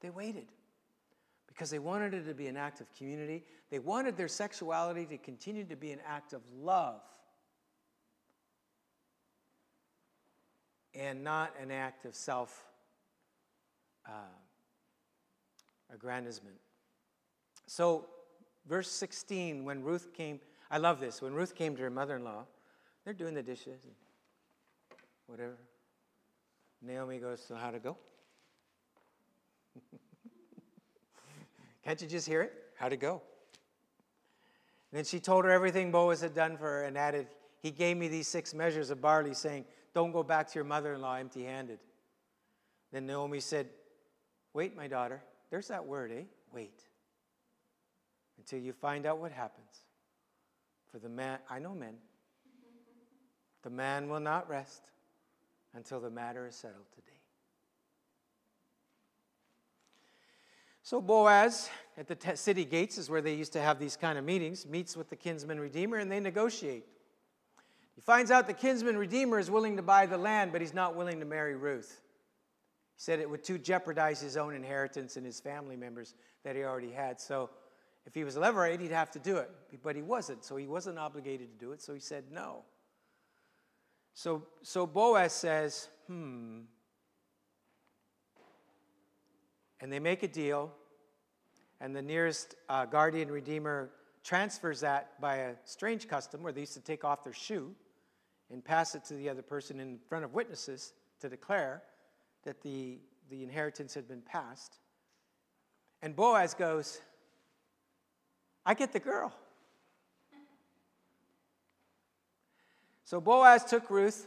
They 0.00 0.10
waited 0.10 0.46
because 1.46 1.70
they 1.70 1.78
wanted 1.78 2.14
it 2.14 2.26
to 2.26 2.34
be 2.34 2.48
an 2.48 2.56
act 2.56 2.80
of 2.80 2.92
community. 2.96 3.44
They 3.70 3.78
wanted 3.78 4.16
their 4.16 4.28
sexuality 4.28 5.06
to 5.06 5.18
continue 5.18 5.64
to 5.64 5.76
be 5.76 5.92
an 5.92 6.00
act 6.06 6.32
of 6.32 6.42
love 6.60 7.00
and 10.94 11.22
not 11.22 11.54
an 11.60 11.70
act 11.70 12.04
of 12.04 12.14
self. 12.14 12.66
Uh, 14.06 14.10
aggrandizement. 15.92 16.56
So, 17.66 18.06
verse 18.66 18.90
16, 18.90 19.64
when 19.64 19.82
Ruth 19.82 20.12
came, 20.12 20.40
I 20.70 20.78
love 20.78 21.00
this. 21.00 21.22
When 21.22 21.34
Ruth 21.34 21.54
came 21.54 21.76
to 21.76 21.82
her 21.82 21.90
mother 21.90 22.16
in 22.16 22.24
law, 22.24 22.44
they're 23.04 23.14
doing 23.14 23.34
the 23.34 23.42
dishes 23.42 23.84
and 23.84 23.94
whatever. 25.26 25.56
Naomi 26.82 27.18
goes, 27.18 27.42
So, 27.46 27.54
how'd 27.54 27.74
it 27.74 27.82
go? 27.82 27.96
Can't 31.84 32.00
you 32.00 32.08
just 32.08 32.26
hear 32.26 32.42
it? 32.42 32.52
How'd 32.76 32.92
it 32.92 33.00
go? 33.00 33.22
Then 34.92 35.04
she 35.04 35.18
told 35.18 35.44
her 35.44 35.50
everything 35.50 35.90
Boaz 35.90 36.20
had 36.20 36.34
done 36.34 36.56
for 36.56 36.64
her 36.64 36.82
and 36.84 36.96
added, 36.96 37.26
He 37.60 37.70
gave 37.70 37.96
me 37.96 38.08
these 38.08 38.28
six 38.28 38.54
measures 38.54 38.90
of 38.90 39.00
barley, 39.00 39.34
saying, 39.34 39.64
Don't 39.92 40.12
go 40.12 40.22
back 40.22 40.48
to 40.48 40.54
your 40.54 40.64
mother 40.64 40.94
in 40.94 41.00
law 41.00 41.14
empty 41.14 41.44
handed. 41.44 41.78
Then 42.92 43.06
Naomi 43.06 43.40
said, 43.40 43.68
Wait, 44.52 44.76
my 44.76 44.86
daughter. 44.86 45.20
There's 45.50 45.68
that 45.68 45.86
word, 45.86 46.12
eh? 46.12 46.24
Wait. 46.52 46.80
Until 48.38 48.58
you 48.58 48.72
find 48.72 49.06
out 49.06 49.18
what 49.18 49.32
happens. 49.32 49.84
For 50.90 50.98
the 50.98 51.08
man, 51.08 51.38
I 51.48 51.58
know 51.58 51.74
men, 51.74 51.94
the 53.62 53.70
man 53.70 54.08
will 54.08 54.20
not 54.20 54.48
rest 54.48 54.90
until 55.74 56.00
the 56.00 56.10
matter 56.10 56.46
is 56.46 56.54
settled 56.54 56.86
today. 56.94 57.18
So 60.84 61.00
Boaz 61.00 61.70
at 61.96 62.06
the 62.06 62.36
city 62.36 62.64
gates 62.66 62.98
is 62.98 63.08
where 63.08 63.22
they 63.22 63.34
used 63.34 63.54
to 63.54 63.60
have 63.60 63.78
these 63.78 63.96
kind 63.96 64.18
of 64.18 64.24
meetings, 64.24 64.66
meets 64.66 64.96
with 64.96 65.08
the 65.08 65.16
kinsman 65.16 65.58
redeemer, 65.58 65.96
and 65.96 66.12
they 66.12 66.20
negotiate. 66.20 66.84
He 67.94 68.02
finds 68.02 68.30
out 68.30 68.46
the 68.46 68.52
kinsman 68.52 68.98
redeemer 68.98 69.38
is 69.38 69.50
willing 69.50 69.76
to 69.76 69.82
buy 69.82 70.04
the 70.06 70.18
land, 70.18 70.52
but 70.52 70.60
he's 70.60 70.74
not 70.74 70.94
willing 70.94 71.20
to 71.20 71.24
marry 71.24 71.56
Ruth. 71.56 72.02
He 72.96 73.00
said 73.02 73.18
it 73.18 73.28
would 73.28 73.42
too 73.42 73.58
jeopardize 73.58 74.20
his 74.20 74.36
own 74.36 74.54
inheritance 74.54 75.16
and 75.16 75.26
his 75.26 75.40
family 75.40 75.76
members 75.76 76.14
that 76.44 76.54
he 76.56 76.62
already 76.62 76.92
had. 76.92 77.20
So 77.20 77.50
if 78.06 78.14
he 78.14 78.24
was 78.24 78.36
levirate, 78.36 78.80
he'd 78.80 78.90
have 78.90 79.10
to 79.12 79.18
do 79.18 79.38
it. 79.38 79.50
But 79.82 79.96
he 79.96 80.02
wasn't, 80.02 80.44
so 80.44 80.56
he 80.56 80.66
wasn't 80.66 80.98
obligated 80.98 81.58
to 81.58 81.64
do 81.64 81.72
it, 81.72 81.82
so 81.82 81.94
he 81.94 82.00
said 82.00 82.24
no. 82.30 82.62
So, 84.12 84.46
so 84.62 84.86
Boaz 84.86 85.32
says, 85.32 85.88
hmm. 86.06 86.60
And 89.80 89.92
they 89.92 89.98
make 89.98 90.22
a 90.22 90.28
deal, 90.28 90.72
and 91.80 91.94
the 91.94 92.02
nearest 92.02 92.54
uh, 92.68 92.86
guardian 92.86 93.30
redeemer 93.30 93.90
transfers 94.22 94.80
that 94.80 95.20
by 95.20 95.36
a 95.36 95.54
strange 95.64 96.08
custom 96.08 96.42
where 96.42 96.52
they 96.52 96.60
used 96.60 96.74
to 96.74 96.80
take 96.80 97.04
off 97.04 97.24
their 97.24 97.34
shoe 97.34 97.74
and 98.50 98.64
pass 98.64 98.94
it 98.94 99.04
to 99.04 99.14
the 99.14 99.28
other 99.28 99.42
person 99.42 99.80
in 99.80 99.98
front 100.08 100.24
of 100.24 100.32
witnesses 100.32 100.94
to 101.20 101.28
declare 101.28 101.82
that 102.44 102.62
the, 102.62 102.98
the 103.30 103.42
inheritance 103.42 103.94
had 103.94 104.06
been 104.06 104.22
passed. 104.22 104.78
And 106.02 106.14
Boaz 106.14 106.54
goes, 106.54 107.00
I 108.66 108.74
get 108.74 108.92
the 108.92 109.00
girl. 109.00 109.32
So 113.04 113.20
Boaz 113.20 113.64
took 113.64 113.90
Ruth, 113.90 114.26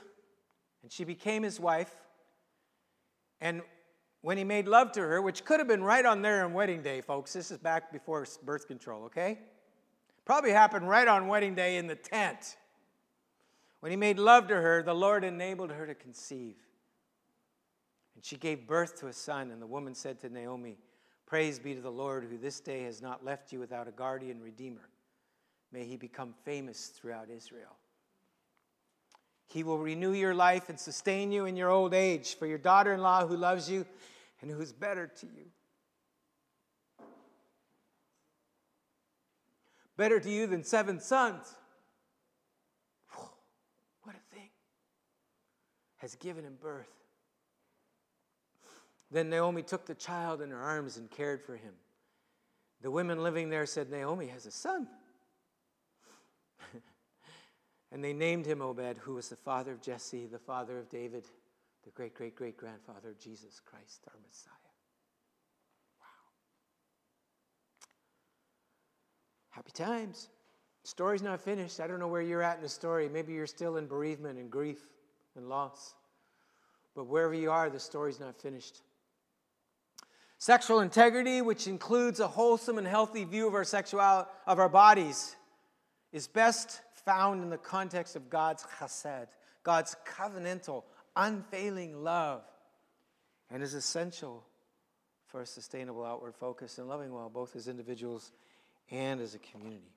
and 0.84 0.92
she 0.92 1.04
became 1.04 1.44
his 1.44 1.60
wife. 1.60 1.92
And 3.42 3.62
when 4.22 4.38
he 4.38 4.44
made 4.44 4.68
love 4.68 4.92
to 4.94 5.02
her, 5.02 5.22
which 5.22 5.46
could 5.46 5.60
have 5.60 5.68
been 5.68 5.84
right 5.84 6.06
on 6.06 6.22
there 6.22 6.46
on 6.46 6.54
wedding 6.54 6.82
day, 6.82 7.02
folks, 7.02 7.34
this 7.34 7.52
is 7.52 7.58
back 7.58 7.92
before 7.92 8.26
birth 8.44 8.68
control, 8.68 9.04
okay? 9.06 9.40
Probably 10.26 10.52
happened 10.52 10.88
right 10.90 11.08
on 11.08 11.28
wedding 11.28 11.56
day 11.56 11.78
in 11.78 11.88
the 11.88 11.96
tent. 11.96 12.58
When 13.80 13.92
he 13.92 13.96
made 13.96 14.20
love 14.20 14.48
to 14.48 14.56
her, 14.56 14.84
the 14.84 14.94
Lord 14.94 15.24
enabled 15.24 15.72
her 15.72 15.88
to 15.88 15.96
conceive. 15.96 16.56
And 18.18 18.26
she 18.26 18.36
gave 18.36 18.66
birth 18.66 19.00
to 19.02 19.08
a 19.08 19.14
son, 19.14 19.52
and 19.52 19.62
the 19.62 19.68
woman 19.68 19.94
said 19.94 20.20
to 20.22 20.30
Naomi, 20.30 20.80
Praise 21.28 21.60
be 21.60 21.76
to 21.76 21.82
the 21.82 21.92
Lord, 21.92 22.24
who 22.24 22.36
this 22.36 22.60
day 22.60 22.82
has 22.82 23.00
not 23.00 23.24
left 23.24 23.54
you 23.54 23.60
without 23.60 23.88
a 23.88 23.92
guardian 23.92 24.42
redeemer. 24.42 24.90
May 25.72 25.86
he 25.86 25.98
become 25.98 26.34
famous 26.44 26.88
throughout 26.88 27.30
Israel. 27.30 27.78
He 29.46 29.62
will 29.62 29.78
renew 29.78 30.14
your 30.14 30.34
life 30.34 30.68
and 30.68 30.80
sustain 30.80 31.32
you 31.32 31.46
in 31.46 31.56
your 31.56 31.70
old 31.70 31.94
age 31.94 32.40
for 32.40 32.48
your 32.48 32.58
daughter 32.58 32.92
in 32.92 33.02
law 33.02 33.28
who 33.28 33.38
loves 33.38 33.70
you 33.70 33.86
and 34.42 34.50
who 34.50 34.60
is 34.62 34.74
better 34.74 35.06
to 35.06 35.28
you. 35.28 35.46
Better 39.96 40.20
to 40.20 40.30
you 40.30 40.48
than 40.48 40.64
seven 40.64 41.00
sons. 41.00 41.54
What 44.02 44.16
a 44.16 44.36
thing. 44.36 44.50
Has 45.98 46.16
given 46.16 46.44
him 46.44 46.58
birth. 46.60 46.97
Then 49.12 49.30
Naomi 49.30 49.64
took 49.64 49.86
the 49.86 49.96
child 49.96 50.42
in 50.42 50.50
her 50.50 50.62
arms 50.62 50.98
and 50.98 51.10
cared 51.10 51.42
for 51.42 51.56
him. 51.56 51.74
The 52.82 52.92
women 52.92 53.24
living 53.24 53.50
there 53.50 53.66
said, 53.66 53.90
Naomi 53.90 54.28
has 54.28 54.46
a 54.46 54.52
son. 54.52 54.88
and 57.92 58.04
they 58.04 58.14
named 58.14 58.46
him 58.46 58.62
Obed, 58.62 58.98
who 58.98 59.16
was 59.16 59.30
the 59.30 59.36
father 59.36 59.72
of 59.72 59.82
Jesse, 59.82 60.28
the 60.28 60.38
father 60.40 60.78
of 60.78 60.90
David, 60.90 61.24
the 61.84 61.92
great 61.92 62.14
great 62.14 62.36
great 62.36 62.58
grandfather 62.58 63.10
of 63.10 63.20
Jesus 63.20 63.62
Christ, 63.66 64.02
our 64.08 64.20
Messiah. 64.26 64.54
Wow. 66.02 66.06
Happy 69.52 69.72
times. 69.72 70.30
Story's 70.84 71.24
not 71.24 71.42
finished. 71.42 71.80
I 71.80 71.88
don't 71.88 72.00
know 72.00 72.08
where 72.08 72.22
you're 72.22 72.44
at 72.44 72.58
in 72.58 72.64
the 72.64 72.70
story. 72.70 73.10
Maybe 73.10 73.34
you're 73.34 73.48
still 73.48 73.78
in 73.78 73.88
bereavement 73.88 74.38
and 74.38 74.52
grief 74.52 74.80
and 75.36 75.50
loss. 75.50 75.96
But 76.96 77.08
wherever 77.08 77.34
you 77.34 77.52
are, 77.52 77.70
the 77.70 77.80
story's 77.80 78.20
not 78.20 78.40
finished. 78.40 78.82
Sexual 80.40 80.82
integrity, 80.82 81.42
which 81.42 81.68
includes 81.68 82.20
a 82.20 82.28
wholesome 82.28 82.78
and 82.78 82.86
healthy 82.86 83.24
view 83.24 83.48
of 83.48 83.56
our 83.56 83.64
sexuality, 83.64 84.30
of 84.46 84.60
our 84.60 84.70
bodies, 84.70 85.36
is 86.12 86.28
best 86.28 86.82
found 87.06 87.42
in 87.42 87.50
the 87.50 87.58
context 87.58 88.16
of 88.16 88.30
God's 88.30 88.64
chesed, 88.80 89.28
God's 89.64 89.96
covenantal, 90.06 90.84
unfailing 91.16 92.04
love, 92.04 92.44
and 93.50 93.64
is 93.64 93.74
essential 93.74 94.46
for 95.26 95.42
a 95.42 95.46
sustainable 95.46 96.06
outward 96.06 96.36
focus 96.36 96.78
and 96.78 96.88
loving 96.88 97.12
well, 97.12 97.30
both 97.30 97.56
as 97.56 97.68
individuals 97.68 98.32
and 98.92 99.20
as 99.20 99.36
a 99.36 99.40
community. 99.40 99.92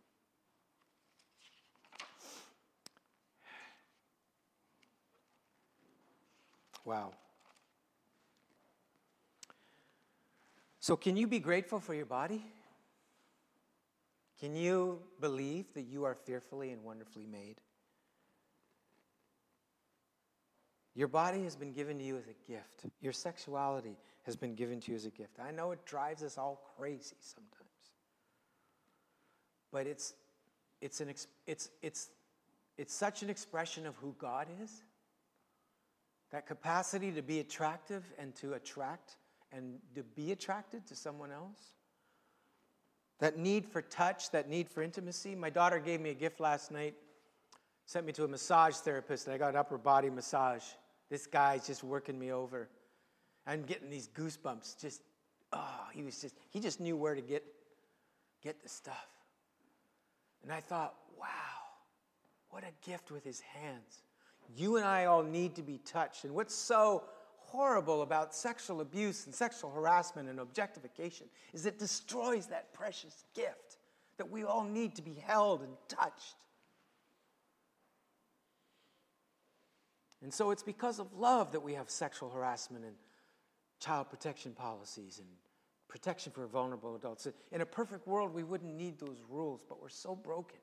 Wow. 6.84 7.12
So, 10.90 10.96
can 10.96 11.16
you 11.16 11.28
be 11.28 11.38
grateful 11.38 11.78
for 11.78 11.94
your 11.94 12.04
body? 12.04 12.44
Can 14.40 14.56
you 14.56 14.98
believe 15.20 15.72
that 15.74 15.82
you 15.82 16.02
are 16.02 16.16
fearfully 16.16 16.72
and 16.72 16.82
wonderfully 16.82 17.26
made? 17.30 17.60
Your 20.96 21.06
body 21.06 21.44
has 21.44 21.54
been 21.54 21.72
given 21.72 21.96
to 21.98 22.04
you 22.04 22.16
as 22.16 22.24
a 22.24 22.50
gift. 22.50 22.86
Your 23.00 23.12
sexuality 23.12 23.96
has 24.24 24.34
been 24.34 24.56
given 24.56 24.80
to 24.80 24.90
you 24.90 24.96
as 24.96 25.06
a 25.06 25.10
gift. 25.10 25.38
I 25.38 25.52
know 25.52 25.70
it 25.70 25.86
drives 25.86 26.24
us 26.24 26.36
all 26.36 26.60
crazy 26.76 27.14
sometimes. 27.20 27.70
But 29.70 29.86
it's, 29.86 30.14
it's, 30.80 31.00
an, 31.00 31.14
it's, 31.46 31.68
it's, 31.82 32.08
it's 32.76 32.92
such 32.92 33.22
an 33.22 33.30
expression 33.30 33.86
of 33.86 33.94
who 33.98 34.16
God 34.18 34.48
is 34.60 34.82
that 36.32 36.48
capacity 36.48 37.12
to 37.12 37.22
be 37.22 37.38
attractive 37.38 38.02
and 38.18 38.34
to 38.34 38.54
attract 38.54 39.14
and 39.52 39.78
to 39.94 40.02
be 40.02 40.32
attracted 40.32 40.86
to 40.86 40.94
someone 40.94 41.30
else. 41.32 41.74
That 43.18 43.38
need 43.38 43.66
for 43.66 43.82
touch, 43.82 44.30
that 44.30 44.48
need 44.48 44.68
for 44.68 44.82
intimacy. 44.82 45.34
My 45.34 45.50
daughter 45.50 45.78
gave 45.78 46.00
me 46.00 46.10
a 46.10 46.14
gift 46.14 46.40
last 46.40 46.70
night, 46.70 46.94
sent 47.84 48.06
me 48.06 48.12
to 48.12 48.24
a 48.24 48.28
massage 48.28 48.76
therapist, 48.76 49.26
and 49.26 49.34
I 49.34 49.38
got 49.38 49.50
an 49.50 49.56
upper 49.56 49.76
body 49.76 50.08
massage. 50.08 50.64
This 51.10 51.26
guy's 51.26 51.66
just 51.66 51.84
working 51.84 52.18
me 52.18 52.32
over. 52.32 52.68
I'm 53.46 53.62
getting 53.62 53.90
these 53.90 54.08
goosebumps. 54.08 54.80
Just, 54.80 55.02
oh, 55.52 55.86
he 55.92 56.02
was 56.02 56.20
just, 56.20 56.34
he 56.50 56.60
just 56.60 56.80
knew 56.80 56.96
where 56.96 57.14
to 57.14 57.20
get, 57.20 57.44
get 58.42 58.62
the 58.62 58.68
stuff. 58.68 59.08
And 60.42 60.52
I 60.52 60.60
thought, 60.60 60.94
wow, 61.18 61.26
what 62.48 62.64
a 62.64 62.88
gift 62.88 63.10
with 63.10 63.24
his 63.24 63.40
hands. 63.40 64.02
You 64.56 64.76
and 64.76 64.86
I 64.86 65.04
all 65.04 65.22
need 65.22 65.56
to 65.56 65.62
be 65.62 65.78
touched. 65.78 66.24
And 66.24 66.34
what's 66.34 66.54
so 66.54 67.04
horrible 67.50 68.02
about 68.02 68.34
sexual 68.34 68.80
abuse 68.80 69.26
and 69.26 69.34
sexual 69.34 69.70
harassment 69.70 70.28
and 70.28 70.38
objectification 70.38 71.26
is 71.52 71.66
it 71.66 71.78
destroys 71.78 72.46
that 72.46 72.72
precious 72.72 73.24
gift 73.34 73.78
that 74.18 74.30
we 74.30 74.44
all 74.44 74.64
need 74.64 74.94
to 74.94 75.02
be 75.02 75.14
held 75.14 75.62
and 75.62 75.72
touched. 75.88 76.36
And 80.22 80.32
so 80.32 80.50
it's 80.50 80.62
because 80.62 81.00
of 81.00 81.12
love 81.14 81.50
that 81.52 81.60
we 81.60 81.74
have 81.74 81.90
sexual 81.90 82.30
harassment 82.30 82.84
and 82.84 82.94
child 83.80 84.10
protection 84.10 84.52
policies 84.52 85.18
and 85.18 85.28
protection 85.88 86.30
for 86.30 86.46
vulnerable 86.46 86.94
adults. 86.94 87.26
In 87.50 87.62
a 87.62 87.66
perfect 87.66 88.06
world, 88.06 88.32
we 88.32 88.44
wouldn't 88.44 88.74
need 88.74 88.98
those 89.00 89.22
rules, 89.28 89.60
but 89.68 89.82
we're 89.82 89.88
so 89.88 90.14
broken. 90.14 90.58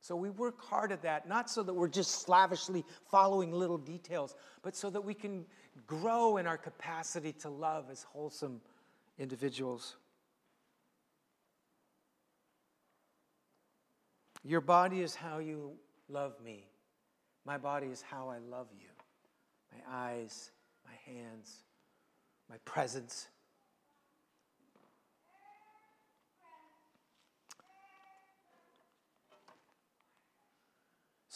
So 0.00 0.16
we 0.16 0.30
work 0.30 0.60
hard 0.60 0.92
at 0.92 1.02
that, 1.02 1.28
not 1.28 1.50
so 1.50 1.62
that 1.62 1.74
we're 1.74 1.88
just 1.88 2.22
slavishly 2.22 2.84
following 3.10 3.52
little 3.52 3.78
details, 3.78 4.36
but 4.62 4.76
so 4.76 4.90
that 4.90 5.00
we 5.00 5.14
can 5.14 5.44
grow 5.86 6.36
in 6.36 6.46
our 6.46 6.56
capacity 6.56 7.32
to 7.32 7.48
love 7.48 7.86
as 7.90 8.04
wholesome 8.04 8.60
individuals. 9.18 9.96
Your 14.44 14.60
body 14.60 15.02
is 15.02 15.14
how 15.14 15.38
you 15.38 15.72
love 16.08 16.34
me. 16.42 16.64
My 17.44 17.58
body 17.58 17.88
is 17.88 18.02
how 18.02 18.28
I 18.28 18.38
love 18.38 18.68
you. 18.78 18.88
My 19.72 19.80
eyes, 19.94 20.52
my 20.86 21.12
hands, 21.12 21.64
my 22.48 22.56
presence. 22.64 23.28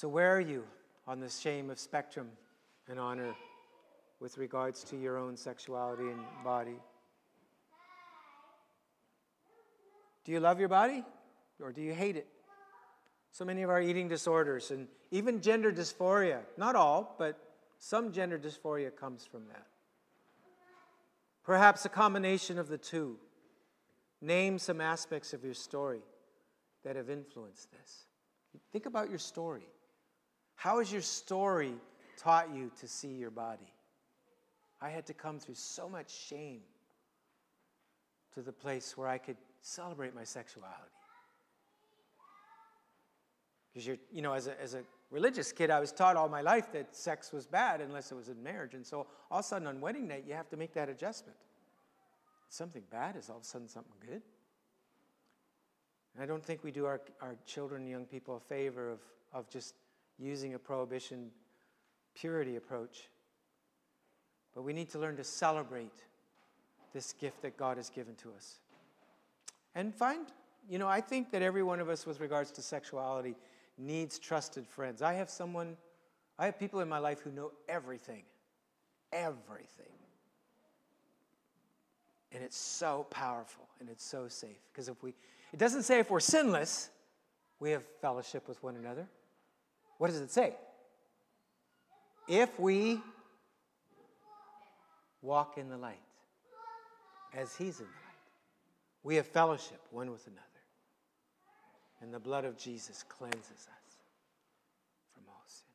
So, 0.03 0.09
where 0.09 0.35
are 0.35 0.41
you 0.41 0.65
on 1.07 1.21
the 1.21 1.29
shame 1.29 1.71
of 1.71 1.79
spectrum 1.79 2.29
and 2.89 2.99
honor 2.99 3.37
with 4.19 4.37
regards 4.37 4.83
to 4.87 4.97
your 4.97 5.17
own 5.17 5.37
sexuality 5.37 6.03
and 6.03 6.19
body? 6.43 6.75
Do 10.25 10.33
you 10.33 10.41
love 10.41 10.59
your 10.59 10.69
body 10.69 11.05
or 11.61 11.71
do 11.71 11.83
you 11.83 11.95
hate 11.95 12.17
it? 12.17 12.27
So 13.31 13.45
many 13.45 13.63
of 13.63 13.71
our 13.71 13.81
eating 13.81 14.09
disorders 14.09 14.73
and 14.73 14.89
even 15.13 15.41
gender 15.41 15.71
dysphoria, 15.71 16.41
not 16.57 16.75
all, 16.75 17.15
but 17.17 17.39
some 17.79 18.11
gender 18.11 18.41
dysphoria 18.41 18.91
comes 18.91 19.25
from 19.25 19.47
that. 19.53 19.69
Perhaps 21.45 21.85
a 21.85 21.89
combination 21.89 22.59
of 22.59 22.67
the 22.67 22.77
two. 22.77 23.19
Name 24.21 24.59
some 24.59 24.81
aspects 24.81 25.33
of 25.33 25.45
your 25.45 25.55
story 25.55 26.03
that 26.83 26.97
have 26.97 27.09
influenced 27.09 27.71
this. 27.71 28.07
Think 28.73 28.87
about 28.87 29.09
your 29.09 29.21
story. 29.21 29.63
How 30.63 30.79
has 30.79 30.93
your 30.93 31.03
story 31.03 31.75
taught 32.17 32.55
you 32.55 32.71
to 32.79 32.87
see 32.87 33.09
your 33.09 33.33
body? 33.33 33.73
I 34.81 34.91
had 34.91 35.05
to 35.07 35.13
come 35.13 35.41
through 35.41 35.57
so 35.57 35.89
much 35.89 36.09
shame 36.09 36.61
to 38.35 38.43
the 38.43 38.53
place 38.53 38.97
where 38.97 39.09
I 39.09 39.19
could 39.19 39.39
celebrate 39.61 40.15
my 40.15 40.23
sexuality. 40.23 40.79
Because 43.73 43.89
you're, 43.89 43.97
you 44.13 44.23
know, 44.23 44.35
as 44.35 44.47
a, 44.47 44.61
as 44.63 44.75
a 44.75 44.83
religious 45.11 45.51
kid, 45.51 45.69
I 45.69 45.81
was 45.81 45.91
taught 45.91 46.15
all 46.15 46.29
my 46.29 46.43
life 46.43 46.71
that 46.75 46.95
sex 46.95 47.33
was 47.33 47.45
bad 47.45 47.81
unless 47.81 48.13
it 48.13 48.15
was 48.15 48.29
in 48.29 48.41
marriage. 48.41 48.75
And 48.75 48.87
so 48.87 49.09
all 49.33 49.41
of 49.41 49.45
a 49.45 49.49
sudden 49.49 49.67
on 49.67 49.81
wedding 49.81 50.07
night, 50.07 50.23
you 50.29 50.35
have 50.35 50.49
to 50.51 50.57
make 50.57 50.75
that 50.75 50.89
adjustment. 50.89 51.39
Something 52.51 52.85
bad 52.89 53.17
is 53.17 53.29
all 53.29 53.39
of 53.39 53.43
a 53.43 53.47
sudden 53.47 53.67
something 53.67 53.97
good. 54.01 54.23
And 56.15 56.23
I 56.23 56.27
don't 56.27 56.45
think 56.45 56.63
we 56.63 56.71
do 56.71 56.87
our, 56.87 57.01
our 57.21 57.35
children 57.47 57.83
and 57.83 57.91
young 57.91 58.05
people 58.05 58.37
a 58.37 58.41
favor 58.41 58.93
of, 58.93 59.01
of 59.33 59.51
just 59.51 59.75
using 60.19 60.55
a 60.55 60.59
prohibition 60.59 61.31
purity 62.15 62.57
approach. 62.57 63.09
But 64.55 64.63
we 64.63 64.73
need 64.73 64.91
to 64.91 64.99
learn 64.99 65.17
to 65.17 65.25
celebrate 65.25 65.95
this 66.93 67.13
gift 67.15 67.43
that 67.43 67.57
God 67.57 67.79
has 67.79 67.89
given 67.89 68.15
to 68.17 68.31
us. 68.37 68.59
And 69.75 69.95
find, 69.95 70.27
you 70.69 70.79
know, 70.79 70.89
I 70.89 71.01
think 71.01 71.31
that 71.33 71.43
every 71.43 71.63
one 71.63 71.81
of 71.81 71.89
us, 71.89 72.05
with 72.05 72.21
regards 72.21 72.51
to 72.53 72.63
sexuality, 72.63 73.35
needs 73.79 74.19
trusted 74.19 74.67
friends. 74.67 75.01
I 75.01 75.15
have 75.15 75.31
someone, 75.31 75.77
I 76.39 76.45
have 76.45 76.59
people 76.59 76.81
in 76.81 76.89
my 76.89 76.99
life 76.99 77.21
who 77.21 77.31
know 77.31 77.53
everything. 77.69 78.25
Everything. 79.13 79.87
And 82.33 82.43
it's 82.43 82.57
so 82.57 83.07
powerful 83.11 83.69
and 83.81 83.89
it's 83.89 84.05
so 84.05 84.29
safe. 84.29 84.61
Because 84.73 84.89
if 84.89 85.03
we, 85.03 85.15
it 85.53 85.59
doesn't 85.59 85.83
say 85.83 85.99
if 85.99 86.11
we're 86.11 86.21
sinless, 86.21 86.91
we 87.59 87.71
have 87.71 87.85
fellowship 88.01 88.49
with 88.49 88.63
one 88.63 88.77
another. 88.77 89.07
What 90.03 90.11
does 90.11 90.21
it 90.21 90.33
say? 90.33 90.55
If 92.27 92.59
we 92.59 93.01
walk 95.21 95.59
in 95.59 95.69
the 95.69 95.77
light 95.77 96.03
as 97.33 97.55
he's 97.55 97.79
in 97.79 97.87
the 97.87 97.93
light, 97.93 98.25
we 99.05 99.15
have 99.15 99.29
fellowship 99.29 99.81
one 99.93 100.11
with 100.11 100.27
another. 100.27 100.43
And 102.01 102.13
the 102.13 102.19
blood 102.19 102.45
of 102.45 102.59
Jesus 102.59 103.05
cleanses 103.09 103.49
us 103.49 103.97
from 105.15 105.23
all 105.29 105.45
sin. 105.47 105.69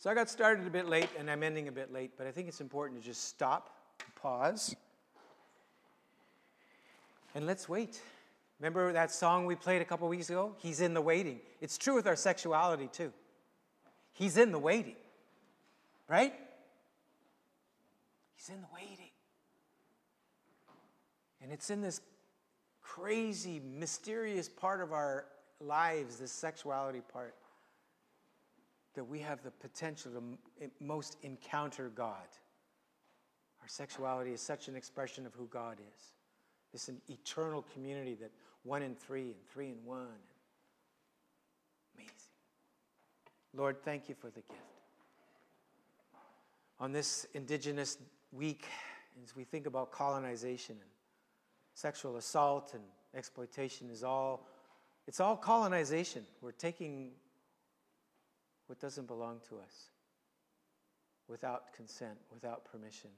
So 0.00 0.10
I 0.10 0.14
got 0.14 0.28
started 0.28 0.66
a 0.66 0.70
bit 0.70 0.88
late 0.88 1.10
and 1.16 1.30
I'm 1.30 1.44
ending 1.44 1.68
a 1.68 1.72
bit 1.72 1.92
late, 1.92 2.10
but 2.18 2.26
I 2.26 2.32
think 2.32 2.48
it's 2.48 2.60
important 2.60 3.00
to 3.00 3.06
just 3.06 3.28
stop, 3.28 3.70
pause, 4.20 4.74
and 7.36 7.46
let's 7.46 7.68
wait. 7.68 8.00
Remember 8.58 8.92
that 8.92 9.10
song 9.10 9.44
we 9.46 9.54
played 9.54 9.82
a 9.82 9.84
couple 9.84 10.08
weeks 10.08 10.30
ago? 10.30 10.54
He's 10.58 10.80
in 10.80 10.94
the 10.94 11.00
waiting. 11.00 11.40
It's 11.60 11.76
true 11.76 11.94
with 11.94 12.06
our 12.06 12.16
sexuality 12.16 12.88
too. 12.90 13.12
He's 14.12 14.38
in 14.38 14.50
the 14.50 14.58
waiting, 14.58 14.96
right? 16.08 16.32
He's 18.34 18.48
in 18.48 18.62
the 18.62 18.68
waiting. 18.74 19.10
And 21.42 21.52
it's 21.52 21.68
in 21.68 21.82
this 21.82 22.00
crazy, 22.82 23.60
mysterious 23.60 24.48
part 24.48 24.80
of 24.80 24.92
our 24.92 25.26
lives, 25.60 26.16
this 26.16 26.32
sexuality 26.32 27.02
part, 27.12 27.34
that 28.94 29.04
we 29.04 29.18
have 29.18 29.42
the 29.42 29.50
potential 29.50 30.10
to 30.12 30.64
eh, 30.64 30.68
most 30.80 31.18
encounter 31.22 31.90
God. 31.94 32.26
Our 33.60 33.68
sexuality 33.68 34.32
is 34.32 34.40
such 34.40 34.68
an 34.68 34.76
expression 34.76 35.26
of 35.26 35.34
who 35.34 35.46
God 35.48 35.78
is. 35.78 36.12
It's 36.76 36.88
an 36.88 37.00
eternal 37.08 37.64
community 37.72 38.16
that 38.16 38.30
one 38.62 38.82
in 38.82 38.94
three 38.94 39.22
and 39.22 39.48
three 39.50 39.70
in 39.70 39.82
one. 39.82 40.20
Amazing. 41.94 42.12
Lord, 43.54 43.82
thank 43.82 44.10
you 44.10 44.14
for 44.14 44.26
the 44.26 44.42
gift. 44.42 44.60
On 46.78 46.92
this 46.92 47.26
Indigenous 47.32 47.96
week, 48.30 48.66
as 49.24 49.34
we 49.34 49.44
think 49.44 49.66
about 49.66 49.90
colonization 49.90 50.76
and 50.78 50.90
sexual 51.72 52.18
assault 52.18 52.74
and 52.74 52.82
exploitation 53.14 53.88
is 53.88 54.04
all 54.04 54.46
it's 55.06 55.18
all 55.18 55.34
colonization. 55.34 56.26
We're 56.42 56.50
taking 56.50 57.12
what 58.66 58.78
doesn't 58.80 59.06
belong 59.06 59.40
to 59.48 59.56
us 59.60 59.88
without 61.26 61.72
consent, 61.72 62.18
without 62.30 62.66
permission, 62.70 63.08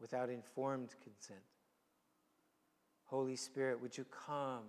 without 0.00 0.30
informed 0.30 0.96
consent. 1.04 1.38
Holy 3.12 3.36
Spirit, 3.36 3.82
would 3.82 3.98
you 3.98 4.06
come? 4.26 4.62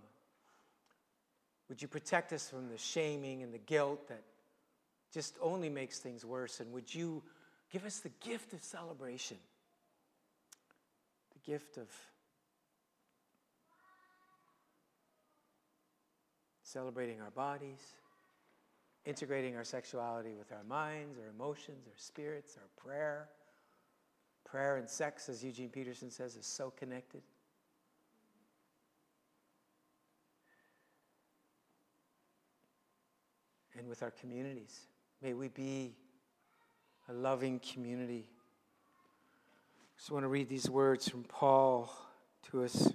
Would 1.70 1.82
you 1.82 1.88
protect 1.88 2.34
us 2.34 2.50
from 2.50 2.68
the 2.68 2.78
shaming 2.78 3.42
and 3.42 3.54
the 3.54 3.58
guilt 3.58 4.10
that 4.10 4.22
just 5.14 5.38
only 5.42 5.70
makes 5.70 6.00
things 6.00 6.26
worse? 6.26 6.60
And 6.60 6.74
would 6.74 6.94
you 6.94 7.24
give 7.72 7.86
us 7.86 8.00
the 8.00 8.12
gift 8.20 8.52
of 8.52 8.62
celebration, 8.62 9.38
the 11.32 11.50
gift 11.50 11.78
of 11.78 11.88
celebrating 16.64 17.22
our 17.22 17.32
bodies, 17.32 17.80
integrating 19.06 19.56
our 19.56 19.64
sexuality 19.64 20.34
with 20.38 20.52
our 20.52 20.66
minds, 20.66 21.18
our 21.18 21.30
emotions, 21.30 21.88
our 21.88 21.98
spirits, 21.98 22.58
our 22.58 22.86
prayer. 22.86 23.30
Prayer 24.44 24.76
and 24.76 24.90
sex, 24.90 25.30
as 25.30 25.46
Eugene 25.46 25.70
Peterson 25.70 26.12
says, 26.12 26.36
is 26.36 26.46
so 26.46 26.72
connected. 26.72 27.22
And 33.84 33.90
with 33.90 34.02
our 34.02 34.12
communities, 34.12 34.88
may 35.22 35.34
we 35.34 35.50
be 35.50 35.92
a 37.10 37.14
loving 37.14 37.60
community. 37.60 38.30
I 38.30 40.00
just 40.00 40.10
want 40.10 40.24
to 40.24 40.30
read 40.30 40.48
these 40.48 40.70
words 40.70 41.10
from 41.10 41.26
Paul 41.26 41.94
to 42.50 42.64
us. 42.64 42.94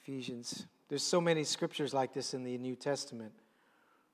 Ephesians. 0.00 0.64
There's 0.88 1.02
so 1.02 1.20
many 1.20 1.42
scriptures 1.42 1.92
like 1.92 2.14
this 2.14 2.34
in 2.34 2.44
the 2.44 2.56
New 2.56 2.76
Testament, 2.76 3.32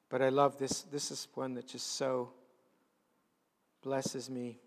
but 0.09 0.23
I 0.23 0.31
love 0.31 0.57
this. 0.57 0.81
This 0.81 1.11
is 1.11 1.29
one 1.35 1.53
that 1.57 1.69
just 1.69 1.97
so 1.99 2.31
blesses 3.83 4.31
me. 4.31 4.61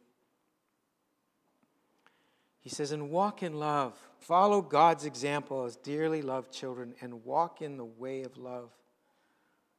He 2.59 2.69
says, 2.69 2.91
and 2.91 3.09
walk 3.09 3.41
in 3.41 3.57
love. 3.57 3.97
Follow 4.17 4.61
God's 4.61 5.05
example 5.05 5.63
as 5.63 5.77
dearly 5.77 6.21
loved 6.21 6.51
children 6.51 6.93
and 7.01 7.23
walk 7.23 7.61
in 7.61 7.77
the 7.77 7.85
way 7.85 8.23
of 8.23 8.37
love, 8.37 8.71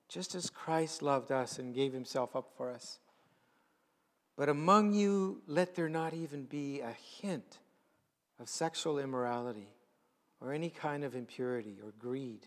just 0.08 0.34
as 0.34 0.48
Christ 0.48 1.02
loved 1.02 1.30
us 1.30 1.58
and 1.58 1.74
gave 1.74 1.92
himself 1.92 2.34
up 2.34 2.50
for 2.56 2.70
us. 2.70 2.98
But 4.36 4.48
among 4.48 4.94
you, 4.94 5.42
let 5.46 5.74
there 5.74 5.90
not 5.90 6.14
even 6.14 6.44
be 6.44 6.80
a 6.80 6.96
hint 7.20 7.58
of 8.38 8.48
sexual 8.48 8.98
immorality 8.98 9.68
or 10.40 10.54
any 10.54 10.70
kind 10.70 11.04
of 11.04 11.14
impurity 11.14 11.76
or 11.84 11.92
greed. 11.98 12.46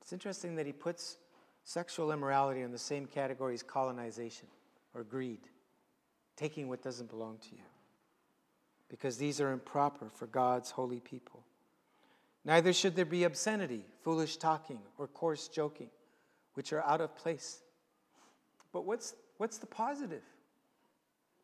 It's 0.00 0.12
interesting 0.12 0.56
that 0.56 0.64
he 0.64 0.72
puts 0.72 1.18
sexual 1.64 2.12
immorality 2.12 2.62
in 2.62 2.72
the 2.72 2.78
same 2.78 3.06
category 3.06 3.54
as 3.54 3.62
colonization 3.62 4.48
or 4.94 5.04
greed, 5.04 5.40
taking 6.36 6.68
what 6.68 6.82
doesn't 6.82 7.10
belong 7.10 7.38
to 7.38 7.54
you, 7.54 7.62
because 8.88 9.16
these 9.16 9.40
are 9.40 9.52
improper 9.52 10.08
for 10.08 10.26
God's 10.26 10.70
holy 10.70 11.00
people. 11.00 11.42
Neither 12.44 12.72
should 12.72 12.94
there 12.94 13.04
be 13.04 13.24
obscenity, 13.24 13.84
foolish 14.02 14.36
talking, 14.36 14.78
or 14.98 15.08
coarse 15.08 15.48
joking, 15.48 15.88
which 16.54 16.72
are 16.72 16.82
out 16.84 17.00
of 17.00 17.16
place. 17.16 17.62
But 18.72 18.84
what's, 18.84 19.14
what's 19.38 19.58
the 19.58 19.66
positive? 19.66 20.22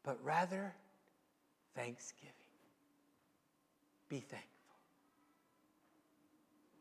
But 0.03 0.18
rather, 0.22 0.74
thanksgiving. 1.74 2.34
Be 4.09 4.20
thankful. 4.20 4.49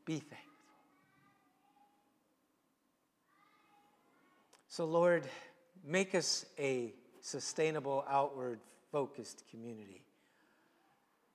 Be 0.05 0.15
thankful. 0.15 0.39
So, 4.67 4.85
Lord, 4.85 5.23
make 5.85 6.15
us 6.15 6.45
a 6.57 6.93
sustainable, 7.21 8.05
outward 8.09 8.59
focused 8.91 9.43
community. 9.49 10.03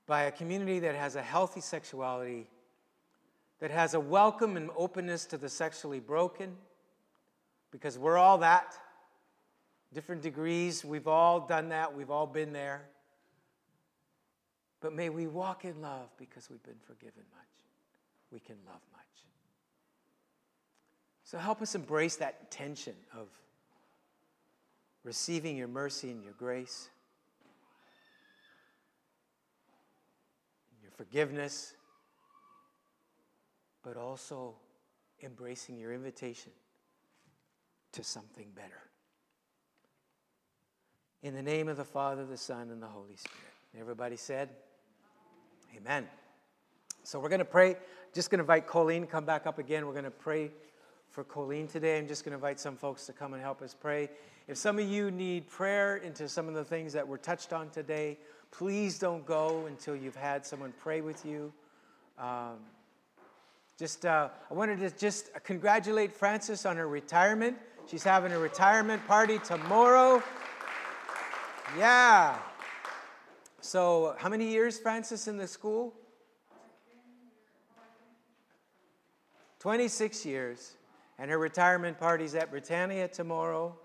By 0.06 0.24
a 0.24 0.32
community 0.32 0.80
that 0.80 0.94
has 0.94 1.16
a 1.16 1.22
healthy 1.22 1.60
sexuality, 1.60 2.48
that 3.60 3.70
has 3.70 3.94
a 3.94 4.00
welcome 4.00 4.56
and 4.56 4.70
openness 4.76 5.24
to 5.26 5.38
the 5.38 5.48
sexually 5.48 6.00
broken, 6.00 6.56
because 7.70 7.98
we're 7.98 8.18
all 8.18 8.38
that. 8.38 8.74
Different 9.92 10.22
degrees, 10.22 10.84
we've 10.84 11.08
all 11.08 11.40
done 11.40 11.68
that, 11.70 11.94
we've 11.94 12.10
all 12.10 12.26
been 12.26 12.52
there. 12.52 12.82
But 14.80 14.92
may 14.92 15.08
we 15.08 15.26
walk 15.26 15.64
in 15.64 15.80
love 15.80 16.10
because 16.18 16.50
we've 16.50 16.62
been 16.62 16.80
forgiven 16.86 17.22
much 17.32 17.44
we 18.34 18.40
can 18.40 18.56
love 18.66 18.80
much. 18.92 19.00
So 21.22 21.38
help 21.38 21.62
us 21.62 21.76
embrace 21.76 22.16
that 22.16 22.50
tension 22.50 22.94
of 23.16 23.28
receiving 25.04 25.56
your 25.56 25.68
mercy 25.68 26.10
and 26.10 26.22
your 26.22 26.32
grace, 26.32 26.90
and 30.72 30.82
your 30.82 30.83
forgiveness, 30.96 31.74
but 33.82 33.96
also 33.96 34.54
embracing 35.22 35.78
your 35.78 35.92
invitation 35.92 36.52
to 37.92 38.02
something 38.02 38.48
better. 38.54 38.80
In 41.22 41.34
the 41.34 41.42
name 41.42 41.68
of 41.68 41.76
the 41.76 41.84
Father, 41.84 42.24
the 42.24 42.36
Son, 42.36 42.70
and 42.70 42.82
the 42.82 42.86
Holy 42.86 43.16
Spirit. 43.16 43.54
Everybody 43.78 44.16
said, 44.16 44.50
Amen. 45.76 46.06
So 47.02 47.18
we're 47.18 47.28
going 47.28 47.40
to 47.40 47.44
pray. 47.44 47.76
Just 48.14 48.30
going 48.30 48.38
to 48.38 48.42
invite 48.42 48.66
Colleen 48.66 49.02
to 49.02 49.06
come 49.08 49.24
back 49.24 49.46
up 49.46 49.58
again. 49.58 49.86
We're 49.86 49.92
going 49.92 50.04
to 50.04 50.10
pray 50.10 50.50
for 51.10 51.24
Colleen 51.24 51.66
today. 51.66 51.98
I'm 51.98 52.06
just 52.06 52.24
going 52.24 52.30
to 52.32 52.36
invite 52.36 52.60
some 52.60 52.76
folks 52.76 53.06
to 53.06 53.12
come 53.12 53.34
and 53.34 53.42
help 53.42 53.62
us 53.62 53.74
pray. 53.78 54.08
If 54.46 54.56
some 54.56 54.78
of 54.78 54.88
you 54.88 55.10
need 55.10 55.48
prayer 55.48 55.96
into 55.96 56.28
some 56.28 56.48
of 56.48 56.54
the 56.54 56.64
things 56.64 56.92
that 56.92 57.06
were 57.06 57.18
touched 57.18 57.52
on 57.52 57.70
today, 57.70 58.18
please 58.58 58.98
don't 58.98 59.26
go 59.26 59.66
until 59.66 59.96
you've 59.96 60.16
had 60.16 60.46
someone 60.46 60.72
pray 60.80 61.00
with 61.00 61.24
you. 61.26 61.52
Um, 62.18 62.58
just, 63.76 64.06
uh, 64.06 64.28
I 64.48 64.54
wanted 64.54 64.78
to 64.78 64.90
just 64.90 65.30
congratulate 65.42 66.12
Frances 66.12 66.64
on 66.64 66.76
her 66.76 66.86
retirement. 66.86 67.56
She's 67.88 68.04
having 68.04 68.32
a 68.32 68.38
retirement 68.38 69.04
party 69.08 69.38
tomorrow. 69.40 70.22
Yeah. 71.76 72.38
So, 73.60 74.14
how 74.18 74.28
many 74.28 74.48
years, 74.48 74.78
Frances, 74.78 75.26
in 75.26 75.36
the 75.36 75.48
school? 75.48 75.92
26 79.58 80.24
years, 80.26 80.76
and 81.18 81.30
her 81.30 81.38
retirement 81.38 81.98
party's 81.98 82.34
at 82.34 82.50
Britannia 82.50 83.08
tomorrow. 83.08 83.76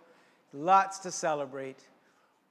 Lots 0.54 1.00
to 1.00 1.12
celebrate. 1.12 1.80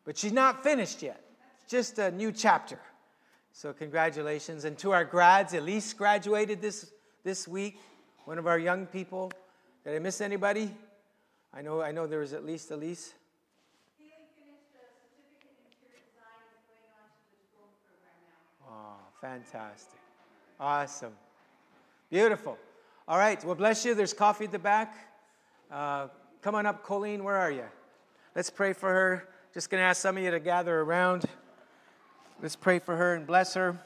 But 0.04 0.16
she's 0.16 0.32
not 0.32 0.64
finished 0.64 1.02
yet, 1.02 1.22
just 1.68 1.98
a 1.98 2.10
new 2.10 2.32
chapter. 2.32 2.78
So, 3.52 3.72
congratulations. 3.72 4.64
And 4.64 4.78
to 4.78 4.92
our 4.92 5.04
grads, 5.04 5.52
Elise 5.52 5.92
graduated 5.92 6.62
this, 6.62 6.90
this 7.24 7.46
week, 7.46 7.78
one 8.24 8.38
of 8.38 8.46
our 8.46 8.58
young 8.58 8.86
people. 8.86 9.30
Did 9.84 9.94
I 9.94 9.98
miss 9.98 10.20
anybody? 10.20 10.74
I 11.52 11.62
know, 11.62 11.82
I 11.82 11.92
know 11.92 12.06
there 12.06 12.20
was 12.20 12.32
at 12.32 12.44
least 12.44 12.70
Elise. 12.70 13.14
Oh, 18.66 18.96
fantastic. 19.20 19.98
Awesome. 20.60 21.12
Beautiful. 22.10 22.58
All 23.06 23.18
right, 23.18 23.42
well, 23.44 23.54
bless 23.54 23.84
you. 23.84 23.94
There's 23.94 24.12
coffee 24.12 24.44
at 24.44 24.52
the 24.52 24.58
back. 24.58 24.94
Uh, 25.70 26.08
come 26.42 26.54
on 26.54 26.66
up, 26.66 26.82
Colleen. 26.82 27.24
Where 27.24 27.36
are 27.36 27.50
you? 27.50 27.64
Let's 28.34 28.50
pray 28.50 28.72
for 28.72 28.88
her. 28.88 29.28
Just 29.52 29.70
going 29.70 29.80
to 29.80 29.84
ask 29.84 30.00
some 30.00 30.16
of 30.16 30.22
you 30.22 30.30
to 30.30 30.40
gather 30.40 30.80
around. 30.80 31.24
Let's 32.40 32.54
pray 32.54 32.78
for 32.78 32.96
her 32.96 33.14
and 33.14 33.26
bless 33.26 33.54
her. 33.54 33.80